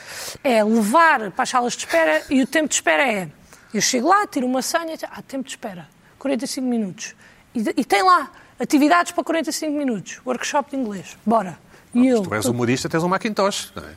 É 0.44 0.62
levar 0.62 1.31
para 1.31 1.44
as 1.44 1.48
salas 1.48 1.72
de 1.72 1.79
espera 1.79 2.22
e 2.29 2.42
o 2.42 2.46
tempo 2.46 2.68
de 2.68 2.75
espera 2.75 3.11
é. 3.11 3.29
Eu 3.72 3.81
chego 3.81 4.07
lá, 4.09 4.27
tiro 4.27 4.46
uma 4.46 4.61
senha, 4.61 4.94
ah, 5.11 5.22
tempo 5.22 5.44
de 5.44 5.51
espera, 5.53 5.88
45 6.18 6.66
minutos. 6.66 7.14
E, 7.55 7.61
e 7.75 7.83
tem 7.83 8.03
lá 8.03 8.31
atividades 8.61 9.12
para 9.12 9.25
45 9.25 9.72
minutos, 9.75 10.20
workshop 10.27 10.72
de 10.72 10.77
inglês, 10.77 11.16
bora. 11.25 11.59
E 11.94 12.07
eu, 12.07 12.20
Tu 12.22 12.35
és 12.35 12.44
tô- 12.44 12.51
humorista, 12.51 12.87
tens 12.87 13.03
um 13.03 13.09
Macintosh. 13.09 13.72
Não 13.75 13.83
é? 13.83 13.92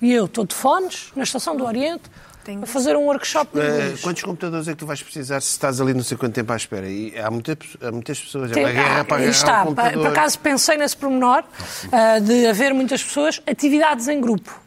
e 0.00 0.12
eu 0.12 0.24
estou 0.24 0.46
de 0.46 0.54
fones, 0.54 1.12
na 1.14 1.22
Estação 1.24 1.54
do 1.56 1.64
Oriente, 1.66 2.04
Tenho- 2.44 2.62
a 2.62 2.66
fazer 2.66 2.96
um 2.96 3.02
workshop 3.02 3.52
de 3.54 3.60
Eh, 3.64 3.88
luz. 3.90 4.00
quantos 4.00 4.22
computadores 4.22 4.66
é 4.68 4.72
que 4.72 4.76
tu 4.78 4.86
vais 4.86 5.00
precisar 5.02 5.40
se 5.40 5.48
estás 5.50 5.80
ali 5.80 5.94
não 5.94 6.02
sei 6.02 6.16
quanto 6.16 6.34
tempo 6.34 6.52
à 6.52 6.56
espera? 6.56 6.88
E 6.88 7.16
há, 7.18 7.30
muita- 7.30 7.56
há 7.80 7.92
muitas 7.92 8.18
pessoas. 8.20 8.50
É 8.50 8.54
Tem- 8.54 8.64
uma 8.64 8.72
guerra 8.72 9.00
ah, 9.00 9.04
para 9.04 9.24
está, 9.26 9.64
o 9.64 9.74
por, 9.74 10.06
acaso 10.08 10.38
pensei 10.40 10.76
nesse 10.76 10.96
pormenor 10.96 11.44
ah, 11.92 12.18
de 12.18 12.46
haver 12.46 12.74
muitas 12.74 13.02
pessoas, 13.02 13.40
atividades 13.46 14.08
em 14.08 14.20
grupo. 14.20 14.60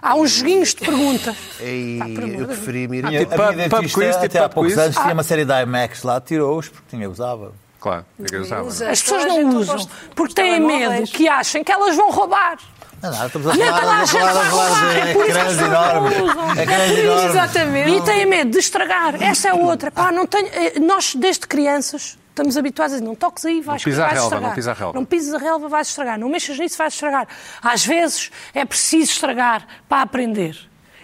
Há 0.00 0.16
uns 0.16 0.32
joguinhos 0.32 0.68
de 0.74 0.76
pergunta. 0.82 1.34
Ei, 1.58 1.96
Pá, 1.98 2.04
por 2.04 2.24
amor 2.24 2.34
eu 2.34 2.40
de 2.40 2.46
preferia 2.46 2.88
me 2.88 2.98
ir. 2.98 3.06
A 3.06 3.08
minha, 3.08 3.20
tipo 3.26 3.42
a 3.42 3.52
minha 3.52 3.68
pub- 3.68 3.70
pub 3.70 3.80
dentista, 3.80 4.00
quiz, 4.00 4.14
tipo 4.16 4.26
até 4.26 4.38
há 4.38 4.48
poucos 4.50 4.76
anos, 4.78 4.96
tinha 4.96 5.14
uma 5.14 5.22
série 5.22 5.44
da 5.46 5.62
IMAX 5.62 6.02
lá, 6.02 6.20
tirou-os 6.20 6.68
porque 6.68 6.88
ninguém 6.94 7.08
usava. 7.08 7.52
Claro, 7.80 8.04
ninguém 8.18 8.40
usava. 8.40 8.62
é? 8.84 8.90
As 8.90 9.02
pessoas 9.02 9.24
não 9.26 9.48
usam 9.56 9.88
porque 10.14 10.34
têm 10.34 10.60
medo 10.60 11.06
que 11.10 11.26
achem 11.28 11.64
que 11.64 11.72
elas 11.72 11.96
vão 11.96 12.10
roubar. 12.10 12.58
Não, 13.04 13.18
não, 13.18 13.26
estamos 13.26 13.46
a 13.48 13.54
Não, 13.54 13.66
falar, 13.66 14.02
está 14.04 14.18
lá, 14.18 14.30
a 14.30 14.34
falar, 14.34 14.40
a 14.40 14.50
falar 14.50 14.92
de 14.92 14.98
É 15.10 15.12
por 15.12 15.24
isso 15.26 15.32
que 15.32 15.38
ecrãs 15.38 15.58
enormes. 15.58 16.18
não 16.18 16.28
enormes. 16.30 17.24
Exatamente. 17.30 17.90
E 17.90 18.02
têm 18.02 18.26
medo 18.26 18.50
de 18.50 18.58
estragar. 18.58 19.22
Essa 19.22 19.48
é 19.48 19.54
outra. 19.54 19.90
Pá, 19.90 20.10
não 20.10 20.26
tenho... 20.26 20.48
eh, 20.52 20.78
Nós, 20.80 21.14
desde 21.14 21.46
crianças, 21.46 22.16
estamos 22.30 22.56
habituados 22.56 22.94
a 22.94 22.96
dizer 22.98 23.06
não 23.08 23.14
toques 23.14 23.44
aí, 23.44 23.60
vais, 23.60 23.84
pisa 23.84 24.02
a 24.02 24.06
vais 24.06 24.12
relva, 24.14 24.26
estragar. 24.26 24.48
não 24.48 24.54
pisa 24.56 24.70
a 24.70 24.74
relva. 24.74 24.94
Não 24.98 25.04
pises 25.04 25.34
a 25.34 25.38
relva, 25.38 25.68
vais 25.68 25.88
estragar. 25.88 26.18
Não 26.18 26.28
mexas 26.28 26.58
nisso, 26.58 26.76
vais 26.78 26.94
estragar. 26.94 27.28
Às 27.62 27.84
vezes 27.84 28.30
é 28.54 28.64
preciso 28.64 29.12
estragar 29.12 29.66
para 29.88 30.02
aprender. 30.02 30.56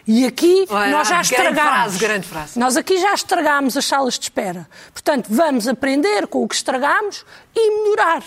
E 0.07 0.27
aqui 0.27 0.67
Olha, 0.71 0.91
nós 0.91 1.07
já 1.07 1.17
grande 1.17 1.31
estragámos. 1.35 1.71
frase, 1.83 1.99
grande 1.99 2.27
frase. 2.27 2.59
Nós 2.59 2.77
aqui 2.77 2.99
já 2.99 3.15
estragámos 3.15 3.77
as 3.77 3.85
salas 3.85 4.15
de 4.19 4.25
espera. 4.25 4.67
Portanto, 4.93 5.27
vamos 5.31 5.69
aprender 5.69 6.27
com 6.27 6.43
o 6.43 6.49
que 6.49 6.55
estragámos 6.57 7.25
e 7.55 7.83
melhorar. 7.85 8.23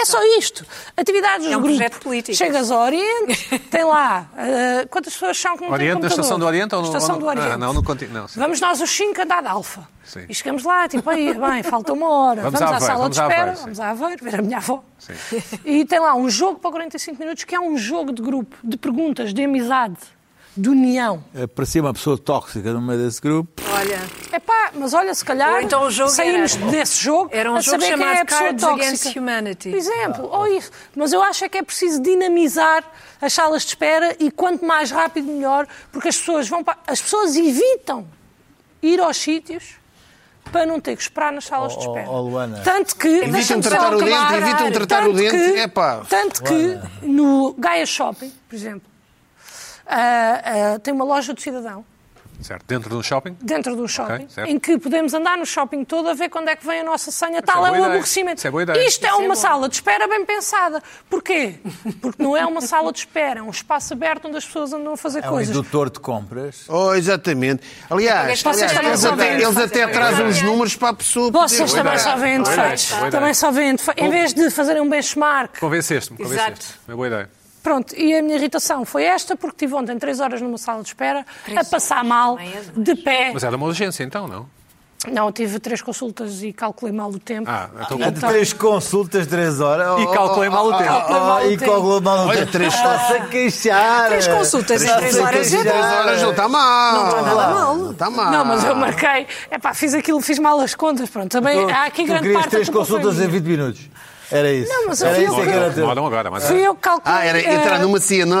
É 0.00 0.04
só 0.04 0.18
isto. 0.38 0.64
Atividades 0.96 1.46
É 1.46 1.50
de 1.50 1.56
um 1.56 1.60
grupo. 1.60 1.76
projeto 1.76 2.00
político. 2.00 2.36
Chegas 2.36 2.70
ao 2.70 2.80
Oriente, 2.84 3.58
tem 3.70 3.84
lá. 3.84 4.26
eh, 4.36 4.86
quantas 4.90 5.12
pessoas 5.12 5.38
são 5.38 5.56
que 5.56 5.64
não 5.64 5.70
Oriente, 5.72 6.06
estação 6.06 6.38
do 6.38 6.46
Oriente 6.46 6.74
ou 6.74 6.80
no- 6.82 6.86
Estação 6.88 7.14
ou 7.16 7.20
no- 7.20 7.26
do 7.26 7.28
Oriente. 7.30 7.52
Ah, 7.52 7.58
não, 7.58 7.72
no 7.72 7.82
conti- 7.82 8.06
não, 8.06 8.26
sim. 8.28 8.40
Vamos 8.40 8.60
nós 8.60 8.80
os 8.80 8.90
cinco 8.90 9.20
andar 9.22 9.42
de 9.42 9.48
alfa. 9.48 9.86
Sim. 10.04 10.24
E 10.28 10.34
chegamos 10.34 10.64
lá, 10.64 10.88
tipo, 10.88 11.08
aí, 11.08 11.32
bem, 11.38 11.62
falta 11.62 11.92
uma 11.92 12.08
hora. 12.08 12.42
Vamos 12.42 12.58
Vamos, 12.58 12.74
a 12.74 12.76
à 12.76 12.80
sala 12.80 12.98
vamos 13.00 13.16
de 13.16 13.22
a 13.22 13.28
espera, 13.28 13.54
sim. 13.56 13.62
vamos 13.62 13.80
a 13.80 13.90
Aveiro, 13.90 14.24
ver 14.24 14.34
a 14.38 14.42
minha 14.42 14.56
avó. 14.58 14.82
Sim. 14.98 15.12
E 15.64 15.84
tem 15.84 16.00
lá 16.00 16.14
um 16.14 16.28
jogo 16.28 16.58
para 16.58 16.70
45 16.70 17.18
minutos 17.20 17.44
que 17.44 17.54
é 17.54 17.60
um 17.60 17.76
jogo 17.76 18.12
de 18.12 18.20
grupo, 18.22 18.56
de 18.64 18.76
perguntas, 18.76 19.32
de 19.32 19.44
amizade, 19.44 19.96
de 20.56 20.68
união. 20.68 21.24
Parecia 21.54 21.80
uma 21.80 21.92
pessoa 21.94 22.18
tóxica 22.18 22.72
no 22.72 22.80
meio 22.82 22.98
desse 23.02 23.20
grupo. 23.20 23.62
Olha, 23.72 24.00
Epá, 24.32 24.70
mas 24.74 24.92
olha, 24.92 25.14
se 25.14 25.24
calhar 25.24 25.54
Ou 25.54 25.60
então 25.62 25.82
o 25.84 25.90
jogo 25.90 26.10
saímos 26.10 26.54
era- 26.56 26.70
desse 26.70 26.98
jogo 27.02 27.30
era 27.32 27.50
um 27.50 27.56
a 27.56 27.60
jogo 27.60 27.80
saber 27.80 27.86
quem 27.94 27.98
chamado 27.98 28.16
é 28.16 28.20
a 28.20 28.24
pessoa 28.24 28.40
Cards 28.44 28.62
tóxica. 28.64 28.84
Against 28.86 29.16
Humanity. 29.16 29.70
Por 29.70 29.76
exemplo, 29.78 30.28
ou 30.30 30.46
isso. 30.46 30.70
Mas 30.94 31.12
eu 31.12 31.22
acho 31.22 31.44
é 31.44 31.48
que 31.48 31.58
é 31.58 31.62
preciso 31.62 32.02
dinamizar 32.02 32.84
as 33.20 33.32
salas 33.32 33.62
de 33.62 33.68
espera 33.68 34.14
e 34.18 34.30
quanto 34.30 34.64
mais 34.64 34.90
rápido 34.90 35.26
melhor, 35.32 35.66
porque 35.90 36.08
as 36.08 36.16
pessoas 36.18 36.48
vão 36.48 36.62
para... 36.62 36.76
as 36.86 37.00
pessoas 37.00 37.34
evitam 37.36 38.06
ir 38.82 39.00
aos 39.00 39.16
sítios 39.16 39.76
para 40.50 40.66
não 40.66 40.78
ter 40.80 40.96
que 40.96 41.02
esperar 41.02 41.32
nas 41.32 41.44
salas 41.44 41.72
de 41.72 41.78
Oh, 41.78 41.92
oh, 41.92 41.96
espera. 41.96 42.10
oh, 42.10 42.20
Luana. 42.20 42.60
Tanto 42.62 42.96
que 42.96 43.08
Evitam 43.08 43.60
tratar 43.60 43.94
o 43.94 43.98
dente, 43.98 44.34
evitam 44.34 44.70
tratar 44.72 45.02
o 45.04 45.06
Tanto 45.12 45.16
dente, 45.16 45.36
que- 45.54 45.60
epá. 45.60 46.02
Tanto 46.08 46.42
que 46.42 46.78
no 47.06 47.54
Gaia 47.56 47.86
Shopping, 47.86 48.30
por 48.48 48.54
exemplo, 48.54 48.91
ah, 49.86 50.74
ah, 50.74 50.78
tem 50.78 50.92
uma 50.94 51.04
loja 51.04 51.32
do 51.32 51.40
cidadão 51.40 51.84
Certo. 52.40 52.64
Dentro 52.66 52.90
de 52.90 52.96
um 52.96 53.02
shopping? 53.04 53.36
dentro 53.40 53.76
do 53.76 53.86
shopping, 53.86 54.28
certo. 54.28 54.50
em 54.50 54.58
que 54.58 54.76
podemos 54.76 55.14
andar 55.14 55.38
no 55.38 55.46
shopping 55.46 55.84
todo 55.84 56.08
a 56.08 56.14
ver 56.14 56.28
quando 56.28 56.48
é 56.48 56.56
que 56.56 56.66
vem 56.66 56.80
a 56.80 56.82
nossa 56.82 57.12
senha. 57.12 57.38
é 57.38 57.40
Tal 57.42 57.64
é, 57.64 57.70
o 57.70 57.74
ideia. 57.74 57.86
aborrecimento. 57.86 58.38
Isso 58.38 58.48
é 58.48 58.50
boa 58.50 58.64
ideia. 58.64 58.84
Isto 58.84 59.04
é 59.04 59.08
Isso 59.10 59.16
é 59.16 59.24
uma 59.24 59.28
bom. 59.28 59.40
sala 59.40 59.68
de 59.68 59.76
espera 59.76 60.08
bem 60.08 60.24
pensada. 60.26 60.82
Porquê? 61.08 61.54
Porque 62.00 62.20
não 62.20 62.36
é 62.36 62.44
uma 62.44 62.60
sala 62.60 62.90
de 62.92 62.98
espera, 62.98 63.38
é 63.38 63.42
um 63.44 63.50
espaço 63.50 63.92
aberto 63.92 64.26
onde 64.26 64.38
as 64.38 64.44
pessoas 64.44 64.72
andam 64.72 64.94
a 64.94 64.96
fazer 64.96 65.22
É 65.22 65.28
um 65.28 65.34
coisas. 65.34 65.54
indutor 65.56 65.88
de 65.88 66.00
compras. 66.00 66.64
Oh, 66.68 66.92
exatamente. 66.94 67.62
Aliás, 67.88 68.44
aliás, 68.44 68.74
eles 68.76 69.04
até, 69.04 69.34
eles 69.40 69.56
até 69.56 69.86
trazem 69.86 70.26
os 70.26 70.42
números 70.42 70.74
para 70.74 70.88
a 70.88 70.94
pessoa. 70.94 71.30
Vocês 71.30 71.70
poder- 71.70 71.84
também 71.84 71.98
só 72.00 72.16
ideia. 72.16 72.42
defeitos. 72.42 72.88
Também 73.12 73.34
só 73.34 73.50
veem 73.52 73.76
defeitos. 73.76 74.02
Em 74.04 74.10
vez 74.10 74.34
de 74.34 74.50
fazerem 74.50 74.82
um 74.82 74.88
benchmark. 74.90 75.60
Convenceste-me, 75.60 76.18
convenceste. 76.18 76.50
Exato. 76.50 76.80
É 76.88 76.90
uma 76.90 76.96
boa 76.96 77.06
ideia. 77.06 77.41
Pronto, 77.62 77.94
e 77.96 78.14
a 78.16 78.22
minha 78.22 78.36
irritação 78.36 78.84
foi 78.84 79.04
esta, 79.04 79.36
porque 79.36 79.56
tive 79.58 79.74
ontem 79.74 79.96
três 79.98 80.18
horas 80.20 80.40
numa 80.42 80.58
sala 80.58 80.82
de 80.82 80.88
espera, 80.88 81.24
a 81.56 81.64
passar 81.64 82.02
mal, 82.04 82.38
é 82.38 82.62
de 82.76 82.94
pé. 82.96 83.30
Mas 83.32 83.44
era 83.44 83.56
uma 83.56 83.66
urgência, 83.66 84.02
então, 84.02 84.26
não? 84.26 84.46
Não, 85.10 85.32
tive 85.32 85.58
três 85.58 85.82
consultas 85.82 86.44
e 86.44 86.52
calculei 86.52 86.94
mal 86.94 87.10
o 87.10 87.18
tempo. 87.18 87.50
Ah, 87.50 87.68
então... 87.80 87.98
De 87.98 88.20
três 88.20 88.52
consultas, 88.52 89.26
três 89.26 89.58
horas. 89.60 90.00
E 90.00 90.06
calculei 90.14 90.48
mal 90.48 90.64
o 90.66 90.78
tempo. 90.78 90.84
Calculei 90.84 91.20
mal 91.20 91.40
o 91.40 91.42
Oh, 91.42 91.46
e 91.50 91.56
tempo. 91.58 91.72
calculei 91.72 92.00
mal 92.00 92.18
o 92.18 92.28
Olha, 92.28 92.38
tempo. 92.38 92.52
três 92.52 92.72
Está-se 92.72 93.12
a 93.14 93.26
queixar. 93.26 94.06
Três 94.10 94.28
consultas 94.28 94.80
em 94.80 94.84
Está-se 94.84 95.00
três 95.00 95.18
a 95.18 95.22
horas 95.24 95.52
é. 95.54 95.60
Três 95.60 95.84
horas 95.84 96.22
não 96.22 96.30
está 96.30 96.48
mal. 96.48 96.92
Não 96.94 97.08
está 97.08 97.22
nada 97.22 97.34
mal. 97.54 97.76
Não 97.76 97.90
está 97.90 98.10
mal. 98.10 98.30
Não, 98.32 98.44
mas 98.44 98.62
eu 98.64 98.76
marquei. 98.76 99.26
Epá, 99.50 99.74
fiz 99.74 99.92
aquilo, 99.92 100.20
fiz 100.20 100.38
mal 100.38 100.60
as 100.60 100.76
contas. 100.76 101.10
Pronto, 101.10 101.32
também 101.32 101.66
Tu- 101.66 101.72
há 101.72 101.84
aqui 101.86 102.02
tu 102.02 102.06
grande 102.06 102.32
parte 102.32 102.50
três 102.50 102.68
consultas 102.68 103.14
em 103.16 103.26
minha. 103.26 103.30
20 103.30 103.44
minutos. 103.44 103.80
Era 104.32 104.52
isso. 104.52 104.72
Não, 104.72 104.86
mas 104.88 105.00
eu 105.00 105.06
Era 105.08 105.16
fui 105.16 105.24
isso 105.24 105.34
eu 105.34 105.38
é 105.40 105.44
que 105.44 105.50
que- 105.50 105.56
era 105.56 105.64
teu. 105.66 105.74
Demoram 105.82 106.06
agora, 106.06 106.30
mas... 106.30 106.44
Fui 106.46 106.60
eu 106.66 106.74
que 106.74 106.80
calculei. 106.80 107.18
Ah, 107.18 107.24
era 107.24 107.38
eh, 107.40 107.54
entrar 107.54 107.78
numa 107.80 108.00
cia, 108.00 108.24
não 108.26 108.38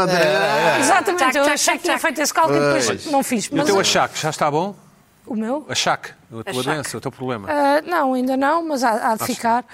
Exatamente, 0.80 1.18
Tac, 1.24 1.36
eu 1.36 1.44
tac, 1.44 1.54
achei 1.54 1.66
tac, 1.74 1.76
que 1.78 1.82
tinha 1.84 1.94
tac. 1.94 2.02
feito 2.02 2.20
esse 2.20 2.34
cálculo 2.34 2.56
e 2.56 2.60
depois 2.60 3.06
não 3.06 3.22
fiz. 3.22 3.46
E 3.46 3.50
o 3.54 3.56
Mas 3.56 3.66
teu 3.66 3.74
eu- 3.76 3.80
achaque 3.80 4.18
já 4.20 4.30
está 4.30 4.50
bom? 4.50 4.74
o 5.26 5.36
meu? 5.36 5.64
Achaque, 5.68 6.10
a 6.10 6.42
tua 6.42 6.50
Achaque. 6.60 6.62
doença, 6.66 6.98
o 6.98 7.00
teu 7.00 7.12
problema. 7.12 7.48
Ah, 7.50 7.80
não, 7.86 8.12
ainda 8.14 8.36
não, 8.36 8.66
mas 8.66 8.82
há, 8.82 9.12
há 9.12 9.16
de 9.16 9.24
ficar. 9.24 9.64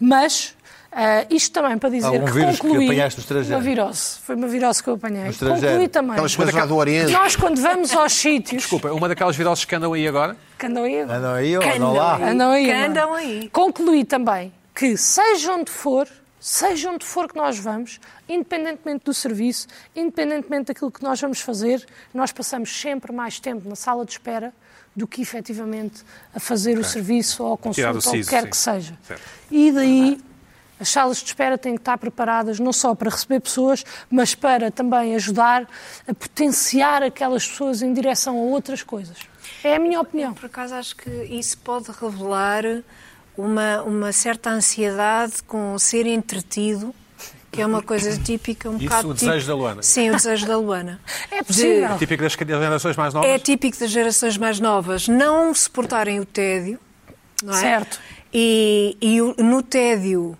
Mas 0.00 0.54
ah, 0.92 1.24
isto 1.30 1.52
também 1.52 1.78
para 1.78 1.90
dizer 1.90 2.06
Algum 2.06 2.24
que 2.24 2.32
vírus 2.32 2.56
que 2.56 2.66
concluí 2.66 2.98
estrangeiro? 3.00 3.54
uma 3.56 3.60
virose. 3.60 4.18
Foi 4.24 4.34
uma 4.34 4.48
virose 4.48 4.82
que 4.82 4.90
eu 4.90 4.94
apanhei. 4.94 5.32
Concluí 5.32 5.88
também. 5.88 6.12
Aquelas 6.12 6.34
coisas 6.36 6.54
lá 6.54 6.66
do 6.66 6.74
Oriente. 6.76 7.12
Nós, 7.12 7.36
quando 7.36 7.60
vamos 7.62 7.94
aos 7.94 8.12
sítios. 8.18 8.62
Desculpa, 8.62 8.88
uma 8.92 9.08
daquelas 9.08 9.36
viroses 9.36 9.64
que 9.64 9.74
andam 9.74 9.92
aí 9.92 10.08
agora? 10.08 10.36
Que 10.58 10.66
andam 10.66 10.84
aí 10.84 11.00
agora. 11.00 11.18
Andam 11.18 11.34
aí 11.34 11.56
ou 11.56 11.62
Que 11.62 11.68
andam 11.68 11.92
lá? 11.92 12.16
Andam 12.16 12.50
aí. 12.50 12.64
Que 12.64 12.72
não 12.72 12.78
é? 12.80 12.86
andam 12.86 13.14
aí. 13.14 13.48
Concluí 13.52 14.04
também 14.04 14.52
que, 14.76 14.94
seja 14.96 15.54
onde 15.54 15.70
for, 15.70 16.06
seja 16.38 16.90
onde 16.90 17.04
for 17.04 17.26
que 17.26 17.34
nós 17.34 17.58
vamos, 17.58 17.98
independentemente 18.28 19.06
do 19.06 19.14
serviço, 19.14 19.66
independentemente 19.94 20.66
daquilo 20.66 20.92
que 20.92 21.02
nós 21.02 21.18
vamos 21.18 21.40
fazer, 21.40 21.84
nós 22.12 22.30
passamos 22.30 22.78
sempre 22.78 23.10
mais 23.10 23.40
tempo 23.40 23.66
na 23.66 23.74
sala 23.74 24.04
de 24.04 24.12
espera 24.12 24.52
do 24.94 25.06
que 25.06 25.22
efetivamente 25.22 26.02
a 26.34 26.38
fazer 26.38 26.78
o 26.78 26.84
serviço 26.84 27.42
ou 27.42 27.54
a 27.54 27.58
consulta 27.58 27.92
do 27.92 28.06
ou 28.06 28.14
o 28.14 28.20
que 28.20 28.28
quer 28.28 28.42
sim. 28.42 28.50
que 28.50 28.56
seja. 28.56 28.98
Certo. 29.02 29.22
E 29.50 29.72
daí. 29.72 30.20
As 30.78 30.90
salas 30.90 31.16
de 31.16 31.24
espera 31.24 31.56
têm 31.56 31.72
que 31.72 31.80
estar 31.80 31.96
preparadas 31.96 32.60
não 32.60 32.70
só 32.70 32.94
para 32.94 33.08
receber 33.08 33.40
pessoas, 33.40 33.82
mas 34.10 34.34
para 34.34 34.70
também 34.70 35.14
ajudar 35.14 35.66
a 36.06 36.12
potenciar 36.12 37.02
aquelas 37.02 37.48
pessoas 37.48 37.80
em 37.80 37.94
direção 37.94 38.36
a 38.36 38.42
outras 38.42 38.82
coisas. 38.82 39.16
É 39.64 39.76
a 39.76 39.78
minha 39.78 39.98
opinião. 39.98 40.34
Por 40.34 40.44
acaso 40.44 40.74
acho 40.74 40.94
que 40.94 41.08
isso 41.30 41.56
pode 41.56 41.90
revelar 41.90 42.62
uma, 43.36 43.82
uma 43.82 44.12
certa 44.12 44.50
ansiedade 44.50 45.42
com 45.46 45.74
o 45.74 45.78
ser 45.78 46.06
entretido, 46.06 46.94
que 47.52 47.62
é 47.62 47.66
uma 47.66 47.82
coisa 47.82 48.16
típica, 48.18 48.68
um 48.68 48.76
Isso, 48.76 48.84
bocado 48.84 49.08
o 49.10 49.14
desejo 49.14 49.32
típico- 49.32 49.48
da 49.48 49.54
Luana. 49.54 49.82
Sim, 49.82 50.10
o 50.10 50.16
desejo 50.16 50.46
da 50.46 50.58
Luana. 50.58 51.00
É 51.30 51.42
possível. 51.42 51.96
Típico 51.98 52.22
das 52.22 52.32
gerações 52.34 52.96
mais 52.96 53.14
novas? 53.14 53.30
É 53.30 53.38
típico 53.38 53.78
das 53.78 53.90
gerações 53.90 54.36
mais 54.36 54.60
novas 54.60 55.08
não 55.08 55.54
suportarem 55.54 56.20
o 56.20 56.24
tédio, 56.26 56.78
não 57.42 57.54
é? 57.54 57.60
Certo. 57.60 58.00
E, 58.32 58.96
e 59.00 59.20
no 59.42 59.62
tédio, 59.62 60.36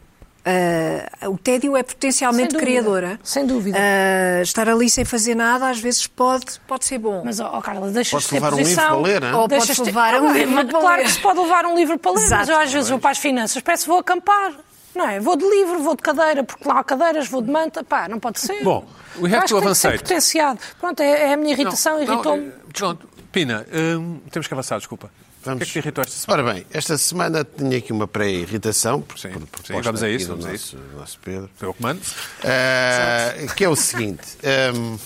ah, 0.47 1.29
o 1.29 1.37
tédio 1.37 1.77
é 1.77 1.83
potencialmente 1.83 2.53
Sem 2.53 2.61
dúvida. 2.61 2.67
criadora. 2.81 3.21
Sem 3.23 3.47
dúvida. 3.47 3.79
Ah, 3.81 4.43
estar 4.43 4.69
ali 4.69 4.89
sem 4.89 5.05
fazer 5.05 5.35
nada 5.35 5.69
às 5.69 5.81
vezes 5.81 6.07
pode, 6.07 6.61
pode 6.69 6.85
ser 6.85 6.99
bom. 6.99 7.23
Mas, 7.25 7.41
ó, 7.41 7.51
ó, 7.55 7.61
Carla, 7.61 7.91
deixas 7.91 8.11
Podes 8.13 8.27
de 8.27 8.31
ter 8.31 8.37
levar 8.37 8.55
um 8.55 8.59
posição. 8.59 8.83
livro 8.83 9.03
para 9.03 9.09
ler, 9.13 9.21
não 9.21 9.29
é? 9.29 9.35
Ou 9.43 9.49
podes 9.49 9.79
levar 9.79 10.15
Ah, 10.15 10.21
um 10.21 10.33
livro 10.33 10.55
mas 10.55 10.67
para 10.71 10.81
Claro 10.81 10.97
ler. 10.99 11.05
que 11.05 11.11
se 11.13 11.21
pode 11.21 11.39
levar 11.41 11.67
um 11.67 11.75
livro 11.75 11.99
para 11.99 12.11
ler, 12.13 12.21
mas 12.21 12.25
Exato. 12.27 12.51
eu 12.53 12.59
às 12.59 12.73
vezes 12.73 12.89
vou 12.91 12.99
para 12.99 13.11
as 13.11 13.19
finanças, 13.19 13.61
parece 13.63 13.83
que 13.85 13.89
vou 13.91 13.99
acampar. 13.99 14.53
Não 14.95 15.07
é? 15.07 15.21
Vou 15.21 15.37
de 15.37 15.45
livro, 15.47 15.81
vou 15.83 15.95
de 15.95 16.03
cadeira, 16.03 16.43
porque 16.43 16.67
lá 16.67 16.79
há 16.81 16.85
cadeiras, 16.85 17.29
vou 17.29 17.43
de 17.43 17.51
manta. 17.51 17.85
Pá, 17.85 18.09
não 18.09 18.19
pode 18.19 18.41
ser. 18.41 18.63
Bom, 18.65 18.87
we 19.21 19.31
have 19.35 19.47
to 19.47 19.59
acho 19.59 19.75
que 19.83 19.89
tem 19.89 19.99
potenciado. 19.99 20.59
Pronto, 20.81 21.01
é, 21.01 21.29
é 21.29 21.33
a 21.35 21.37
minha 21.37 21.53
irritação, 21.53 22.01
irritou-me. 22.03 22.51
Pronto, 22.73 23.07
Pina, 23.31 23.67
hum, 23.75 24.21
temos 24.31 24.47
que 24.47 24.55
avançar, 24.55 24.79
desculpa. 24.79 25.11
O 25.55 25.57
que 25.59 25.63
é 25.63 25.67
que 25.67 25.73
te 25.73 25.79
irritou 25.79 26.03
esta 26.03 26.15
semana? 26.17 26.43
Ora 26.43 26.55
bem, 26.55 26.67
esta 26.73 26.99
semana 26.99 27.45
tinha 27.57 27.79
aqui 27.79 27.93
uma 27.93 28.07
pré-irritação. 28.09 29.01
por- 29.03 29.19
Sim, 29.19 29.31
por 29.51 29.67
sim, 29.67 29.81
vamos 29.81 30.03
a 30.03 30.09
isso, 30.11 30.27
do 30.27 30.31
vamos 30.33 30.47
a 30.47 30.53
nosso, 30.53 30.79
nosso 30.97 31.19
Pedro. 31.25 31.51
Foi 31.57 31.69
eu 31.69 31.75
que 31.75 31.83
mando. 31.83 32.01
Ah, 32.45 33.35
que 33.55 33.65
é 33.65 33.69
o 33.69 33.77
seguinte. 33.77 34.23
ahm, 34.45 34.97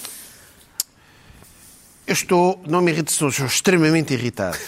eu 2.07 2.12
estou, 2.12 2.61
não 2.66 2.80
me 2.80 2.91
irrito, 2.91 3.12
estou, 3.12 3.28
estou 3.28 3.47
extremamente 3.47 4.12
irritado. 4.12 4.59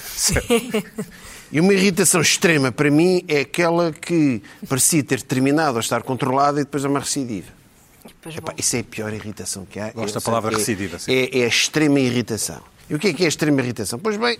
E 1.50 1.60
uma 1.60 1.74
irritação 1.74 2.20
extrema 2.20 2.70
para 2.72 2.90
mim 2.90 3.24
é 3.28 3.40
aquela 3.40 3.92
que 3.92 4.42
parecia 4.68 5.02
ter 5.02 5.20
terminado 5.22 5.76
a 5.76 5.80
estar 5.80 6.02
controlada 6.02 6.60
e 6.60 6.64
depois 6.64 6.84
é 6.84 6.88
uma 6.88 7.00
recidiva. 7.00 7.48
Epá, 8.24 8.54
isso 8.56 8.76
é 8.76 8.80
a 8.80 8.84
pior 8.84 9.12
irritação 9.12 9.66
que 9.66 9.78
há. 9.80 9.90
Gosto 9.90 10.14
da 10.14 10.20
palavra 10.20 10.54
é- 10.54 10.56
recidiva, 10.56 10.98
sim. 10.98 11.12
É, 11.12 11.40
é 11.40 11.44
a 11.44 11.48
extrema 11.48 11.98
irritação. 12.00 12.62
E 12.88 12.94
o 12.94 12.98
que 12.98 13.08
é 13.08 13.12
que 13.12 13.22
é 13.22 13.26
a 13.26 13.28
extrema 13.28 13.60
irritação? 13.60 13.98
Pois 13.98 14.16
bem, 14.16 14.38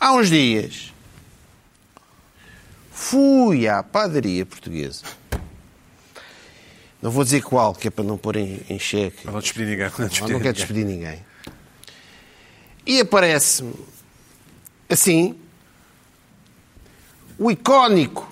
há 0.00 0.12
uns 0.14 0.28
dias 0.30 0.92
fui 2.92 3.68
à 3.68 3.82
padaria 3.82 4.44
portuguesa 4.46 5.04
Não 7.02 7.10
vou 7.10 7.24
dizer 7.24 7.42
qual, 7.42 7.74
que 7.74 7.88
é 7.88 7.90
para 7.90 8.04
não 8.04 8.18
pôr 8.18 8.36
em, 8.36 8.60
em 8.68 8.78
xeque. 8.78 9.24
Não 9.24 9.32
vou 9.32 9.40
despedir 9.40 9.66
ninguém. 9.68 9.86
Não, 9.90 9.98
Não, 9.98 10.08
despedir 10.08 10.32
não 10.34 10.40
quero 10.40 10.54
despedir 10.56 10.84
ninguém. 10.84 11.24
E 12.86 13.00
aparece-me, 13.00 13.74
assim, 14.88 15.38
o 17.38 17.50
icónico. 17.50 18.26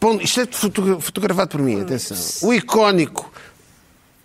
pão- 0.00 0.20
Isto 0.20 0.40
é 0.42 0.46
fotogra- 0.46 1.00
fotografado 1.00 1.50
por 1.50 1.62
mim, 1.62 1.80
atenção. 1.80 2.48
O 2.48 2.52
icónico 2.52 3.32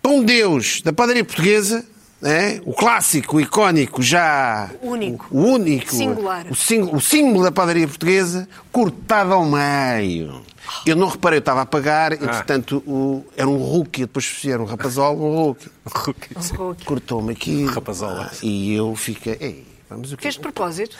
Pão 0.02 0.22
Deus 0.24 0.82
da 0.82 0.92
padaria 0.92 1.24
portuguesa, 1.24 1.86
né? 2.22 2.60
o 2.64 2.72
clássico, 2.72 3.36
o 3.36 3.40
icónico, 3.40 4.00
já. 4.00 4.70
Único. 4.80 5.26
O, 5.30 5.38
único. 5.54 5.92
Singular. 5.94 6.46
O, 6.48 6.54
sim- 6.54 6.82
o 6.90 7.00
símbolo 7.00 7.42
da 7.44 7.50
padaria 7.52 7.86
portuguesa, 7.86 8.48
cortado 8.70 9.32
ao 9.34 9.44
meio. 9.44 10.40
Eu 10.86 10.94
não 10.96 11.08
reparei, 11.08 11.38
eu 11.38 11.40
estava 11.40 11.62
a 11.62 11.66
pagar, 11.66 12.12
entretanto, 12.12 12.78
o, 12.86 13.24
era 13.36 13.48
um 13.48 13.56
rookie, 13.58 14.02
depois 14.02 14.40
era 14.46 14.62
um 14.62 14.64
rapazol, 14.64 15.16
um 15.20 15.34
rookie. 15.46 15.68
Sim. 16.40 16.54
Cortou-me 16.86 17.32
aqui. 17.32 17.66
Rapazola. 17.66 18.30
Ah, 18.32 18.36
E 18.42 18.72
eu 18.72 18.94
fiquei. 18.94 19.36
Ei, 19.40 19.66
vamos 19.90 20.12
o 20.12 20.16
quê? 20.16 20.22
Fez 20.22 20.34
de 20.34 20.40
propósito. 20.40 20.96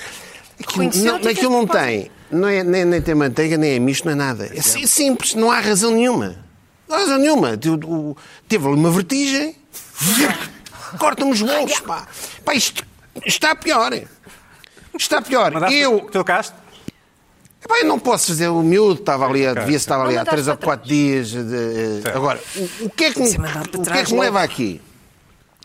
Aquilo, 0.61 0.91
não, 1.05 1.15
aquilo 1.17 1.51
não 1.53 1.67
tem. 1.67 2.11
Não 2.31 2.49
é, 2.49 2.63
nem, 2.65 2.85
nem 2.85 3.01
tem 3.01 3.15
manteiga, 3.15 3.57
nem 3.57 3.73
é 3.73 3.79
misto, 3.79 4.05
não 4.05 4.13
é 4.13 4.15
nada. 4.17 4.51
É 4.55 4.61
sim- 4.61 4.87
simples, 4.87 5.35
não 5.35 5.51
há 5.51 5.61
razão 5.61 5.93
nenhuma. 5.93 6.37
Não 6.89 6.97
há 6.97 7.01
razão 7.01 7.19
nenhuma. 7.19 7.57
Teve, 7.57 7.77
o- 7.87 8.17
teve 8.49 8.67
ali 8.67 8.77
uma 8.77 8.91
vertigem. 8.91 9.57
Corta-me 10.99 11.31
os 11.33 11.43
bolos, 11.43 11.81
pá. 11.81 12.07
Pá, 12.45 12.55
isto 12.55 12.85
está 13.27 13.55
pior. 13.55 13.93
Está 14.99 15.23
pior. 15.23 15.53
Mandaste 15.53 15.77
Eu, 15.79 16.09
casto? 16.25 16.55
Epá, 17.65 17.79
eu 17.79 17.87
não 17.87 17.99
posso 17.99 18.29
fazer 18.29 18.49
o 18.49 18.61
miúdo, 18.63 19.01
estava 19.01 19.27
ali, 19.27 19.47
a- 19.47 19.55
devia 19.55 19.77
estava 19.77 20.05
ali 20.05 20.19
há 20.19 20.25
três 20.25 20.49
ou 20.49 20.55
mandaste 20.55 20.65
quatro 20.65 20.89
dias. 20.89 21.29
de- 21.31 22.03
agora, 22.13 22.41
o, 22.57 22.87
o 22.87 22.91
que 22.91 23.05
é 23.05 23.13
que, 23.13 23.21
me- 23.21 23.29
o 23.29 23.83
que, 23.83 23.99
é 23.99 24.05
que 24.05 24.13
me 24.15 24.21
leva 24.21 24.43
aqui? 24.43 24.81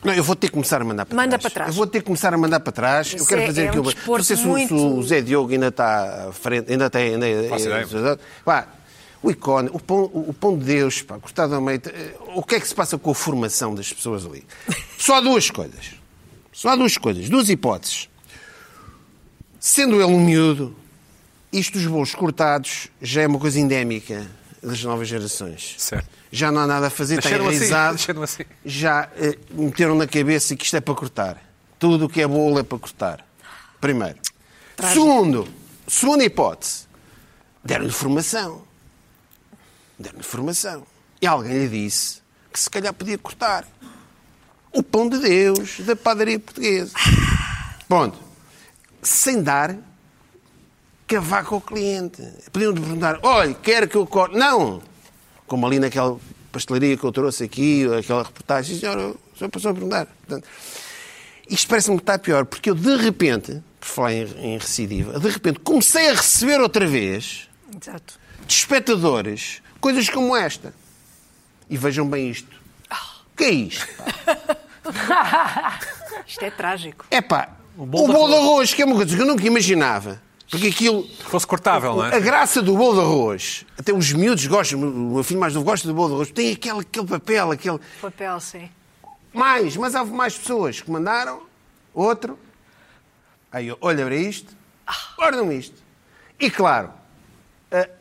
Não, 0.03 0.13
eu 0.13 0.23
vou 0.23 0.35
ter 0.35 0.47
que 0.47 0.53
começar 0.53 0.79
a 0.79 0.85
mandar 0.85 1.07
para 1.07 1.15
Manda 1.15 1.39
trás. 1.39 1.41
para 1.41 1.51
trás. 1.51 1.69
Eu 1.69 1.75
vou 1.75 1.87
ter 1.87 1.99
que 2.01 2.05
começar 2.05 2.31
a 2.31 2.37
mandar 2.37 2.59
para 2.59 2.71
trás. 2.71 3.11
eu 3.11 3.17
Isso 3.17 3.25
quero 3.25 3.41
é- 3.41 3.47
fazer 3.47 3.63
é 3.65 3.69
aqui 3.69 3.79
um 3.79 3.83
Não 3.83 4.23
sei 4.23 4.37
se, 4.37 4.43
o- 4.43 4.47
muito- 4.47 4.67
se 4.67 4.73
o 4.85 5.01
Zé 5.03 5.21
Diogo 5.21 5.51
ainda 5.51 5.69
está 5.69 6.27
à 6.29 6.31
frente, 6.31 6.71
ainda 6.71 6.87
tem. 6.87 7.15
Ainda. 7.15 8.19
Pá, 8.45 8.67
o 9.21 9.31
icone, 9.31 9.69
o 9.73 9.79
pão, 9.79 10.03
o 10.13 10.33
pão 10.33 10.57
de 10.57 10.65
Deus, 10.65 11.01
pá, 11.01 11.17
cortado 11.19 11.55
ao 11.55 11.61
meio. 11.61 11.81
eh, 11.85 12.15
O 12.35 12.43
que 12.43 12.55
é 12.55 12.59
que 12.59 12.67
se 12.67 12.75
passa 12.75 12.97
com 12.97 13.11
a 13.11 13.15
formação 13.15 13.73
das 13.75 13.91
pessoas 13.91 14.25
ali? 14.25 14.43
Só 14.97 15.15
há 15.15 15.21
duas 15.21 15.49
coisas. 15.49 15.95
Só 16.53 16.69
há 16.69 16.75
duas 16.75 16.97
coisas, 16.97 17.29
duas 17.29 17.49
hipóteses. 17.49 18.09
Sendo 19.59 19.95
ele 19.95 20.05
um 20.05 20.23
miúdo, 20.23 20.75
isto 21.51 21.73
dos 21.77 21.85
bolos 21.87 22.15
cortados 22.15 22.87
já 23.01 23.21
é 23.21 23.27
uma 23.27 23.39
coisa 23.39 23.59
endémica 23.59 24.25
das 24.61 24.83
novas 24.83 25.07
gerações. 25.07 25.75
Certo. 25.77 26.07
Já 26.31 26.51
não 26.51 26.61
há 26.61 26.67
nada 26.67 26.87
a 26.87 26.89
fazer, 26.89 27.19
está 27.19 27.29
assim, 27.29 27.39
enraizado. 27.39 27.93
nasceram 27.93 28.23
assim. 28.23 28.43
Já 28.65 29.09
eh, 29.17 29.37
meteram 29.51 29.95
na 29.95 30.07
cabeça 30.07 30.55
que 30.55 30.65
isto 30.65 30.75
é 30.75 30.81
para 30.81 30.93
cortar. 30.95 31.41
Tudo 31.79 32.05
o 32.05 32.09
que 32.09 32.21
é 32.21 32.27
bolo 32.27 32.59
é 32.59 32.63
para 32.63 32.77
cortar. 32.79 33.25
Primeiro. 33.79 34.17
Segundo, 34.91 35.47
segunda 35.87 36.23
hipótese. 36.23 36.85
Deram-lhe 37.63 37.91
formação. 37.91 38.63
Deram-lhe 39.97 40.23
formação. 40.23 40.85
E 41.21 41.27
alguém 41.27 41.53
lhe 41.53 41.67
disse 41.67 42.21
que 42.51 42.59
se 42.59 42.69
calhar 42.69 42.93
podia 42.93 43.17
cortar. 43.17 43.65
O 44.71 44.83
pão 44.83 45.09
de 45.09 45.17
Deus 45.19 45.79
da 45.79 45.95
padaria 45.95 46.39
portuguesa. 46.39 46.93
Ponto. 47.87 48.17
Sem 49.01 49.41
dar 49.41 49.75
cavaco 51.07 51.55
ao 51.55 51.61
cliente. 51.61 52.21
Podiam-lhe 52.51 52.79
perguntar, 52.79 53.19
olha, 53.23 53.53
quer 53.53 53.87
que 53.87 53.95
eu 53.95 54.05
corte? 54.05 54.35
Não! 54.37 54.81
Como 55.47 55.65
ali 55.65 55.79
naquela 55.79 56.19
pastelaria 56.51 56.97
que 56.97 57.03
eu 57.03 57.11
trouxe 57.11 57.45
aqui, 57.45 57.85
aquela 57.97 58.23
reportagem, 58.23 58.75
Sim, 58.75 58.81
senhor, 58.81 58.97
o 59.33 59.37
senhor 59.37 59.49
passou 59.49 59.71
a 59.71 59.73
perguntar. 59.73 60.05
Portanto, 60.05 60.47
isto 61.49 61.67
parece-me 61.67 61.95
que 61.95 62.03
está 62.03 62.19
pior, 62.19 62.45
porque 62.45 62.69
eu 62.69 62.75
de 62.75 62.97
repente, 62.97 63.63
por 63.79 63.87
falar 63.87 64.13
em, 64.13 64.25
em 64.37 64.57
recidiva, 64.57 65.17
de 65.19 65.29
repente 65.29 65.59
comecei 65.59 66.09
a 66.09 66.13
receber 66.13 66.59
outra 66.59 66.85
vez 66.85 67.47
Exato. 67.81 68.19
de 68.45 68.53
espectadores 68.53 69.61
coisas 69.79 70.09
como 70.09 70.35
esta. 70.35 70.73
E 71.69 71.77
vejam 71.77 72.07
bem 72.07 72.29
isto. 72.29 72.55
O 73.33 73.37
que 73.37 73.43
é 73.43 73.51
isto? 73.51 73.87
Isto 76.25 76.43
é 76.43 76.51
trágico. 76.51 77.05
É 77.11 77.21
pá, 77.21 77.49
o 77.77 77.85
bolo 77.85 78.11
bolo, 78.11 78.27
de 78.29 78.35
arroz, 78.35 78.73
que 78.73 78.81
é 78.81 78.85
uma 78.85 78.95
coisa 78.95 79.15
que 79.15 79.21
eu 79.21 79.25
nunca 79.25 79.45
imaginava. 79.45 80.21
Porque 80.49 80.67
aquilo. 80.67 81.03
Que 81.03 81.23
fosse 81.23 81.45
cortável, 81.45 81.95
não 81.95 82.01
A 82.03 82.15
é? 82.15 82.19
graça 82.19 82.61
do 82.61 82.75
bolo 82.75 82.95
de 82.95 83.01
arroz, 83.01 83.65
até 83.77 83.93
os 83.93 84.11
miúdos 84.13 84.45
gostam, 84.47 84.79
o 84.79 85.13
meu 85.15 85.23
filho 85.23 85.39
mais 85.39 85.53
novo 85.53 85.65
gosta 85.65 85.87
do 85.87 85.93
bolo 85.93 86.09
de 86.09 86.13
arroz, 86.15 86.31
tem 86.31 86.53
aquele, 86.53 86.79
aquele 86.79 87.05
papel, 87.05 87.51
aquele. 87.51 87.79
Papel, 88.01 88.39
sim. 88.39 88.69
Mais, 89.33 89.75
mas 89.77 89.93
houve 89.93 90.11
mais 90.11 90.37
pessoas 90.37 90.81
que 90.81 90.89
mandaram, 90.89 91.41
outro. 91.93 92.39
Aí 93.51 93.67
eu, 93.67 93.77
olha 93.81 94.05
para 94.05 94.15
isto, 94.15 94.53
guardam 95.17 95.51
isto. 95.51 95.75
E 96.39 96.49
claro, 96.49 96.91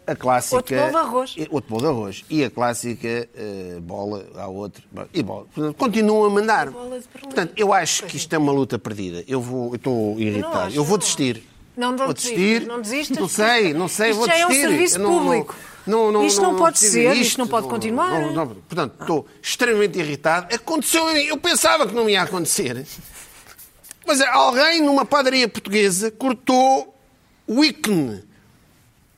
a, 0.06 0.14
clássica. 0.16 0.56
Outro 0.56 0.76
bolo 0.76 0.90
de 0.90 0.96
arroz. 0.96 1.34
e- 1.36 1.48
Outro 1.50 1.70
bolo 1.70 1.80
de 1.82 1.88
arroz. 1.88 2.24
E 2.30 2.44
a 2.44 2.50
clássica 2.50 3.08
eh, 3.34 3.78
bola, 3.82 4.26
há 4.36 4.46
outro. 4.46 4.82
E 5.12 5.22
bola. 5.22 5.46
Portanto, 5.54 5.76
continuam 5.76 6.24
a 6.24 6.30
mandar. 6.30 6.70
bola 6.70 6.98
de 7.00 7.06
Berlim. 7.08 7.20
Portanto, 7.22 7.52
eu 7.56 7.72
acho 7.72 8.04
que 8.04 8.16
isto 8.16 8.32
é 8.32 8.38
uma 8.38 8.52
luta 8.52 8.78
perdida. 8.78 9.24
Eu 9.26 9.40
vou, 9.40 9.70
eu 9.70 9.76
estou 9.76 10.18
irritado. 10.20 10.74
eu 10.74 10.84
vou 10.84 10.92
não. 10.92 10.98
desistir. 10.98 11.42
Não, 11.76 11.90
não 11.92 12.04
vou 12.06 12.14
desistir. 12.14 12.66
não 12.66 12.80
desistas. 12.80 13.18
Não 13.18 13.28
sei, 13.28 13.74
não 13.74 13.88
sei, 13.88 14.10
Isto 14.10 14.18
vou 14.18 14.26
já 14.26 14.38
é 14.38 14.44
um 14.46 14.48
desistir. 14.48 14.68
serviço 14.70 14.98
não- 14.98 15.18
público. 15.18 15.54
Não, 15.86 16.10
não, 16.10 16.26
Isto 16.26 16.42
não 16.42 16.56
pode 16.56 16.80
decido 16.80 16.92
ser, 17.14 17.20
isto 17.20 17.38
não 17.38 17.46
pode 17.46 17.68
continuar. 17.68 18.20
não- 18.20 18.32
não- 18.32 18.46
portanto, 18.48 18.96
estou 19.00 19.26
extremamente 19.40 19.96
irritado. 19.98 20.52
Aconteceu. 20.52 21.06
Eu 21.10 21.36
pensava 21.36 21.86
que 21.86 21.94
não 21.94 22.08
ia 22.08 22.22
acontecer. 22.22 22.84
Mas 24.06 24.20
alguém 24.20 24.82
numa 24.82 25.04
padaria 25.04 25.48
portuguesa 25.48 26.10
cortou 26.10 26.92
o 27.46 27.64
ícone. 27.64 28.24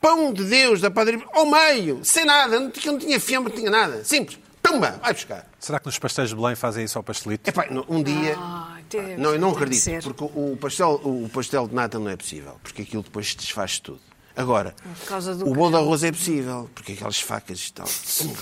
Pão 0.01 0.31
de 0.33 0.43
Deus 0.45 0.79
da 0.81 0.89
padaria 0.89 1.21
ao 1.33 1.45
meio, 1.45 1.99
sem 2.03 2.25
nada. 2.25 2.59
Não, 2.59 2.69
tinha- 2.71 2.91
não 2.91 2.99
tinha 2.99 3.19
fiambre, 3.19 3.51
não 3.53 3.59
tinha 3.59 3.71
nada. 3.71 4.03
Simples. 4.03 4.39
Pumba, 4.61 4.99
vai 5.01 5.13
buscar. 5.13 5.47
Será 5.59 5.79
que 5.79 5.85
nos 5.87 5.97
pastéis 5.97 6.29
de 6.29 6.35
Belém 6.35 6.55
fazem 6.55 6.83
isso 6.85 6.97
ao 6.97 7.03
pastelito? 7.03 7.49
Epá, 7.49 7.65
no- 7.71 7.85
um 7.89 8.03
dia. 8.03 8.35
Ah, 8.37 8.77
deve- 8.89 9.17
não, 9.17 9.33
eu 9.33 9.39
não 9.39 9.51
acredito. 9.51 10.03
Porque 10.03 10.23
o 10.23 10.57
pastel, 10.59 11.01
o 11.03 11.29
pastel 11.33 11.67
de 11.67 11.73
nata 11.75 11.97
não 11.97 12.09
é 12.09 12.15
possível. 12.15 12.57
Porque 12.61 12.81
aquilo 12.83 13.01
depois 13.03 13.33
desfaz 13.35 13.79
tudo. 13.79 13.99
Agora, 14.35 14.73
Por 15.01 15.07
causa 15.07 15.35
do 15.35 15.49
o 15.49 15.53
bolo 15.53 15.71
de 15.71 15.75
arroz 15.83 16.01
é 16.03 16.11
possível. 16.13 16.69
Porque 16.73 16.93
aquelas 16.93 17.19
facas 17.19 17.67
e 17.67 17.73
tal. 17.73 17.85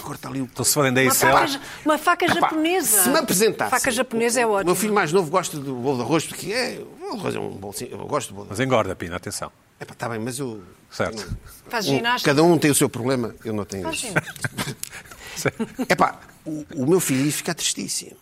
Corta 0.03 0.28
ali 0.28 0.41
o. 0.41 0.43
Então 0.43 0.64
se 0.66 0.74
forem 0.74 0.93
da 0.93 1.01
Uma 1.01 1.12
faca, 1.14 1.62
uma 1.86 1.97
faca 1.97 2.26
Epá, 2.26 2.34
japonesa. 2.36 3.03
Se 3.03 3.10
me 3.10 3.18
apresentasse. 3.18 3.72
Faca 3.72 3.89
japonesa 3.89 4.41
é 4.41 4.45
O 4.45 4.51
ótimo. 4.51 4.66
meu 4.66 4.76
filho 4.76 4.93
mais 4.93 5.12
novo 5.12 5.32
gosta 5.32 5.58
do 5.58 5.74
bolo 5.76 5.97
de 5.97 6.01
arroz 6.03 6.26
porque 6.26 6.51
é. 6.51 6.80
O 6.82 6.86
bolo 6.99 7.14
de 7.14 7.20
arroz 7.20 7.36
é 7.36 7.39
um 7.39 7.49
bolo. 7.49 7.76
Eu 7.89 7.97
gosto 8.05 8.28
do 8.30 8.36
bolo 8.36 8.45
de 8.45 8.49
arroz. 8.51 8.60
mas 8.60 8.60
engorda, 8.60 8.95
Pina, 8.95 9.16
atenção. 9.16 9.51
Epá, 9.80 9.93
está 9.93 10.09
bem, 10.09 10.19
mas 10.19 10.39
eu. 10.39 10.61
Certo. 10.89 11.38
Faz 11.69 11.88
um- 11.88 11.95
ginástica. 11.97 12.32
cada 12.32 12.43
um 12.43 12.57
tem 12.57 12.71
o 12.71 12.75
seu 12.75 12.89
problema, 12.89 13.36
eu 13.43 13.53
não 13.53 13.65
tenho 13.65 13.84
Faz 13.84 14.03
isso. 14.03 14.13
Epá, 15.89 16.19
o, 16.45 16.65
o 16.75 16.88
meu 16.88 16.99
filho 16.99 17.25
ia 17.25 17.32
ficar 17.32 17.53
tristíssimo. 17.53 18.15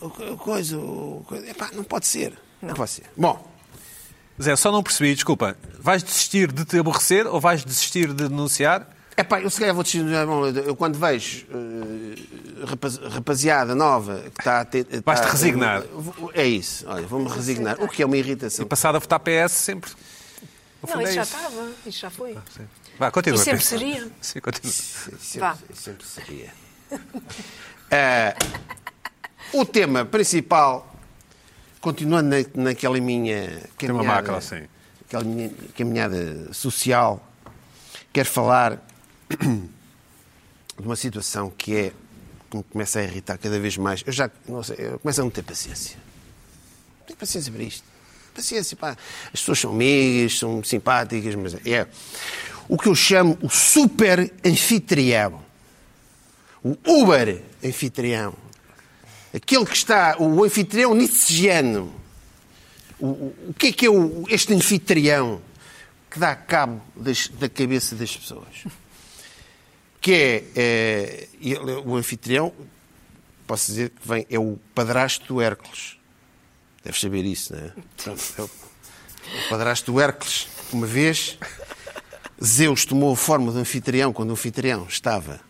O 0.00 0.06
o 0.06 0.36
coisa, 0.36 0.78
o 0.78 1.24
coisa. 1.26 1.48
Epá, 1.50 1.70
não 1.72 1.84
pode 1.84 2.06
ser. 2.06 2.32
Não, 2.60 2.74
pode 2.74 2.90
ser. 2.90 3.04
Bom, 3.16 3.50
Zé, 4.40 4.56
só 4.56 4.72
não 4.72 4.82
percebi, 4.82 5.14
desculpa. 5.14 5.56
Vais 5.78 6.02
desistir 6.02 6.50
de 6.50 6.64
te 6.64 6.78
aborrecer 6.78 7.26
ou 7.26 7.40
vais 7.40 7.64
desistir 7.64 8.08
de 8.08 8.28
denunciar? 8.28 8.88
epá, 9.16 9.40
eu 9.42 9.50
se 9.50 9.60
calhar 9.60 9.74
vou 9.74 9.84
desistir. 9.84 10.04
Bom, 10.26 10.46
Eu 10.46 10.74
quando 10.74 10.98
vejo 10.98 11.44
eh, 11.50 12.64
rapaz- 12.66 12.96
rapaziada 12.96 13.74
nova 13.74 14.20
que 14.34 14.40
está 14.40 14.60
a 14.60 14.64
ter. 14.64 14.86
Vais-te 15.04 15.26
resignar. 15.28 15.82
É 16.34 16.46
isso, 16.46 16.84
olha, 16.88 17.06
vou-me 17.06 17.28
resignar. 17.28 17.76
O 17.82 17.88
que 17.88 18.02
é 18.02 18.06
uma 18.06 18.16
irritação. 18.16 18.64
E 18.64 18.68
passar 18.68 18.96
a 18.96 18.98
votar 18.98 19.20
PS 19.20 19.52
sempre. 19.52 19.90
Não, 20.82 21.00
isso 21.00 21.10
é 21.10 21.14
já 21.14 21.22
isso. 21.22 21.36
estava. 21.36 21.72
Isso 21.86 21.98
já 22.00 22.10
foi. 22.10 22.32
Sim. 22.56 22.68
Vá, 22.98 23.10
continua. 23.10 23.40
E 23.40 23.44
sempre 23.44 23.64
seria. 23.64 24.10
Sim, 24.20 24.40
continua. 24.40 24.72
Sempre, 24.72 25.38
Vá. 25.40 25.58
sempre 25.74 26.06
seria. 26.06 26.52
Eh, 27.90 28.34
o 29.52 29.64
tema 29.64 30.04
principal, 30.04 30.94
continuando 31.80 32.30
na, 32.30 32.64
naquela 32.64 32.98
minha 33.00 33.62
Tema 33.76 34.02
macro, 34.02 34.40
sim. 34.40 34.66
aquela 35.06 35.24
minha 35.24 35.50
caminhada 35.76 36.52
social, 36.52 37.22
quero 38.12 38.28
falar 38.28 38.82
de 39.28 40.86
uma 40.86 40.96
situação 40.96 41.50
que 41.50 41.76
é 41.76 41.92
que 42.50 42.56
me 42.56 42.62
começa 42.64 42.98
a 42.98 43.04
irritar 43.04 43.38
cada 43.38 43.58
vez 43.58 43.76
mais. 43.76 44.02
Eu 44.06 44.12
já 44.12 44.30
não 44.48 44.62
sei, 44.62 44.76
eu 44.78 44.98
começo 44.98 45.20
a 45.20 45.24
não 45.24 45.30
ter 45.30 45.42
paciência. 45.42 45.96
Não 47.00 47.06
tenho 47.06 47.18
paciência 47.18 47.52
para 47.52 47.62
isto. 47.62 47.91
Paciência, 48.34 48.76
pá. 48.76 48.96
As 49.32 49.40
pessoas 49.40 49.58
são 49.60 49.70
amigas, 49.72 50.38
são 50.38 50.62
simpáticas, 50.64 51.34
mas 51.34 51.54
é 51.66 51.86
o 52.68 52.78
que 52.78 52.88
eu 52.88 52.94
chamo 52.94 53.38
o 53.42 53.48
super 53.50 54.32
anfitrião. 54.44 55.42
O 56.64 56.76
Uber 56.86 57.42
anfitrião. 57.64 58.34
Aquele 59.34 59.64
que 59.66 59.74
está, 59.76 60.16
o 60.18 60.44
anfitrião 60.44 60.94
nietzscheano. 60.94 61.92
O, 62.98 63.06
o, 63.06 63.34
o 63.48 63.54
que 63.54 63.66
é 63.68 63.72
que 63.72 63.86
é 63.86 63.90
o- 63.90 64.24
este 64.28 64.54
anfitrião 64.54 65.42
que 66.10 66.18
dá 66.18 66.34
cabo 66.36 66.80
das- 66.94 67.28
da 67.28 67.48
cabeça 67.48 67.94
das 67.96 68.16
pessoas? 68.16 68.64
que 70.00 70.12
é, 70.12 70.44
é, 70.56 71.28
ele- 71.40 71.80
o 71.86 71.94
anfitrião, 71.94 72.52
posso 73.46 73.66
dizer 73.70 73.90
que 73.90 74.08
vem, 74.08 74.26
é 74.28 74.36
o 74.38 74.58
padrasto 74.74 75.24
do 75.32 75.40
Hércules. 75.40 75.96
Deves 76.84 77.00
saber 77.00 77.24
isso, 77.24 77.54
não 77.54 77.60
é? 77.60 77.72
É 78.38 78.42
o, 78.42 78.50
padrasto 79.48 79.92
do 79.92 80.00
Hércules. 80.00 80.48
Uma 80.72 80.86
vez, 80.86 81.38
Zeus 82.42 82.84
tomou 82.84 83.12
a 83.12 83.16
forma 83.16 83.52
do 83.52 83.58
anfitrião 83.58 84.12
quando 84.12 84.30
o 84.30 84.32
anfitrião 84.32 84.86
estava 84.88 85.40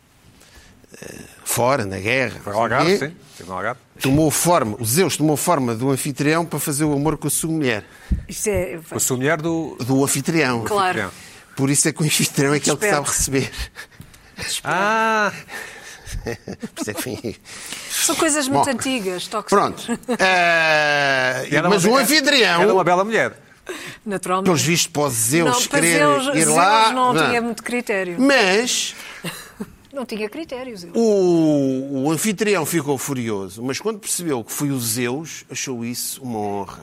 eh, 1.00 1.18
fora, 1.44 1.86
na 1.86 1.98
guerra. 1.98 2.40
Foi 2.44 2.52
Algarve, 2.52 2.98
sim. 2.98 3.16
No 3.46 3.54
Algarve. 3.54 3.80
Tomou 4.00 4.30
forma, 4.30 4.76
o 4.78 4.84
Zeus 4.84 5.16
tomou 5.16 5.36
forma 5.36 5.74
do 5.74 5.90
anfitrião 5.90 6.44
para 6.44 6.58
fazer 6.58 6.84
o 6.84 6.92
amor 6.92 7.16
com 7.16 7.28
a 7.28 7.30
sua 7.30 7.50
mulher, 7.50 7.84
Isto 8.28 8.48
é. 8.48 8.80
Com 8.88 8.96
a 8.96 9.00
sua 9.00 9.16
mulher 9.16 9.40
do... 9.40 9.76
do 9.76 10.04
anfitrião. 10.04 10.64
Claro. 10.64 11.00
anfitrião. 11.00 11.10
Por 11.56 11.70
isso 11.70 11.88
é 11.88 11.92
que 11.92 12.02
o 12.02 12.04
anfitrião 12.04 12.54
é 12.54 12.56
aquele 12.58 12.76
que 12.76 12.90
sabe 12.90 13.08
receber. 13.08 13.50
Ah! 14.64 15.32
Por 16.74 16.82
isso 16.82 16.90
é 16.90 16.94
que 16.94 17.40
São 18.04 18.16
coisas 18.16 18.48
muito 18.48 18.64
Bom, 18.64 18.70
antigas, 18.70 19.26
tóxicas. 19.26 19.58
Pronto. 19.58 19.98
Era 20.18 21.68
mas 21.68 21.84
o 21.84 21.96
anfitrião, 21.96 22.62
Era 22.62 22.72
uma 22.74 22.84
bela 22.84 23.04
mulher. 23.04 23.36
Naturalmente. 24.04 24.46
pelos 24.46 24.62
vistos, 24.62 24.92
pode 24.92 25.14
Zeus 25.14 25.50
não, 25.50 25.68
para 25.68 25.80
querer 25.80 25.98
Zeus, 25.98 26.26
ir 26.36 26.44
Zeus 26.44 26.56
lá. 26.56 26.92
não, 26.92 27.12
não. 27.12 27.28
tinha 27.28 27.40
muito 27.40 27.62
critério. 27.62 28.16
Mas 28.18 28.94
Não 29.92 30.04
tinha 30.06 30.28
critério, 30.28 30.76
Zeus. 30.76 30.92
o, 30.96 32.04
o 32.06 32.10
anfitrião 32.10 32.64
ficou 32.64 32.96
furioso, 32.96 33.62
mas 33.62 33.78
quando 33.78 33.98
percebeu 33.98 34.42
que 34.42 34.50
foi 34.50 34.70
o 34.70 34.80
Zeus, 34.80 35.44
achou 35.50 35.84
isso 35.84 36.22
uma 36.22 36.38
honra. 36.38 36.80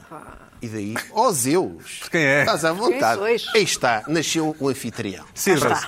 E 0.61 0.67
daí, 0.67 0.93
ó 1.11 1.32
Zeus, 1.32 2.01
quem 2.11 2.22
é? 2.22 2.41
estás 2.41 2.63
à 2.63 2.72
vontade. 2.72 3.22
Aí 3.55 3.63
está, 3.63 4.03
nasceu 4.07 4.55
o 4.59 4.70
anfitrião. 4.70 5.26
Sirva-se. 5.34 5.88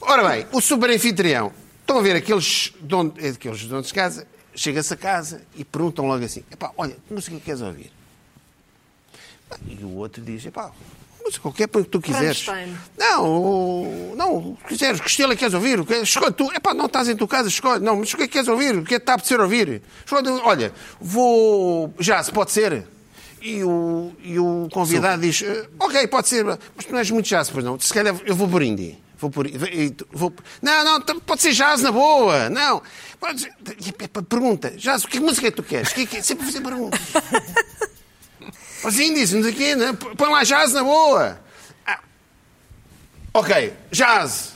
Ora 0.00 0.28
bem, 0.28 0.46
o 0.52 0.60
super 0.60 0.90
anfitrião. 0.90 1.52
Estão 1.84 1.98
a 1.98 2.02
ver 2.02 2.16
aqueles 2.16 2.72
donos, 2.80 3.12
aqueles 3.22 3.64
donos 3.66 3.88
de 3.88 3.94
casa, 3.94 4.26
chega-se 4.56 4.94
a 4.94 4.96
casa 4.96 5.42
e 5.54 5.64
perguntam 5.64 6.06
logo 6.06 6.24
assim: 6.24 6.42
Epá, 6.50 6.70
olha, 6.78 6.96
que 7.06 7.12
música 7.14 7.38
queres 7.44 7.60
ouvir? 7.60 7.92
E 9.68 9.84
o 9.84 9.96
outro 9.96 10.22
diz: 10.22 10.46
Epá, 10.46 10.70
música 11.22 11.42
qualquer 11.42 11.66
para 11.68 11.82
o 11.82 11.84
que 11.84 11.90
tu 11.90 12.00
quiseres. 12.00 12.38
Não, 12.98 14.14
não, 14.16 14.36
o 14.36 14.56
que 14.62 14.68
quiseres, 14.68 14.98
que 15.00 15.08
estilo 15.08 15.32
é 15.32 15.36
que 15.36 15.40
queres 15.40 15.54
ouvir? 15.54 15.78
O 15.78 15.84
que- 15.84 15.94
Escolhe 15.96 16.32
tu. 16.32 16.50
Epá, 16.52 16.72
não 16.72 16.86
estás 16.86 17.08
em 17.08 17.16
tua 17.16 17.28
casa, 17.28 17.48
escolhe. 17.48 17.84
Não, 17.84 17.96
mas 17.96 18.12
o 18.12 18.16
que 18.16 18.22
é 18.22 18.26
que 18.26 18.32
queres 18.32 18.48
ouvir? 18.48 18.76
O 18.76 18.84
que 18.84 18.94
é 18.94 18.98
que 18.98 19.02
está 19.02 19.12
a 19.12 19.14
apetecer 19.16 19.38
ouvir? 19.40 19.82
Escolhe, 20.04 20.28
olha, 20.42 20.72
vou. 21.00 21.92
Já, 22.00 22.22
se 22.22 22.32
pode 22.32 22.50
ser. 22.50 22.86
E 23.42 23.62
o, 23.62 24.10
e 24.22 24.38
o 24.38 24.68
convidado 24.72 25.20
diz: 25.20 25.42
"Eh, 25.42 25.68
Ok, 25.78 26.06
pode 26.08 26.28
ser, 26.28 26.44
mas 26.46 26.86
tu 26.86 26.92
não 26.92 26.98
és 26.98 27.10
muito 27.10 27.26
jazz, 27.26 27.50
pois 27.50 27.62
não. 27.62 27.78
Se 27.78 27.92
calhar 27.92 28.16
eu 28.24 28.34
vou 28.34 28.48
por 28.48 28.62
indie. 28.62 28.98
Vou 29.18 29.30
por, 29.30 29.46
vou, 30.12 30.34
não, 30.60 30.84
não, 30.84 31.00
pode 31.20 31.42
ser 31.42 31.52
jazz 31.52 31.80
na 31.82 31.92
boa. 31.92 32.50
Não. 32.50 32.82
Pode 33.20 33.50
pergunta: 34.28 34.70
Jazz, 34.72 35.06
que 35.06 35.20
música 35.20 35.48
é 35.48 35.50
que 35.50 35.56
tu 35.56 35.62
queres? 35.62 35.92
Que, 35.92 36.06
que, 36.06 36.22
sempre 36.22 36.44
fazer 36.44 36.60
perguntas. 36.60 37.00
Os 38.84 38.98
índios, 38.98 39.32
não 39.32 39.42
sei 39.42 39.52
o 39.52 39.54
quê, 39.54 39.74
né? 39.74 39.92
põe 39.94 40.30
lá 40.30 40.44
jazz 40.44 40.74
na 40.74 40.82
boa. 40.82 41.40
Ah, 41.86 42.00
ok, 43.32 43.72
jazz. 43.90 44.52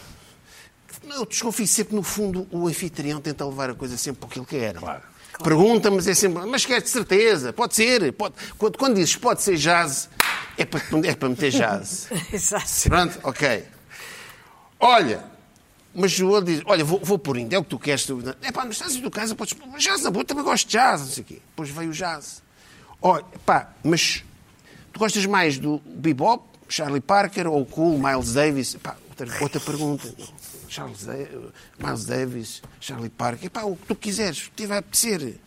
Eu 1.09 1.25
desconfio 1.25 1.67
sempre, 1.67 1.97
no 1.97 2.03
fundo, 2.03 2.47
o 2.51 2.69
anfitrião 2.69 3.23
tenta 3.23 3.47
levar 3.47 3.71
a 3.71 3.75
coisa 3.75 3.97
sempre 3.97 4.21
para 4.21 4.29
aquilo 4.29 4.45
que 4.45 4.57
era. 4.57 4.79
Claro. 4.79 5.03
Pergunta, 5.43 5.91
mas 5.91 6.07
é 6.07 6.13
sempre. 6.13 6.45
Mas 6.45 6.67
quer 6.67 6.83
de 6.83 6.91
certeza, 6.91 7.55
pode 7.55 7.75
ser. 7.75 8.13
Pode, 8.13 8.35
quando, 8.59 8.77
quando 8.77 8.97
dizes 8.97 9.17
pode 9.17 9.41
ser 9.41 9.57
jazz, 9.57 10.11
é 10.59 10.67
para, 10.67 10.83
é 11.05 11.15
para 11.15 11.29
meter 11.31 11.51
jazz. 11.51 12.09
Exato. 12.31 12.89
Pronto, 12.89 13.19
ok. 13.23 13.78
Olha, 14.81 15.25
mas 15.95 16.19
o 16.21 16.29
outro 16.29 16.53
diz: 16.53 16.63
Olha, 16.67 16.85
vou, 16.85 17.01
vou 17.03 17.19
por 17.19 17.37
índio, 17.37 17.57
é 17.57 17.59
o 17.59 17.65
que 17.65 17.71
tu 17.71 17.79
queres. 17.79 18.05
Tu... 18.05 18.23
É 18.43 18.53
pá, 18.53 18.65
mas 18.65 18.77
estás 18.77 18.95
em 18.95 19.01
tua 19.01 19.11
casa, 19.11 19.35
podes. 19.35 19.55
Mas 19.73 19.83
Jazz 19.83 20.03
na 20.03 20.11
boa, 20.11 20.25
também 20.25 20.45
gosto 20.45 20.67
de 20.67 20.73
jazz, 20.73 21.01
não 21.01 21.09
sei 21.09 21.23
o 21.23 21.27
quê. 21.27 21.35
Depois 21.51 21.71
veio 21.71 21.91
o 21.91 21.93
jazz. 21.93 22.43
Olha, 23.03 23.25
pá, 23.45 23.71
mas 23.83 24.23
tu 24.93 24.99
gostas 25.01 25.25
mais 25.27 25.59
do 25.59 25.79
bebop, 25.85 26.45
Charlie 26.69 27.01
Parker 27.01 27.47
ou 27.47 27.65
cool, 27.67 27.99
Miles 27.99 28.33
Davis? 28.35 28.77
Pá, 28.77 28.97
outra, 29.09 29.43
outra 29.43 29.61
pergunta. 29.61 30.15
Charles 30.69 31.05
Da- 31.07 31.15
Miles 31.79 32.05
Davis, 32.05 32.63
Charlie 32.81 33.09
Parker, 33.09 33.51
pá, 33.51 33.63
o 33.63 33.75
que 33.75 33.87
tu 33.87 33.97
quiseres, 33.97 34.39
o 34.47 34.51
que 34.51 34.57
tiver 34.63 34.75
a 34.75 34.79
apetecer. 34.79 35.39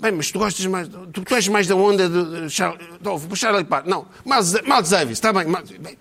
Bem, 0.00 0.12
mas 0.12 0.30
tu 0.30 0.38
gostas 0.38 0.64
mais. 0.66 0.88
Tu, 0.88 1.22
tu 1.22 1.34
és 1.34 1.48
mais 1.48 1.66
da 1.66 1.74
onda 1.74 2.08
de 2.08 2.48
Charlie, 2.50 2.78
do 3.00 3.36
Charlie 3.36 3.64
Parker. 3.64 3.90
Não, 3.90 4.06
Miles, 4.24 4.52
Miles 4.62 4.88
Davis, 4.90 5.18
está 5.18 5.32
bem. 5.32 5.44
Miles- 5.46 5.70
bem, 5.78 5.98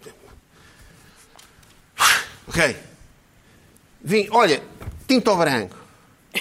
Ok. 2.48 2.78
Vim, 4.04 4.28
olha, 4.32 4.62
tinto 5.08 5.36
branco. 5.36 5.76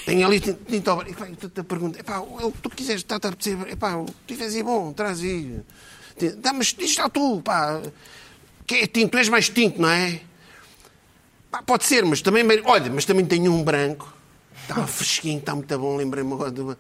Tenho 0.04 0.26
ali 0.26 0.40
tinto, 0.40 0.96
branco. 0.96 1.10
Epá, 1.10 1.28
eu 1.28 1.50
te 1.50 1.62
pergunto, 1.62 1.98
epá, 1.98 2.18
o 2.18 2.52
que 2.52 2.58
tu 2.62 2.70
quiseres, 2.70 3.02
está 3.02 3.16
a 3.16 3.18
apetecer, 3.18 3.58
epá, 3.68 3.96
o 3.96 4.06
que 4.06 4.14
tiveres 4.28 4.54
aí 4.54 4.62
bom, 4.62 4.92
traz 4.92 5.20
aí. 5.20 5.60
Dá, 6.38 6.52
mas 6.52 6.74
diz 6.74 6.96
lá 6.96 7.08
tu, 7.08 7.40
pá. 7.42 7.80
Que 8.66 8.76
é 8.76 8.86
tinto, 8.86 9.10
tu 9.10 9.18
és 9.18 9.28
mais 9.28 9.48
tinto, 9.48 9.80
não 9.80 9.88
é? 9.88 10.20
Pá, 11.50 11.62
pode 11.62 11.84
ser, 11.84 12.04
mas 12.04 12.22
também, 12.22 12.44
olha, 12.64 12.90
mas 12.90 13.04
também 13.04 13.26
tenho 13.26 13.52
um 13.52 13.64
branco. 13.64 14.12
Está 14.62 14.86
fresquinho, 14.86 15.40
está 15.40 15.54
muito 15.54 15.78
bom, 15.78 15.96
lembrei-me 15.96 16.32
agora 16.32 16.62
uma... 16.62 16.78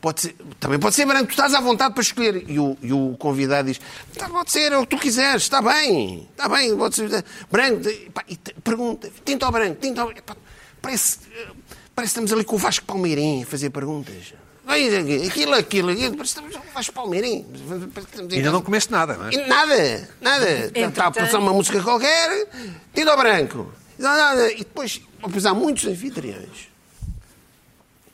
Pode 0.00 0.20
ser, 0.20 0.36
também 0.60 0.78
pode 0.78 0.94
ser 0.94 1.04
branco, 1.06 1.26
tu 1.26 1.30
estás 1.30 1.52
à 1.54 1.60
vontade 1.60 1.92
para 1.92 2.02
escolher. 2.02 2.44
E 2.48 2.58
o, 2.58 2.76
e 2.80 2.92
o 2.92 3.16
convidado 3.18 3.66
diz: 3.68 3.80
tá, 4.16 4.28
pode 4.28 4.50
ser, 4.52 4.70
é 4.70 4.78
o 4.78 4.82
que 4.86 4.96
tu 4.96 4.98
quiseres, 5.02 5.42
está 5.42 5.60
bem, 5.60 6.28
está 6.30 6.48
bem, 6.48 6.76
pode 6.76 6.94
ser 6.94 7.24
branco. 7.50 7.82
Pá, 8.14 8.22
e 8.28 8.36
te- 8.36 8.54
pergunta: 8.62 9.10
tinta 9.24 9.46
ao 9.46 9.50
branco, 9.52 9.76
tinta 9.80 10.02
ao 10.02 10.06
branco. 10.08 10.36
Parece, 10.80 11.18
eh, 11.32 11.48
parece 11.94 12.14
que 12.14 12.20
estamos 12.20 12.32
ali 12.32 12.44
com 12.44 12.54
o 12.54 12.58
Vasco 12.58 12.84
Palmeirim 12.86 13.42
a 13.42 13.46
fazer 13.46 13.70
perguntas. 13.70 14.34
Vem 14.64 14.96
aqui, 14.98 15.26
aquilo, 15.26 15.54
aquilo, 15.54 15.90
aquilo, 15.90 16.16
parece 16.16 16.34
que 16.34 16.40
estamos 16.46 16.56
com 16.56 16.68
o 16.70 16.72
Vasco 16.74 16.92
Palmeirim. 16.94 17.44
Ainda 18.30 18.52
não 18.52 18.62
comeste 18.62 18.92
nada, 18.92 19.16
não 19.16 19.26
é? 19.28 19.46
Nada, 19.48 20.08
nada. 20.20 20.70
Está 20.74 21.06
a 21.06 21.10
passar 21.10 21.38
uma 21.38 21.52
música 21.52 21.82
qualquer, 21.82 22.46
tinta 22.94 23.10
ao 23.10 23.16
branco. 23.16 23.72
Nada. 23.98 24.52
E 24.52 24.58
depois, 24.58 25.00
depois 25.24 25.44
há 25.46 25.54
muitos 25.54 25.84
anfitriões 25.86 26.68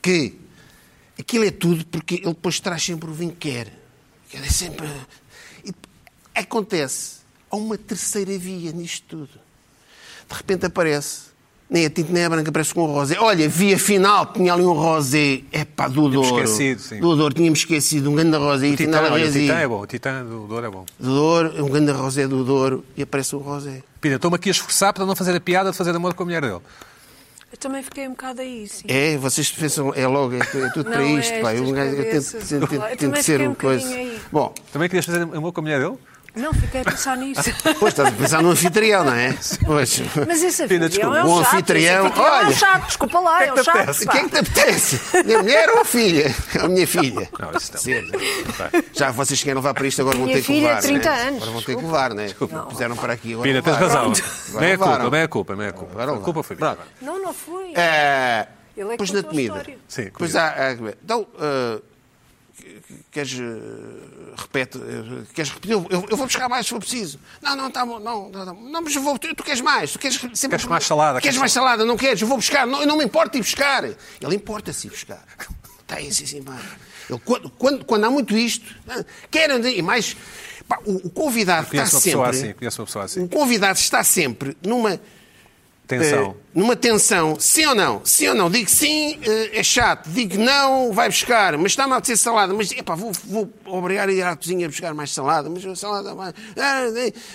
que 0.01 0.33
aquilo 1.19 1.45
é 1.45 1.51
tudo 1.51 1.85
porque 1.87 2.15
ele 2.15 2.25
depois 2.27 2.59
traz 2.59 2.83
sempre 2.83 3.09
o 3.09 3.13
vinho 3.13 3.31
que 3.31 3.49
quer. 3.51 3.71
É 4.33 4.49
sempre. 4.49 4.87
E 5.63 5.73
acontece. 6.33 7.17
Há 7.49 7.55
uma 7.55 7.77
terceira 7.77 8.37
via 8.37 8.71
nisto 8.71 9.05
tudo. 9.07 9.29
De 10.29 10.35
repente 10.35 10.65
aparece. 10.65 11.35
Nem 11.67 11.83
a 11.87 11.89
tinta 11.89 12.13
nem 12.13 12.23
a 12.23 12.29
branca, 12.29 12.49
aparece 12.49 12.73
com 12.75 12.83
um 12.83 12.93
rosé. 12.93 13.17
Olha, 13.19 13.49
vi 13.49 13.73
afinal 13.73 14.27
que 14.27 14.33
tinha 14.35 14.53
ali 14.53 14.61
um 14.63 14.73
rosé. 14.73 15.41
É 15.51 15.65
pá, 15.65 15.87
do 15.87 15.93
Tínhamos 16.07 16.27
Douro. 16.29 16.43
esquecido, 16.43 16.79
sim. 16.81 16.99
Do 16.99 17.15
Douro, 17.15 17.33
tínhamos 17.33 17.59
esquecido. 17.59 18.11
Um 18.11 18.15
grande 18.15 18.37
rosé. 18.37 18.67
O 18.67 18.73
E 18.73 18.77
Titã, 18.77 19.01
olha, 19.01 19.23
o 19.23 19.25
rosé. 19.25 19.39
Titã 19.39 19.53
é 19.55 19.67
bom. 19.67 19.79
O 19.81 19.87
Titã 19.87 20.23
do 20.23 20.47
Douro 20.47 20.65
é 20.65 20.69
bom. 20.69 20.85
Do 20.99 21.07
Douro, 21.15 21.65
um 21.65 21.69
grande 21.69 21.91
rosé 21.91 22.27
do 22.27 22.43
Douro. 22.43 22.85
E 22.95 23.01
aparece 23.01 23.35
o 23.35 23.39
rosé. 23.39 23.81
Pina, 23.99 24.17
estou-me 24.17 24.35
aqui 24.35 24.49
a 24.49 24.51
esforçar 24.51 24.93
para 24.93 25.07
não 25.07 25.15
fazer 25.15 25.35
a 25.35 25.39
piada 25.39 25.71
de 25.71 25.77
fazer 25.77 25.95
amor 25.95 26.13
com 26.13 26.21
a 26.21 26.25
mulher 26.27 26.41
dele. 26.43 26.59
Eu 27.55 27.57
também 27.57 27.81
fiquei 27.81 28.05
um 28.05 28.11
bocado 28.11 28.41
aí, 28.41 28.67
sim. 28.67 28.83
É, 28.89 29.15
vocês 29.17 29.49
pensam, 29.49 29.93
é 29.95 30.05
logo, 30.05 30.35
é, 30.35 30.39
é 30.39 30.69
tudo 30.73 30.91
para 30.91 31.01
é 31.01 31.05
isto. 31.05 31.31
Eu, 31.35 31.47
estas 31.47 31.69
um 31.69 31.71
gajo- 31.71 31.95
eu 31.95 32.03
tento, 32.11 32.31
tento- 32.47 32.73
eu 32.75 32.79
tento 32.81 32.97
também 32.99 33.23
ser 33.23 33.31
fiquei 33.31 33.47
um 33.47 33.49
uma 33.51 33.55
coisa. 33.55 33.95
aí. 33.95 34.19
Bom, 34.29 34.53
Também 34.73 34.89
querias 34.89 35.05
fazer 35.05 35.21
amor 35.21 35.53
com 35.53 35.61
a 35.61 35.63
mulher 35.63 35.79
dele? 35.79 35.97
Não, 36.35 36.53
fiquei 36.53 36.81
a 36.81 36.83
pensar 36.83 37.15
nisso. 37.17 37.41
Pois 37.79 37.93
estás 37.93 38.09
a 38.09 38.11
pensar 38.11 38.41
no 38.43 38.51
anfitrião, 38.51 39.03
não 39.05 39.13
é? 39.13 39.35
Pois. 39.65 40.01
Mas 40.27 40.43
esse 40.43 40.67
Pina, 40.67 40.85
anfitrião 40.85 41.11
desculpa. 41.11 41.17
é 41.17 41.23
um 41.23 41.25
O 41.25 41.37
chato. 41.43 41.47
esse 41.47 41.55
anfitrião, 41.55 42.05
anfitrião 42.05 42.25
é 42.27 42.29
um 42.29 42.45
olha. 42.45 42.55
chato, 42.55 42.85
desculpa 42.87 43.19
lá, 43.19 43.43
é 43.45 43.53
um 43.53 43.63
chato. 43.63 43.89
O 44.03 44.09
que 44.09 44.17
é 44.17 44.23
que 44.23 44.29
te 44.29 44.37
apetece? 44.37 44.99
Minha 45.25 45.37
mulher 45.43 45.69
ou 45.69 45.81
a 45.81 45.85
filha? 45.85 46.35
A 46.61 46.67
minha 46.67 46.87
filha. 46.87 47.29
Não, 47.39 47.51
isso 47.57 47.71
não. 47.73 47.79
Sim. 47.81 48.11
Já 48.93 49.11
vocês 49.11 49.41
querem 49.41 49.55
levar 49.55 49.73
para 49.73 49.87
isto, 49.87 50.01
agora 50.01 50.17
vão 50.17 50.25
Minha 50.25 50.37
ter 50.37 50.41
que 50.41 50.47
filha, 50.47 50.67
levar. 50.69 50.81
30 50.81 51.09
né? 51.09 51.21
anos, 51.21 51.35
Agora 51.41 51.51
vão 51.51 51.61
ter 51.61 51.65
que 51.65 51.71
desculpa. 51.81 51.87
levar, 51.97 52.13
né? 52.13 52.27
Puseram 52.69 52.95
para 52.95 53.13
aqui. 53.13 53.35
Pina, 53.41 53.61
tens 53.61 53.77
razão. 53.77 54.13
Bem 54.59 54.73
a 54.73 54.77
culpa, 54.77 55.09
bem 55.09 55.21
a 55.21 55.27
culpa, 55.27 55.55
bem 55.55 55.67
a 55.67 55.71
culpa. 55.73 56.01
Agora 56.01 56.17
A 56.17 56.21
culpa 56.21 56.43
foi 56.43 56.55
minha. 56.55 56.77
Não, 57.01 57.21
não 57.21 57.33
fui. 57.33 57.73
É, 57.75 58.47
Ele 58.75 58.93
é 58.93 58.97
que 58.97 59.03
Depois 59.03 59.11
na 59.11 59.23
comida. 59.23 59.65
Sim, 59.87 60.03
Depois 60.05 60.35
há, 60.35 60.47
há- 60.49 60.71
então, 60.73 61.25
ah, 61.39 61.79
queres. 63.11 63.37
ah, 63.39 64.33
repete. 64.37 64.77
ah, 64.77 65.23
queres 65.33 65.51
repetir? 65.51 65.73
Eu, 65.73 65.87
eu- 65.89 66.17
vou 66.17 66.25
buscar 66.25 66.49
mais 66.49 66.65
se 66.65 66.69
for 66.71 66.79
preciso. 66.79 67.19
Não, 67.41 67.55
não, 67.55 67.71
tá 67.71 67.85
bom. 67.85 67.99
Não, 67.99 68.29
não, 68.29 68.45
não, 68.45 68.53
não 68.53 68.81
mas 68.81 68.95
eu 68.95 69.01
vou, 69.01 69.17
tu, 69.17 69.33
tu 69.35 69.43
queres 69.43 69.61
mais. 69.61 69.91
Tu 69.93 69.99
queres 69.99 70.15
sempre. 70.33 70.49
Queres 70.49 70.65
mais 70.65 70.85
salada, 70.85 71.13
Queres 71.19 71.23
queres 71.23 71.37
mais 71.39 71.51
salada? 71.51 71.85
Não 71.85 71.97
queres? 71.97 72.21
Eu 72.21 72.27
vou 72.27 72.37
buscar. 72.37 72.65
Não, 72.67 72.81
eu 72.81 72.87
não 72.87 72.97
me 72.97 73.05
importo 73.05 73.37
ir 73.37 73.41
buscar. 73.41 73.83
Ele 73.83 74.35
importa-se 74.35 74.87
ir 74.87 74.89
buscar. 74.89 75.23
Está 75.81 75.95
aí, 75.97 76.07
assim. 76.07 76.37
Ele, 76.37 77.19
quando, 77.23 77.49
quando, 77.51 77.85
quando 77.85 78.03
há 78.05 78.09
muito 78.09 78.35
isto, 78.35 78.65
ah, 78.87 79.03
querem. 79.29 79.77
E 79.77 79.81
mais. 79.81 80.15
pá, 80.67 80.79
o, 80.85 81.07
o 81.07 81.09
convidado 81.09 81.67
está 81.71 81.85
sempre. 81.85 82.29
assim, 82.29 82.53
conheço 82.53 82.81
uma 82.81 82.85
pessoa 82.85 83.05
assim. 83.05 83.23
O 83.23 83.29
convidado 83.29 83.77
está 83.79 84.03
sempre 84.03 84.57
numa. 84.65 84.99
Tensão. 85.87 86.35
Eh, 86.37 86.43
numa 86.53 86.75
tensão, 86.75 87.39
sim 87.39 87.65
ou 87.65 87.75
não? 87.75 88.03
Sim 88.03 88.29
ou 88.29 88.35
não? 88.35 88.49
Digo 88.49 88.69
sim, 88.69 89.19
eh, 89.21 89.59
é 89.59 89.63
chato. 89.63 90.09
Digo 90.09 90.37
não, 90.37 90.91
vai 90.91 91.09
buscar. 91.09 91.57
Mas 91.57 91.73
está-me 91.73 91.93
a 91.93 91.99
dizer 91.99 92.17
salada. 92.17 92.53
Mas, 92.53 92.71
epá, 92.71 92.95
vou, 92.95 93.11
vou 93.25 93.53
obrigar 93.65 94.09
a 94.09 94.11
ir 94.11 94.23
à 94.23 94.35
cozinha 94.35 94.65
a 94.65 94.69
buscar 94.69 94.93
mais 94.93 95.11
salada. 95.11 95.49
Mas 95.49 95.65
a 95.65 95.75
salada 95.75 96.15
vai... 96.15 96.33
Ah, 96.57 96.85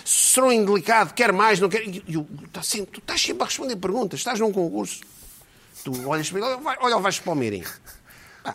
Sou 0.04 0.52
indelicado, 0.52 1.14
quer 1.14 1.32
mais, 1.32 1.60
não 1.60 1.68
quer... 1.68 1.86
E 1.86 2.02
eu, 2.08 2.26
tá 2.52 2.62
sempre, 2.62 2.92
tu 2.92 3.00
estás 3.00 3.20
sempre 3.20 3.42
a 3.42 3.46
responder 3.46 3.76
perguntas. 3.76 4.20
Estás 4.20 4.40
num 4.40 4.52
concurso. 4.52 5.00
Tu 5.84 6.08
olhas 6.08 6.28
para 6.30 6.40
ele, 6.40 6.60
olha, 6.80 6.98
vais 6.98 7.18
para 7.18 7.32
o 7.32 7.36
Mirim. 7.36 7.64
Ah, 8.44 8.54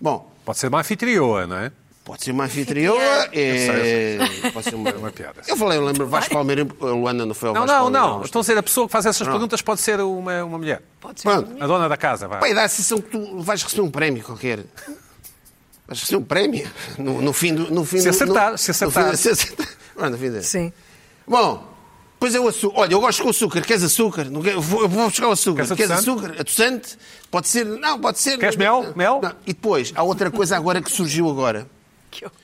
bom, 0.00 0.36
Pode 0.46 0.58
ser 0.58 0.68
uma 0.68 0.78
anfitrioa, 0.78 1.44
não 1.44 1.56
é? 1.58 1.72
Pode 2.06 2.22
ser 2.24 2.30
uma 2.30 2.44
anfitrioa, 2.44 3.28
é... 3.32 4.16
pode 4.52 4.64
ser 4.70 4.74
uma... 4.76 4.88
É 4.90 4.94
uma 4.94 5.10
piada. 5.10 5.42
Eu 5.46 5.56
falei, 5.56 5.76
eu 5.76 5.84
lembro, 5.84 6.06
Vasco 6.06 6.32
Palmeirim, 6.32 6.68
a 6.80 6.84
Luana 6.86 7.26
não 7.26 7.34
foi 7.34 7.48
ao 7.48 7.54
Não, 7.54 7.62
Vasco 7.66 7.74
não, 7.76 7.90
Palmeirim, 7.92 8.16
não. 8.18 8.24
Estou 8.24 8.38
a 8.38 8.42
dizer, 8.42 8.56
a 8.56 8.62
pessoa 8.62 8.86
que 8.86 8.92
faz 8.92 9.04
essas 9.06 9.26
Não. 9.26 9.32
perguntas 9.34 9.60
pode 9.60 9.80
ser 9.80 10.00
uma, 10.00 10.44
uma 10.44 10.56
mulher. 10.56 10.82
Pode 11.00 11.20
ser. 11.20 11.28
Pronto. 11.28 11.62
A 11.62 11.66
dona 11.66 11.88
da 11.88 11.96
casa, 11.96 12.28
vá. 12.28 12.38
Pai, 12.38 12.54
dá 12.54 12.62
a 12.62 12.68
sensação 12.68 13.00
que 13.00 13.10
tu 13.10 13.40
vais 13.42 13.60
receber 13.62 13.82
um 13.82 13.90
prémio 13.90 14.22
qualquer. 14.22 14.60
Vais 15.88 16.00
receber 16.00 16.16
um 16.18 16.24
prémio 16.24 16.70
no, 16.96 17.20
no 17.20 17.32
fim 17.32 17.54
do. 17.54 17.70
No 17.74 17.84
fim 17.84 17.98
Se 17.98 18.04
do- 18.04 18.10
acertar, 18.10 18.52
no- 18.52 18.58
se 18.58 18.70
no 18.70 18.74
fim 18.74 18.84
acertar. 18.84 19.10
do- 19.10 19.16
se 19.16 19.28
acertar. 19.28 19.68
Pronto, 19.94 20.10
no 20.12 20.18
fim 20.18 20.40
Sim. 20.42 20.72
Bom, 21.26 21.68
pois 22.20 22.34
é 22.34 22.40
o 22.40 22.46
açúcar. 22.48 22.80
Olha, 22.80 22.92
eu 22.94 23.00
gosto 23.00 23.22
com 23.22 23.30
açúcar. 23.30 23.60
Queres 23.62 23.82
açúcar? 23.82 24.24
Não 24.24 24.44
eu 24.44 24.60
vou, 24.60 24.88
buscar 24.88 25.26
o 25.28 25.32
açúcar. 25.32 25.62
Queres 25.64 25.76
Queres 25.76 25.90
açúcar? 25.92 26.34
Adoçante? 26.38 26.96
Pode 27.30 27.48
ser. 27.48 27.64
Não, 27.66 28.00
pode 28.00 28.18
ser. 28.20 28.38
Queres 28.38 28.56
mel? 28.56 28.92
Mel? 28.94 29.20
Não. 29.22 29.30
E 29.46 29.52
depois, 29.52 29.92
há 29.94 30.02
outra 30.02 30.30
coisa 30.30 30.56
agora 30.56 30.80
que 30.80 30.90
surgiu 30.90 31.28
agora. 31.28 31.66
Que 32.16 32.24
horror. 32.24 32.36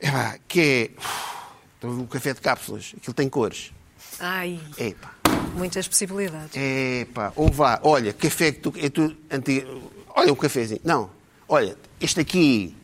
É 0.00 0.10
pá, 0.10 0.38
que 0.48 0.60
é. 0.60 1.84
Uf, 1.86 2.00
O 2.02 2.06
café 2.06 2.32
de 2.32 2.40
cápsulas. 2.40 2.92
Aquilo 2.96 3.14
tem 3.14 3.28
cores. 3.28 3.72
Ai, 4.20 4.60
É 4.78 4.92
pá. 4.94 5.14
muitas 5.54 5.88
possibilidades. 5.88 6.50
É 6.54 7.06
pá, 7.12 7.32
ou 7.34 7.50
vá, 7.50 7.80
olha, 7.82 8.12
café 8.12 8.52
que 8.52 8.60
tu. 8.60 8.72
É 8.76 8.88
tu 8.88 9.16
anti, 9.30 9.66
olha, 10.14 10.32
um 10.32 10.36
cafezinho. 10.36 10.80
Não, 10.84 11.10
olha, 11.48 11.76
este 12.00 12.20
aqui, 12.20 12.76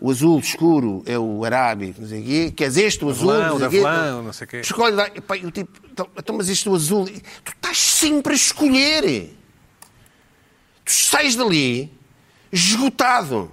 o 0.00 0.10
azul 0.10 0.40
escuro, 0.40 1.02
é 1.06 1.16
o 1.18 1.44
arábico, 1.44 2.00
não 2.00 2.08
sei 2.08 2.20
o 2.22 2.24
quê. 2.24 2.52
Queres 2.56 2.76
este, 2.76 3.04
o 3.04 3.10
azul? 3.10 3.32
Não 3.32 3.56
o 3.56 3.70
sei 3.70 3.80
não 3.82 4.32
sei 4.32 4.44
o 4.46 4.48
quê. 4.48 4.60
Escolhe, 4.60 4.96
dá, 4.96 5.06
epá, 5.08 5.36
eu 5.36 5.50
tipo, 5.52 5.70
então, 5.90 6.08
então, 6.16 6.36
mas 6.36 6.48
este 6.48 6.68
o 6.68 6.74
azul. 6.74 7.04
Tu 7.44 7.52
estás 7.52 7.78
sempre 7.78 8.32
a 8.32 8.36
escolher. 8.36 9.36
Tu 10.84 10.92
sais 10.92 11.36
dali 11.36 11.92
esgotado. 12.50 13.52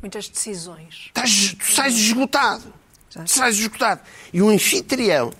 Muitas 0.00 0.28
decisões. 0.28 1.04
Estás, 1.06 1.54
tu 1.58 1.72
sais 1.72 1.94
esgotado. 1.94 2.72
Tu 3.10 3.26
sais 3.30 3.56
esgotado. 3.58 4.00
E 4.32 4.42
o 4.42 4.48
anfitrião 4.48 5.32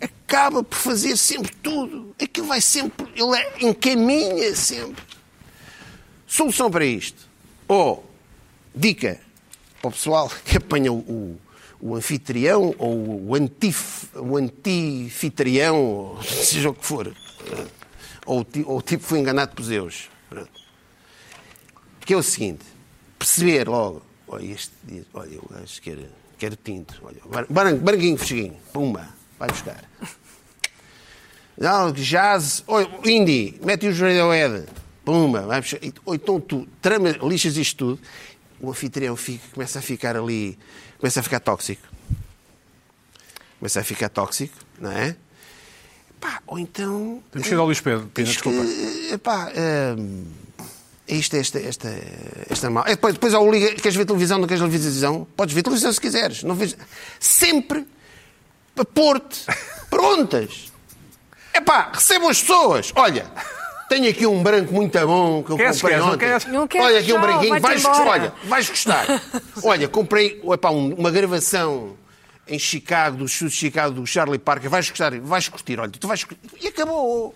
acaba 0.00 0.62
por 0.62 0.76
fazer 0.76 1.16
sempre 1.16 1.52
tudo. 1.56 2.14
Aquilo 2.22 2.46
vai 2.46 2.60
sempre. 2.60 3.06
Ele 3.14 3.36
é- 3.36 3.66
encaminha 3.66 4.54
sempre. 4.54 5.02
Solução 6.26 6.70
para 6.70 6.84
isto. 6.84 7.26
Ou, 7.66 8.08
dica 8.74 9.20
para 9.80 9.88
o 9.88 9.92
pessoal 9.92 10.30
que 10.44 10.56
apanha 10.56 10.92
o, 10.92 10.98
o, 10.98 11.40
o 11.80 11.94
anfitrião 11.96 12.74
ou 12.78 13.28
o, 13.28 13.34
antif, 13.34 14.04
o 14.14 14.36
antifitrião, 14.36 15.76
ou 15.82 16.22
seja 16.22 16.70
o 16.70 16.74
que 16.74 16.84
for. 16.84 17.14
Ou, 18.26 18.46
ou 18.66 18.78
o 18.78 18.82
tipo 18.82 19.02
que 19.02 19.08
foi 19.08 19.18
enganado 19.18 19.54
por 19.54 19.62
Zeus. 19.64 20.08
Que 22.00 22.14
é 22.14 22.16
o 22.16 22.22
seguinte, 22.22 22.64
perceber 23.18 23.68
logo, 23.68 24.02
olha, 24.26 24.52
este, 24.52 24.72
olha, 25.14 25.38
o 25.38 25.48
gajo 25.52 25.80
quer, 25.82 25.98
quer 26.38 26.56
tinto, 26.56 26.94
olha, 27.02 27.20
bar- 27.26 27.46
branco, 27.48 27.80
branquinho, 27.84 28.16
fresquinho, 28.16 28.56
pumba, 28.72 29.08
vai 29.38 29.48
buscar. 29.48 29.84
Não, 31.56 31.90
jazz, 31.92 32.62
olha, 32.68 32.88
indie, 33.04 33.58
mete 33.64 33.88
os 33.88 33.98
Radiohead, 33.98 34.66
pumba, 35.04 35.42
vai 35.42 35.60
buscar. 35.60 35.80
Ou 36.04 36.14
então 36.14 36.40
tu 36.40 36.66
trama, 36.80 37.10
lixas 37.22 37.56
isto 37.56 37.76
tudo, 37.96 38.00
o 38.60 38.70
anfitrião 38.70 39.16
fica, 39.16 39.44
começa 39.52 39.78
a 39.80 39.82
ficar 39.82 40.16
ali, 40.16 40.56
começa 40.98 41.20
a 41.20 41.22
ficar 41.22 41.40
tóxico. 41.40 41.82
Começa 43.58 43.80
a 43.80 43.84
ficar 43.84 44.08
tóxico, 44.08 44.54
não 44.78 44.92
é? 44.92 45.16
Pá, 46.20 46.40
ou 46.46 46.58
então... 46.60 47.20
Temos 47.32 47.48
que 47.48 47.54
ir 47.54 47.56
ao 47.56 47.66
Luís 47.66 47.80
Pedro. 47.80 48.06
Pina, 48.14 48.28
desculpa. 48.28 48.60
que, 48.64 49.12
epá, 49.14 49.52
hum, 49.98 50.24
isto, 51.08 51.36
esta, 51.36 51.58
esta, 51.58 51.88
esta 52.50 52.70
mal. 52.70 52.84
É, 52.86 52.90
Depois, 52.90 53.14
depois 53.14 53.34
há 53.34 53.40
o 53.40 53.50
liga, 53.50 53.74
queres 53.76 53.96
ver 53.96 54.04
televisão, 54.04 54.38
não 54.38 54.46
queres 54.46 54.62
ver 54.62 54.68
televisão? 54.78 55.26
Podes 55.36 55.54
ver 55.54 55.62
televisão 55.62 55.92
se 55.92 56.00
quiseres. 56.00 56.42
Não 56.42 56.54
vês... 56.54 56.76
Sempre 57.18 57.86
para 58.74 58.84
pôr-te 58.84 59.44
prontas. 59.90 60.70
Epá, 61.54 61.90
recebam 61.92 62.28
as 62.28 62.40
pessoas. 62.40 62.92
Olha, 62.94 63.26
tenho 63.88 64.08
aqui 64.08 64.26
um 64.26 64.42
branco 64.42 64.72
muito 64.72 64.98
bom 65.06 65.42
que 65.42 65.50
eu 65.52 65.56
Queres, 65.56 65.80
comprei 65.80 65.94
queres, 65.96 66.06
não 66.06 66.12
ontem. 66.14 66.26
queres? 66.26 66.44
Não 66.46 66.68
quero 66.68 66.84
Olha 66.84 66.98
aqui 67.00 67.12
um 67.12 67.20
branquinho, 67.20 67.60
vai-te 67.60 67.82
vais, 67.82 67.96
embora. 67.98 68.10
olha, 68.10 68.34
vais 68.44 68.68
gostar. 68.68 69.06
Olha, 69.64 69.88
comprei 69.88 70.40
epá, 70.52 70.70
um- 70.70 70.94
uma 70.94 71.10
gravação 71.10 71.96
em 72.46 72.58
Chicago, 72.58 73.16
do 73.16 73.24
estúdio 73.24 73.48
de 73.50 73.56
Chicago, 73.56 73.94
do 73.94 74.06
Charlie 74.06 74.38
Parker. 74.38 74.70
Vais 74.70 74.88
gostar, 74.88 75.18
vais 75.20 75.48
curtir, 75.48 75.78
olha, 75.80 75.90
tu 75.90 76.06
vais 76.06 76.22
curtir. 76.22 76.40
E 76.62 76.68
acabou. 76.68 77.34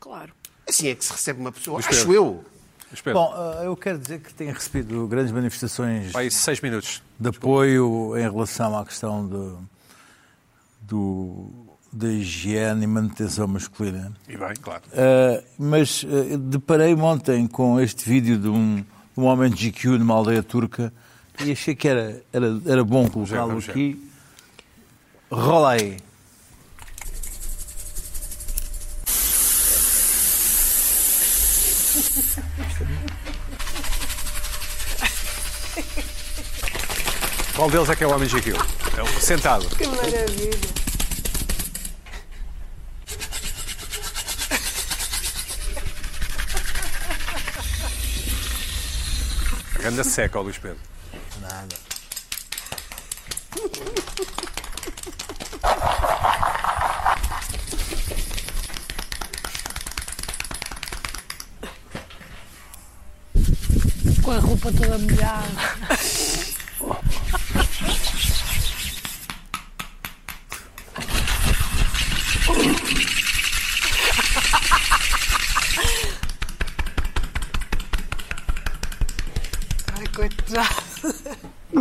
Claro. 0.00 0.32
Assim 0.68 0.88
é 0.88 0.94
que 0.94 1.04
se 1.04 1.12
recebe 1.12 1.40
uma 1.40 1.52
pessoa. 1.52 1.78
Acho 1.78 2.12
eu. 2.12 2.44
Luís 2.90 3.00
Pedro. 3.00 3.20
Bom, 3.20 3.34
eh, 3.36 3.66
eu 3.66 3.76
quero 3.76 3.98
dizer 3.98 4.20
que 4.20 4.34
tenho 4.34 4.52
recebido 4.52 5.06
grandes 5.06 5.30
manifestações 5.30 6.10
Vai, 6.10 6.28
seis 6.28 6.60
minutos. 6.60 7.00
de 7.18 7.28
apoio 7.28 8.16
em 8.18 8.22
relação 8.22 8.76
à 8.76 8.84
questão 8.84 9.24
do, 9.24 9.58
do, 10.80 11.50
da 11.92 12.08
higiene 12.08 12.82
e 12.82 12.86
manutenção 12.88 13.46
masculina. 13.46 14.12
E 14.28 14.36
bem, 14.36 14.54
claro. 14.60 14.82
Uh, 14.88 15.44
mas 15.56 16.02
uh, 16.02 16.36
deparei-me 16.36 17.00
ontem 17.02 17.46
com 17.46 17.80
este 17.80 18.08
vídeo 18.08 18.36
de 18.36 18.48
um, 18.48 18.76
de 18.76 18.84
um 19.16 19.24
homem 19.24 19.48
de 19.48 19.70
GQ 19.70 19.98
numa 19.98 20.14
aldeia 20.14 20.42
turca 20.42 20.92
e 21.44 21.52
achei 21.52 21.76
que 21.76 21.86
era, 21.86 22.20
era, 22.32 22.60
era 22.66 22.84
bom 22.84 23.08
colocá-lo 23.08 23.58
aqui. 23.58 24.04
Rola 25.30 25.70
aí. 25.70 25.96
Qual 37.60 37.68
deles 37.68 37.90
é 37.90 37.94
que 37.94 38.02
é 38.02 38.06
o 38.06 38.14
homem 38.14 38.26
GQ? 38.26 38.54
É 38.96 39.02
o 39.02 39.20
sentado. 39.20 39.68
Que 39.76 39.86
maravilha. 39.86 40.58
Ganda 49.78 50.02
seca, 50.04 50.38
ó 50.38 50.42
Luís 50.42 50.56
Pedro. 50.56 50.78
Nada. 51.42 51.76
Com 64.22 64.30
a 64.30 64.38
roupa 64.38 64.72
toda 64.72 64.96
molhada. 64.96 66.00
coitado. 80.28 81.80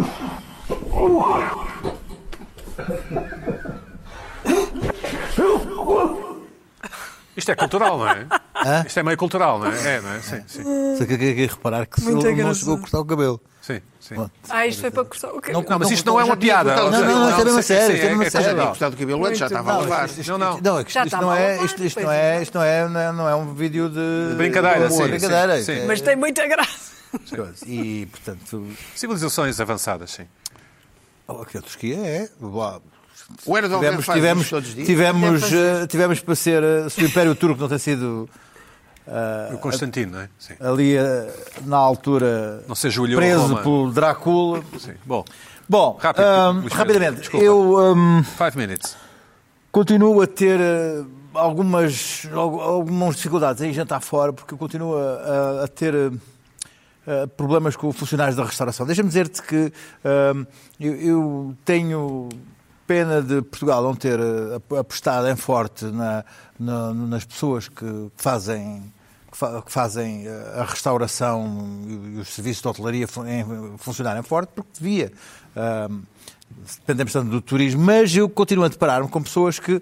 Isto 7.37 7.51
é 7.51 7.55
cultural, 7.55 7.97
não 7.97 8.09
é? 8.09 8.25
Isto 8.85 8.99
é 8.99 9.03
meio 9.03 9.17
cultural, 9.17 9.59
não 9.59 9.71
é? 9.71 9.95
É, 9.95 10.01
não 10.01 10.13
é? 10.13 10.19
Sim, 10.19 10.43
sim. 10.45 10.63
Só 10.97 11.05
que 11.05 11.13
aqui 11.13 11.45
reparar 11.45 11.85
que 11.85 12.01
Muito 12.01 12.27
ele 12.27 12.43
não 12.43 12.53
chegou 12.53 12.75
a 12.75 12.79
cortar 12.79 12.99
o 12.99 13.05
cabelo. 13.05 13.39
sim, 13.61 13.79
sim. 14.01 14.15
Pronto. 14.15 14.31
Ah, 14.49 14.67
isto 14.67 14.81
foi 14.81 14.91
para 14.91 15.05
cortar 15.05 15.29
o 15.29 15.39
cabelo. 15.41 15.65
Não, 15.69 15.79
mas 15.79 15.91
isto 15.91 16.05
não 16.05 16.19
é 16.19 16.23
uma 16.25 16.35
piada. 16.35 16.75
Não, 16.75 16.91
não, 16.91 17.01
não, 17.01 17.29
isto 17.29 17.41
é 17.41 17.45
mesmo 17.45 17.61
sim, 17.61 17.67
sério, 17.67 17.95
isto 17.95 18.05
é 18.05 18.09
mesmo 18.09 18.23
é 18.23 18.29
sério. 18.29 18.45
Já 18.47 18.51
Não. 18.51 18.57
tinha 18.59 18.67
cortado 18.67 18.95
o 18.95 18.99
cabelo 18.99 19.25
antes, 19.25 19.37
já 19.39 19.45
estava 19.45 19.71
a 19.71 19.75
Muito 19.75 19.89
lavar. 19.89 20.09
Não, 20.27 20.37
não. 20.37 20.59
Não, 20.61 20.79
é 20.79 20.83
que 20.83 20.91
Já 20.91 20.99
isto, 21.05 21.07
está 21.07 21.21
não 21.21 21.27
mal 21.27 21.37
é, 21.37 21.63
isto, 21.63 21.83
isto 21.83 21.93
pois 21.95 22.05
não 22.05 22.11
é. 22.13 22.37
é, 22.37 22.41
isto 22.41 22.57
não 22.57 22.63
é, 22.65 22.87
não 22.89 22.99
é, 22.99 23.11
não 23.13 23.29
é 23.29 23.35
um 23.35 23.53
vídeo 23.53 23.87
de 23.89 24.35
Brincadeira, 24.35 24.87
de 24.89 24.93
humor, 24.93 25.03
sim, 25.05 25.09
brincadeira. 25.11 25.57
sim, 25.59 25.63
sim. 25.63 25.79
É- 25.79 25.85
Mas 25.85 26.01
tem 26.01 26.15
muita 26.17 26.45
graça. 26.47 26.88
E, 27.66 28.07
portanto, 28.12 28.68
Civilizações 28.95 29.60
avançadas, 29.60 30.12
sim. 30.12 30.26
aqui 31.28 31.57
a 31.57 31.62
Turquia 31.62 31.97
é. 31.97 32.30
Boa. 32.39 32.82
O 33.45 33.57
Erdogan 33.57 33.80
Tivemos, 33.80 34.05
faz 34.05 34.18
tivemos, 34.18 34.49
todos 34.49 34.70
os 34.70 34.76
dias. 34.76 34.88
tivemos, 34.88 35.53
eh, 35.53 35.88
tivemos 35.88 36.20
para 36.20 36.36
ser. 36.36 36.64
eh, 36.64 36.89
Se 36.89 37.03
o 37.03 37.05
Império 37.05 37.36
Turco 37.36 37.62
não 37.62 37.68
tem 37.70 37.78
sido 37.78 38.28
O 39.53 39.57
Constantino, 39.60 40.14
não 40.14 40.20
é? 40.22 40.30
Sim. 40.39 40.53
ali 40.60 40.95
na 41.66 41.78
altura 41.78 42.64
Não 42.68 42.76
seja 42.76 43.01
preso 43.03 43.55
pelo 43.57 43.91
Drácula. 43.91 44.64
sim. 44.80 44.93
Bom, 45.05 45.24
Bom, 45.68 45.97
Rápido, 46.01 46.24
Pedro, 46.64 46.76
rapidamente, 46.78 47.20
desculpa. 47.20 47.45
eu 47.45 47.78
ahm, 47.78 48.24
five 48.24 48.57
minutes. 48.57 48.95
continuo 49.72 50.20
a 50.22 50.26
ter 50.26 50.60
algumas, 51.34 52.28
algu- 52.34 52.60
algumas 52.60 53.16
dificuldades 53.16 53.62
em 53.62 53.72
jantar 53.72 53.99
fora, 54.01 54.34
porque 54.34 54.51
eu 54.55 54.57
continuo 54.57 54.95
a- 54.97 55.66
a 55.66 55.68
ter 55.68 55.93
eh, 57.12 57.26
problemas 57.26 57.76
com 57.76 57.91
funcionários 57.91 58.36
da 58.38 58.43
restauração. 58.45 58.86
Deixa-me 58.86 59.07
dizer-te 59.10 59.41
que 59.41 59.74
eh, 60.03 60.34
eu, 60.80 60.93
eu 60.95 61.57
tenho 61.66 62.30
pena 62.86 63.22
de 63.22 63.41
Portugal 63.41 63.82
não 63.84 63.95
ter 63.95 64.20
eh, 64.20 64.55
ap- 64.57 64.74
apostado 64.78 65.28
em 65.28 65.36
forte 65.36 65.86
na- 65.86 66.24
na- 66.60 66.93
nas 66.93 67.26
pessoas 67.26 67.68
que 67.68 68.12
fazem 68.16 68.93
que 69.32 69.38
fa- 69.38 69.62
que 69.62 69.72
fazem 69.72 70.26
eh, 70.28 70.53
a 70.60 70.64
restauração 70.64 71.82
e 71.88 72.20
os 72.20 72.30
serviços 72.30 72.62
de 72.62 72.68
hotelaria 72.68 73.07
fun- 73.07 73.26
em- 73.28 73.78
funcionarem 73.78 74.22
forte, 74.24 74.51
porque 74.55 74.70
devia. 74.80 75.12
eh, 75.55 75.88
dependemos 76.80 77.14
tanto 77.14 77.30
do 77.30 77.41
turismo, 77.41 77.82
mas 77.84 78.16
eu 78.16 78.28
continuo 78.30 78.66
a 78.66 78.68
deparar-me 78.68 79.07
com 79.07 79.22
pessoas 79.22 79.60
que, 79.60 79.82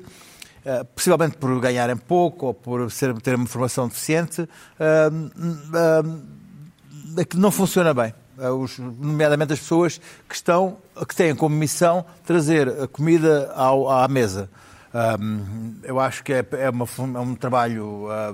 possivelmente 0.94 1.38
por 1.38 1.58
ganharem 1.62 1.96
pouco 1.96 2.48
ou 2.48 2.54
por 2.54 2.90
terem 3.24 3.40
uma 3.40 3.48
formação 3.48 3.88
deficiente, 3.88 4.48
eh, 4.78 5.10
é 7.18 7.26
que 7.26 7.38
não 7.38 7.52
funciona 7.52 7.94
bem. 7.94 8.14
Eh, 8.40 8.50
os- 8.50 8.78
nomeadamente 8.80 9.54
as 9.54 9.60
pessoas 9.60 10.00
que 10.30 10.36
estão, 10.36 10.78
que 11.08 11.16
têm 11.16 11.36
como 11.36 11.56
missão 11.56 12.06
trazer 12.26 12.68
a 12.84 12.88
comida 12.88 13.52
ao- 13.56 13.90
à 13.90 14.08
mesa. 14.08 14.50
Um, 15.20 15.76
eu 15.84 16.00
acho 16.00 16.24
que 16.24 16.34
é, 16.34 16.46
é 16.54 16.70
uma 16.70 16.86
é 17.16 17.20
um 17.20 17.36
trabalho 17.36 18.08
ah, 18.10 18.34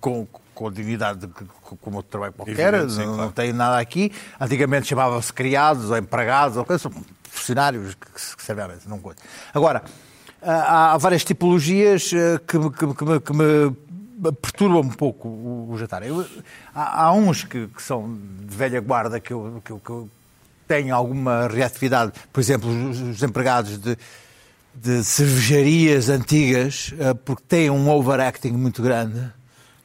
com, 0.00 0.26
com 0.54 0.70
dignidade 0.70 1.26
de- 1.26 1.32
como 1.80 1.96
outro 1.98 2.10
trabalho 2.10 2.32
qualquer, 2.32 2.74
Evidente, 2.74 2.92
sim, 2.94 3.06
não, 3.06 3.14
claro. 3.14 3.32
tem 3.32 3.52
nada 3.52 3.78
aqui. 3.78 4.12
Antigamente 4.40 4.86
chamava-se 4.88 5.32
criados 5.32 5.90
ou 5.90 5.96
empregados, 5.96 6.56
ou 6.56 6.64
coisa, 6.64 6.82
são 6.82 6.92
funcionários 7.22 7.94
que, 7.94 8.20
se- 8.20 8.36
que 8.36 8.42
servem 8.42 8.64
à 8.64 8.68
mesa, 8.68 8.82
não 8.86 8.98
coisa. 8.98 9.18
Agora, 9.54 9.82
há, 10.42 10.92
há 10.92 10.98
várias 10.98 11.24
tipologias 11.24 12.10
eh, 12.12 12.38
que, 12.46 12.58
que 12.70 12.94
que 13.20 13.32
me, 13.32 13.76
perturbam 14.40 14.80
um 14.80 14.88
pouco 14.88 15.28
o, 15.28 15.70
o 15.70 15.78
jantar. 15.78 16.02
Eu- 16.06 16.26
há, 16.74 17.04
há 17.04 17.12
uns 17.12 17.44
que, 17.44 17.66
que 17.68 17.82
são 17.82 18.18
de 18.40 18.54
velha 18.56 18.80
guarda 18.80 19.20
que 19.20 19.32
eu, 19.32 19.60
que 19.64 19.74
que 19.78 19.90
eu 19.90 20.08
tenho 20.66 20.94
alguma 20.94 21.48
reatividade, 21.48 22.12
por 22.32 22.40
exemplo, 22.40 22.68
os, 22.90 23.00
os 23.00 23.22
empregados 23.22 23.78
de, 23.78 23.96
de 24.74 25.02
cervejarias 25.04 26.08
antigas, 26.10 26.92
eh, 26.98 27.14
porque 27.14 27.42
têm 27.48 27.70
um 27.70 27.88
overacting 27.88 28.50
muito 28.52 28.82
grande. 28.82 29.18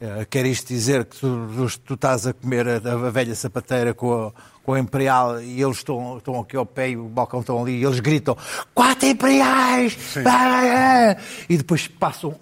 Eh, 0.01 0.25
Quer 0.29 0.45
isto 0.45 0.67
dizer 0.67 1.05
que 1.05 1.17
tu, 1.19 1.67
tu 1.85 1.93
estás 1.93 2.27
a 2.27 2.33
comer 2.33 2.67
a, 2.67 2.75
a 3.07 3.09
velha 3.09 3.33
sapateira 3.33 3.93
com 3.93 4.27
a, 4.27 4.31
com 4.63 4.73
a 4.73 4.79
Imperial 4.79 5.41
e 5.41 5.61
eles 5.61 5.77
estão, 5.77 6.17
estão 6.17 6.39
aqui 6.41 6.57
ao 6.57 6.65
pé 6.65 6.89
e 6.89 6.97
o 6.97 7.05
balcão 7.05 7.39
estão 7.39 7.61
ali 7.61 7.79
e 7.79 7.85
eles 7.85 7.99
gritam 8.01 8.35
quatro 8.73 9.07
Imperiais! 9.07 9.97
Ah!" 10.25 11.15
E 11.47 11.55
depois 11.57 11.87
passam 11.87 12.35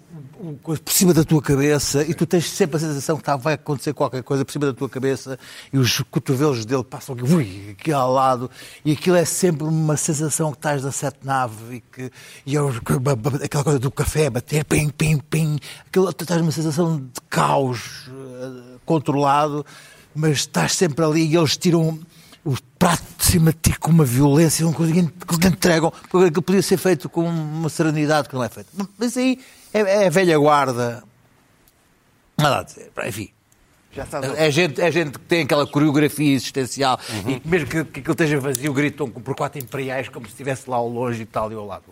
por 0.62 0.92
cima 0.92 1.14
da 1.14 1.24
tua 1.24 1.40
cabeça 1.40 2.02
e 2.04 2.14
tu 2.14 2.26
tens 2.26 2.48
sempre 2.50 2.76
a 2.76 2.80
sensação 2.80 3.16
que 3.16 3.22
tá, 3.22 3.36
vai 3.36 3.54
acontecer 3.54 3.92
qualquer 3.92 4.22
coisa 4.22 4.44
por 4.44 4.52
cima 4.52 4.66
da 4.66 4.72
tua 4.72 4.88
cabeça 4.88 5.38
e 5.72 5.78
os 5.78 6.00
cotovelos 6.10 6.64
dele 6.64 6.84
passam 6.84 7.14
aqui, 7.14 7.24
ui, 7.24 7.76
aqui 7.78 7.92
ao 7.92 8.12
lado 8.12 8.50
e 8.84 8.92
aquilo 8.92 9.16
é 9.16 9.24
sempre 9.24 9.64
uma 9.64 9.96
sensação 9.96 10.50
que 10.50 10.58
estás 10.58 10.82
na 10.82 10.92
sete 10.92 11.18
nave 11.24 11.76
e 11.76 11.80
que 11.80 12.10
e 12.46 12.56
é 12.56 12.60
aquela 13.44 13.64
coisa 13.64 13.78
do 13.78 13.90
café 13.90 14.30
bater, 14.30 14.64
pim, 14.64 14.88
pim, 14.88 15.18
pim, 15.18 15.58
aquilo, 15.86 16.12
tu 16.12 16.24
estás 16.24 16.40
numa 16.40 16.52
sensação 16.52 16.98
de 16.98 17.20
caos 17.28 18.08
eh, 18.08 18.78
controlado, 18.84 19.64
mas 20.14 20.38
estás 20.38 20.74
sempre 20.74 21.04
ali 21.04 21.26
e 21.26 21.36
eles 21.36 21.56
tiram 21.56 21.98
o 22.44 22.56
prato 22.78 23.04
de 23.18 23.24
cima 23.24 23.52
de 23.52 23.58
ti 23.58 23.78
com 23.78 23.90
uma 23.90 24.04
violência, 24.04 24.66
uma 24.66 24.74
coisa 24.74 24.92
que 24.92 25.38
te 25.38 25.46
entregam, 25.46 25.92
porque 26.10 26.26
aquilo 26.26 26.42
podia 26.42 26.62
ser 26.62 26.76
feito 26.76 27.08
com 27.08 27.24
uma 27.24 27.68
serenidade 27.68 28.28
que 28.28 28.34
não 28.34 28.42
é 28.42 28.48
feito. 28.48 28.68
Mas 28.98 29.16
aí 29.16 29.38
é, 29.72 29.80
é 29.80 30.06
a 30.06 30.10
velha 30.10 30.38
guarda. 30.38 31.02
Nada 32.38 32.60
a 32.60 32.62
dizer, 32.62 32.90
enfim. 33.06 33.30
É 34.36 34.50
gente, 34.50 34.80
é 34.80 34.90
gente 34.90 35.12
que 35.12 35.18
tem 35.20 35.42
aquela 35.42 35.66
coreografia 35.66 36.34
existencial 36.34 36.98
e 37.28 37.38
que 37.40 37.48
mesmo 37.48 37.66
que, 37.68 37.84
que 37.84 38.00
aquilo 38.00 38.12
esteja 38.12 38.40
vazio, 38.40 38.72
gritam 38.72 39.10
por 39.10 39.34
quatro 39.36 39.62
imperiais 39.62 40.08
como 40.08 40.24
se 40.26 40.32
estivesse 40.32 40.68
lá 40.68 40.76
ao 40.76 40.88
longe 40.88 41.22
e 41.22 41.26
tal 41.26 41.52
e 41.52 41.54
ao 41.54 41.66
lado. 41.66 41.84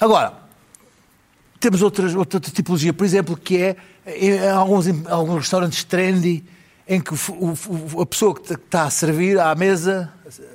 Agora, 0.00 0.32
temos 1.60 1.82
outras, 1.82 2.14
outra 2.14 2.40
tipologia, 2.40 2.94
por 2.94 3.04
exemplo, 3.04 3.36
que 3.36 3.58
é 3.58 3.76
em 4.06 4.48
alguns, 4.48 4.86
em 4.86 5.04
alguns 5.06 5.40
restaurantes 5.40 5.84
trendy 5.84 6.44
em 6.88 6.98
que 6.98 7.12
o 7.12 7.54
o 7.98 8.00
a 8.00 8.06
pessoa 8.06 8.34
que 8.34 8.54
está 8.54 8.84
a 8.84 8.90
servir 8.90 9.38
à 9.38 9.54
mesa, 9.54 10.10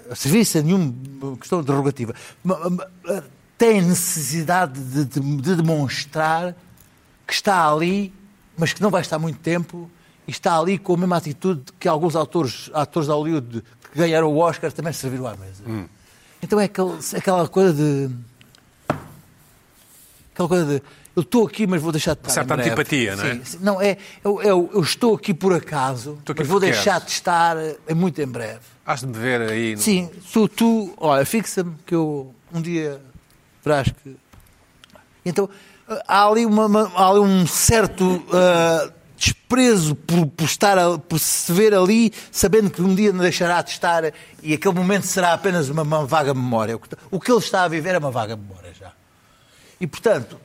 a 0.10 0.16
servir 0.16 0.44
sem 0.44 0.64
nenhuma 0.64 0.92
questão 1.38 1.64
ma- 2.44 2.88
tem 3.64 3.82
necessidade 3.82 4.78
de, 4.78 5.06
de- 5.06 5.38
de 5.42 5.56
demonstrar 5.56 6.54
que 7.26 7.32
está 7.34 7.72
ali, 7.72 8.14
mas 8.58 8.74
que 8.74 8.82
não 8.82 8.90
vai 8.90 9.00
estar 9.02 9.18
muito 9.18 9.40
tempo, 9.40 9.90
e 10.28 10.32
está 10.32 10.60
ali 10.60 10.78
com 10.78 10.96
a 10.96 10.98
mesma 10.98 11.16
atitude 11.16 11.64
que 11.80 11.88
alguns 11.88 12.14
autores, 12.14 12.70
atores 12.74 13.08
de 13.08 13.14
Hollywood 13.14 13.64
que 13.90 13.98
ganharam 13.98 14.28
o 14.28 14.38
Oscar 14.38 14.70
também 14.74 14.92
serviram 14.92 15.28
à 15.28 15.36
mesa. 15.38 15.64
Então 16.42 16.60
é 16.60 16.66
aquele- 16.66 16.98
aquela 17.16 17.48
coisa 17.48 17.74
de. 17.74 18.10
Aquela 20.34 20.50
coisa 20.50 20.66
de. 20.66 20.82
Eu 21.16 21.22
estou 21.22 21.46
aqui, 21.48 21.66
mas 21.66 21.82
vou 21.82 21.92
deixar 21.94 22.16
de 22.16 22.22
estar. 22.22 22.32
certa 22.34 22.56
antipatia, 22.56 23.16
não 23.16 23.24
é? 23.26 23.40
Sim. 23.46 23.58
Não, 23.62 23.82
é. 23.82 23.98
Eu, 24.24 24.42
eu- 24.42 24.70
eu 24.74 24.82
estou 24.82 25.16
aqui 25.16 25.34
por 25.34 25.54
acaso, 25.54 26.18
aqui 26.28 26.34
mas 26.40 26.48
vou 26.50 26.60
deixar 26.60 26.96
queres. 26.96 27.06
de 27.06 27.12
estar 27.12 27.56
eh, 27.56 27.94
muito 27.96 28.20
em 28.22 28.28
breve. 28.28 28.60
Has 28.86 29.00
de 29.02 29.08
me 29.08 29.14
ver 29.14 29.42
aí. 29.50 29.76
no- 29.76 29.82
Sim, 29.82 30.10
tu, 30.34 30.50
tu 30.50 30.94
olha, 30.98 31.26
fixa-me 31.26 31.76
que 31.86 31.96
eu 31.96 32.34
um 32.52 32.62
dia 32.62 33.00
Então, 35.26 35.50
há 36.08 36.28
ali, 36.28 36.46
uma- 36.46 36.66
uma- 36.66 36.92
há 36.96 37.10
ali 37.10 37.20
um 37.20 37.48
certo 37.48 38.24
ah, 38.34 38.90
desprezo 39.18 39.96
por, 39.96 40.28
por 40.28 40.44
estar 40.46 40.78
a- 40.78 40.98
por 40.98 41.18
se 41.20 41.52
ver 41.54 41.74
ali, 41.74 42.12
sabendo 42.32 42.70
que 42.70 42.82
um 42.82 42.94
dia 42.94 43.14
não 43.14 43.22
deixará 43.22 43.62
de 43.62 43.70
estar 43.72 44.04
e 44.42 44.54
aquele 44.54 44.74
momento 44.76 45.06
será 45.06 45.34
apenas 45.34 45.70
uma, 45.70 45.84
uma 45.84 46.06
vaga 46.06 46.34
memória. 46.34 46.76
O 46.76 46.80
que, 46.80 46.90
o 47.12 47.20
que 47.20 47.32
ele 47.32 47.40
está 47.40 47.64
a 47.64 47.68
viver 47.68 47.96
é 47.96 47.98
uma 47.98 48.12
vaga 48.12 48.36
memória 48.36 48.74
já. 48.74 48.92
E 49.80 49.88
portanto, 49.88 50.38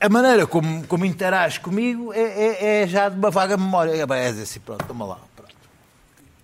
a 0.00 0.08
maneira 0.08 0.46
como, 0.46 0.84
como 0.86 1.04
interage 1.04 1.60
comigo 1.60 2.12
é, 2.12 2.20
é- 2.20 2.82
é 2.82 2.86
já 2.88 3.08
de 3.08 3.16
uma 3.16 3.30
vaga 3.30 3.56
memória. 3.56 3.92
É, 3.92 4.04
bem, 4.04 4.18
é 4.18 4.28
assim, 4.28 4.58
pronto, 4.60 4.84
toma 4.86 5.06
lá, 5.06 5.18
pronto 5.36 5.54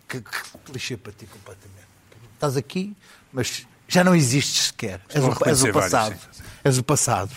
que, 0.09 0.21
que 0.21 0.97
para 0.97 1.13
ti 1.13 1.27
completamente. 1.27 1.81
Estás 2.35 2.57
aqui, 2.57 2.97
mas 3.33 3.67
já 3.91 4.03
não 4.05 4.15
existes 4.15 4.67
sequer. 4.69 5.01
És 5.13 5.23
o, 5.25 5.37
és 5.45 5.63
o 5.63 5.73
passado. 5.73 6.03
vários, 6.11 6.21
sim, 6.33 6.43
És 6.65 6.79
o 6.79 6.83
passado. 6.85 7.31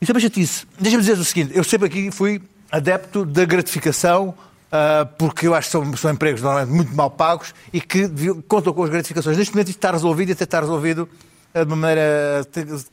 Isso 0.00 0.10
é 0.10 0.14
bem 0.14 0.22
chatice. 0.22 0.66
Deixa-me 0.80 1.02
dizer 1.02 1.18
o 1.18 1.24
seguinte: 1.24 1.52
eu 1.56 1.62
sempre 1.64 1.86
aqui 1.86 2.10
fui 2.10 2.40
adepto 2.70 3.24
da 3.24 3.44
gratificação, 3.44 4.34
ah, 4.72 5.06
porque 5.18 5.46
eu 5.46 5.54
acho 5.54 5.66
que 5.68 5.72
são, 5.72 5.96
são 5.96 6.10
empregos 6.10 6.40
normalmente 6.42 6.74
muito 6.74 6.94
mal 6.94 7.10
pagos 7.10 7.54
e 7.72 7.80
que 7.80 8.06
deviam- 8.06 8.40
contam 8.42 8.72
com 8.72 8.82
as 8.84 8.90
gratificações. 8.90 9.36
Neste 9.36 9.52
momento 9.54 9.68
isto 9.68 9.78
está 9.78 9.90
resolvido 9.90 10.28
e 10.30 10.32
até 10.32 10.44
está 10.44 10.60
resolvido 10.60 11.08
de 11.54 11.62
uma 11.62 11.76
maneira 11.76 12.46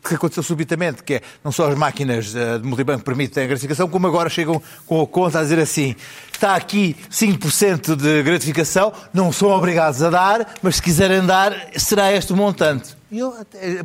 que 0.04 0.16
aconteceu 0.16 0.42
subitamente, 0.42 1.04
que 1.04 1.16
é 1.16 1.22
não 1.44 1.52
só 1.52 1.70
as 1.70 1.78
máquinas 1.78 2.36
ah, 2.36 2.58
de 2.58 2.66
multibanco 2.66 3.04
permitem 3.04 3.44
a 3.44 3.48
gratificação, 3.48 3.88
como 3.90 4.08
agora 4.08 4.30
chegam 4.30 4.62
com 4.86 5.02
a 5.02 5.08
conta 5.08 5.40
a 5.40 5.44
dizer 5.44 5.60
assim: 5.60 5.96
está 6.32 6.56
aqui 6.56 6.96
5% 7.12 7.96
de 7.96 8.24
gratificação, 8.24 8.94
não 9.14 9.32
são 9.32 9.50
obrigados 9.50 10.02
a 10.02 10.10
dar, 10.10 10.56
mas 10.62 10.78
se 10.78 10.82
quiserem 10.82 11.26
dar, 11.26 11.54
será 11.76 12.12
este 12.14 12.34
o 12.34 12.36
montante. 12.36 12.96
E 13.12 13.20
eu, 13.20 13.36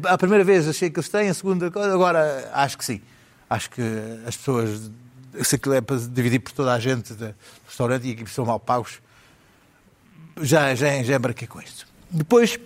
a 0.05 0.19
primeira 0.19 0.45
vez 0.45 0.69
achei 0.69 0.89
que 0.91 0.99
eles 0.99 1.09
têm, 1.09 1.29
a 1.29 1.35
segunda 1.35 1.67
agora 1.67 2.51
acho 2.53 2.79
que 2.79 2.85
sim. 2.85 3.01
Acho 3.49 3.71
que 3.71 3.83
as 4.27 4.37
pessoas, 4.37 4.91
se 5.43 5.57
aquilo 5.57 5.75
é 5.75 5.81
para 5.81 5.97
dividir 5.97 6.39
por 6.39 6.53
toda 6.53 6.73
a 6.73 6.79
gente 6.79 7.13
do 7.15 7.35
restaurante 7.67 8.09
e 8.09 8.15
que 8.15 8.31
são 8.31 8.45
mal 8.45 8.61
pagos, 8.61 9.01
já, 10.41 10.75
já, 10.75 11.03
já 11.03 11.17
embarquei 11.17 11.49
com 11.49 11.61
isto. 11.61 11.87
Depois 12.11 12.59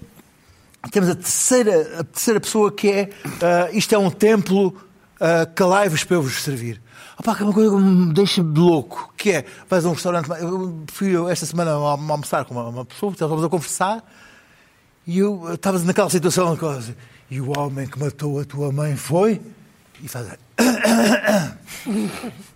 temos 0.91 1.09
a 1.09 1.15
terceira, 1.15 2.01
a 2.01 2.05
terceira 2.05 2.41
pessoa 2.41 2.71
que 2.73 2.91
é 2.91 3.11
ah, 3.41 3.71
isto 3.73 3.95
é 3.95 3.99
um 3.99 4.11
templo, 4.11 4.69
uh, 4.69 5.55
calai-vos 5.55 6.05
para 6.05 6.17
eu 6.17 6.23
vos 6.23 6.43
servir. 6.43 6.81
Opa, 7.19 7.35
que 7.35 7.43
é 7.43 7.45
uma 7.45 7.55
coisa 7.55 7.71
que 7.71 7.77
me 7.83 8.13
deixa 8.13 8.43
de 8.43 8.61
louco, 8.61 9.13
que 9.17 9.31
é, 9.31 9.45
vais 9.69 9.85
a 9.85 9.89
um 9.89 9.93
restaurante, 9.93 10.29
eu 10.31 10.85
fui 10.93 11.15
esta 11.31 11.47
semana 11.47 11.71
a 11.71 11.75
almoçar 11.75 12.45
com 12.45 12.55
uma, 12.55 12.69
uma 12.69 12.85
pessoa, 12.85 13.13
estávamos 13.13 13.45
a 13.45 13.49
conversar, 13.49 14.05
e 15.07 15.19
eu 15.19 15.55
estava 15.55 15.79
naquela 15.79 16.11
situação, 16.11 16.57
coisa, 16.57 16.97
e 17.31 17.41
o 17.41 17.57
homem 17.57 17.87
que 17.87 17.99
matou 17.99 18.41
a 18.41 18.45
tua 18.45 18.73
mãe 18.73 18.97
foi? 18.97 19.41
E 20.03 20.09
faz... 20.09 20.27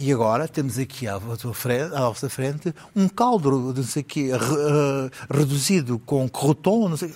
E 0.00 0.12
agora 0.12 0.46
temos 0.46 0.78
aqui 0.78 1.08
à 1.08 1.18
vossa 1.18 1.52
frente, 1.52 1.94
à 1.94 2.00
vossa 2.08 2.28
frente 2.30 2.72
um 2.94 3.08
caldo 3.08 3.72
não 3.74 3.82
sei 3.82 4.02
o 4.02 4.04
quê, 4.04 4.30
eh, 4.32 5.10
reduzido 5.30 5.98
com 5.98 6.28
croton, 6.28 6.88
não 6.88 6.96
sei 6.96 7.12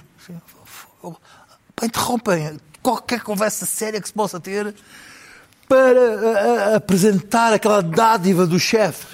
Pá, 1.75 1.87
Interrompem 1.87 2.59
qualquer 2.83 3.21
conversa 3.23 3.67
séria 3.67 4.01
que 4.01 4.09
se 4.09 4.15
possa 4.15 4.41
ter 4.41 4.75
para 5.69 6.01
eh, 6.01 6.71
eh, 6.73 6.75
apresentar 6.77 7.53
aquela 7.53 7.83
dádiva 7.83 8.47
do 8.47 8.59
chefe. 8.59 9.07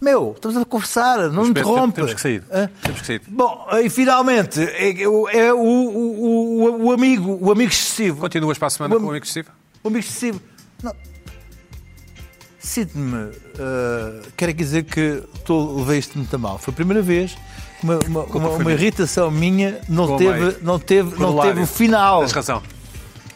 Meu, 0.00 0.32
estamos 0.36 0.56
a 0.56 0.64
conversar, 0.64 1.30
não 1.30 1.46
interrompe. 1.46 1.96
temos 1.96 2.14
que 2.14 2.20
sair. 2.20 2.42
Temos 2.82 3.00
que 3.00 3.06
sair. 3.06 3.22
Bom, 3.26 3.66
e 3.82 3.90
finalmente, 3.90 4.60
é, 4.60 5.02
é 5.02 5.08
o- 5.08 5.26
o, 5.26 5.58
o, 5.58 6.64
o, 6.84 6.84
o 6.86 6.92
amigo, 6.92 7.36
o 7.40 7.50
amigo 7.50 7.72
excessivo. 7.72 8.20
Continuas 8.20 8.58
para 8.58 8.68
a 8.68 8.70
semana 8.70 8.94
O 8.96 9.00
com 9.00 9.06
o 9.06 9.10
amigo 9.10 9.24
excessivo? 9.24 9.50
O 9.82 9.88
amigo 9.88 10.04
excessivo. 10.04 10.40
Não. 12.68 12.84
Sinto-me. 12.84 13.16
Uh, 13.16 14.22
quero 14.36 14.52
dizer 14.52 14.84
que 14.84 15.22
estou, 15.34 15.78
levei 15.78 15.98
isto 15.98 16.16
muito 16.18 16.34
a 16.34 16.38
mal. 16.38 16.58
Foi 16.58 16.72
a 16.72 16.74
primeira 16.74 17.02
vez 17.02 17.32
que 17.80 17.84
uma, 17.84 17.98
uma, 18.06 18.22
uma, 18.24 18.48
uma 18.50 18.72
irritação 18.72 19.30
minha 19.30 19.80
não 19.88 20.16
teve, 20.16 20.56
não 20.62 20.78
teve, 20.78 21.20
não 21.20 21.40
teve 21.40 21.62
o 21.62 21.66
final. 21.66 22.20
Tens 22.20 22.32
razão. 22.32 22.62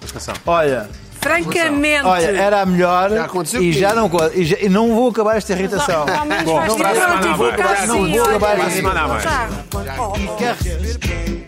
Tens 0.00 0.10
razão. 0.12 0.34
Olha, 0.46 0.88
Francamente. 1.20 2.04
olha, 2.04 2.26
era 2.36 2.60
a 2.62 2.66
melhor 2.66 3.10
Já 3.10 3.24
aconteceu 3.24 3.62
e 3.62 3.72
já 3.72 3.94
não, 3.94 4.10
e, 4.34 4.44
já- 4.44 4.56
e 4.60 4.68
não 4.68 4.92
vou 4.94 5.08
acabar 5.10 5.36
esta 5.36 5.52
irritação. 5.52 6.04
Ao 6.08 6.26
menos 6.26 6.44
Bom, 6.44 6.56
vais 6.56 6.74
para 6.74 6.88
a 6.88 6.92
ter- 6.92 7.00
semana 7.00 7.14
há 7.14 7.18
mais. 7.18 7.36
Prontificar, 7.36 7.86
Não 7.86 7.94
sim, 8.06 8.12
vou 8.12 8.24
acabar 8.24 8.56
Para 8.56 8.64
a 8.66 8.70
semana 8.70 9.00
há 9.02 9.08
mais. 9.08 9.22
Já. 9.22 9.48
Oh, 9.98 10.12
oh. 10.32 10.36
Quer 10.36 10.54
receber 10.56 11.41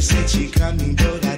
ese 0.00 0.24
chica 0.24 0.72
no. 0.72 1.29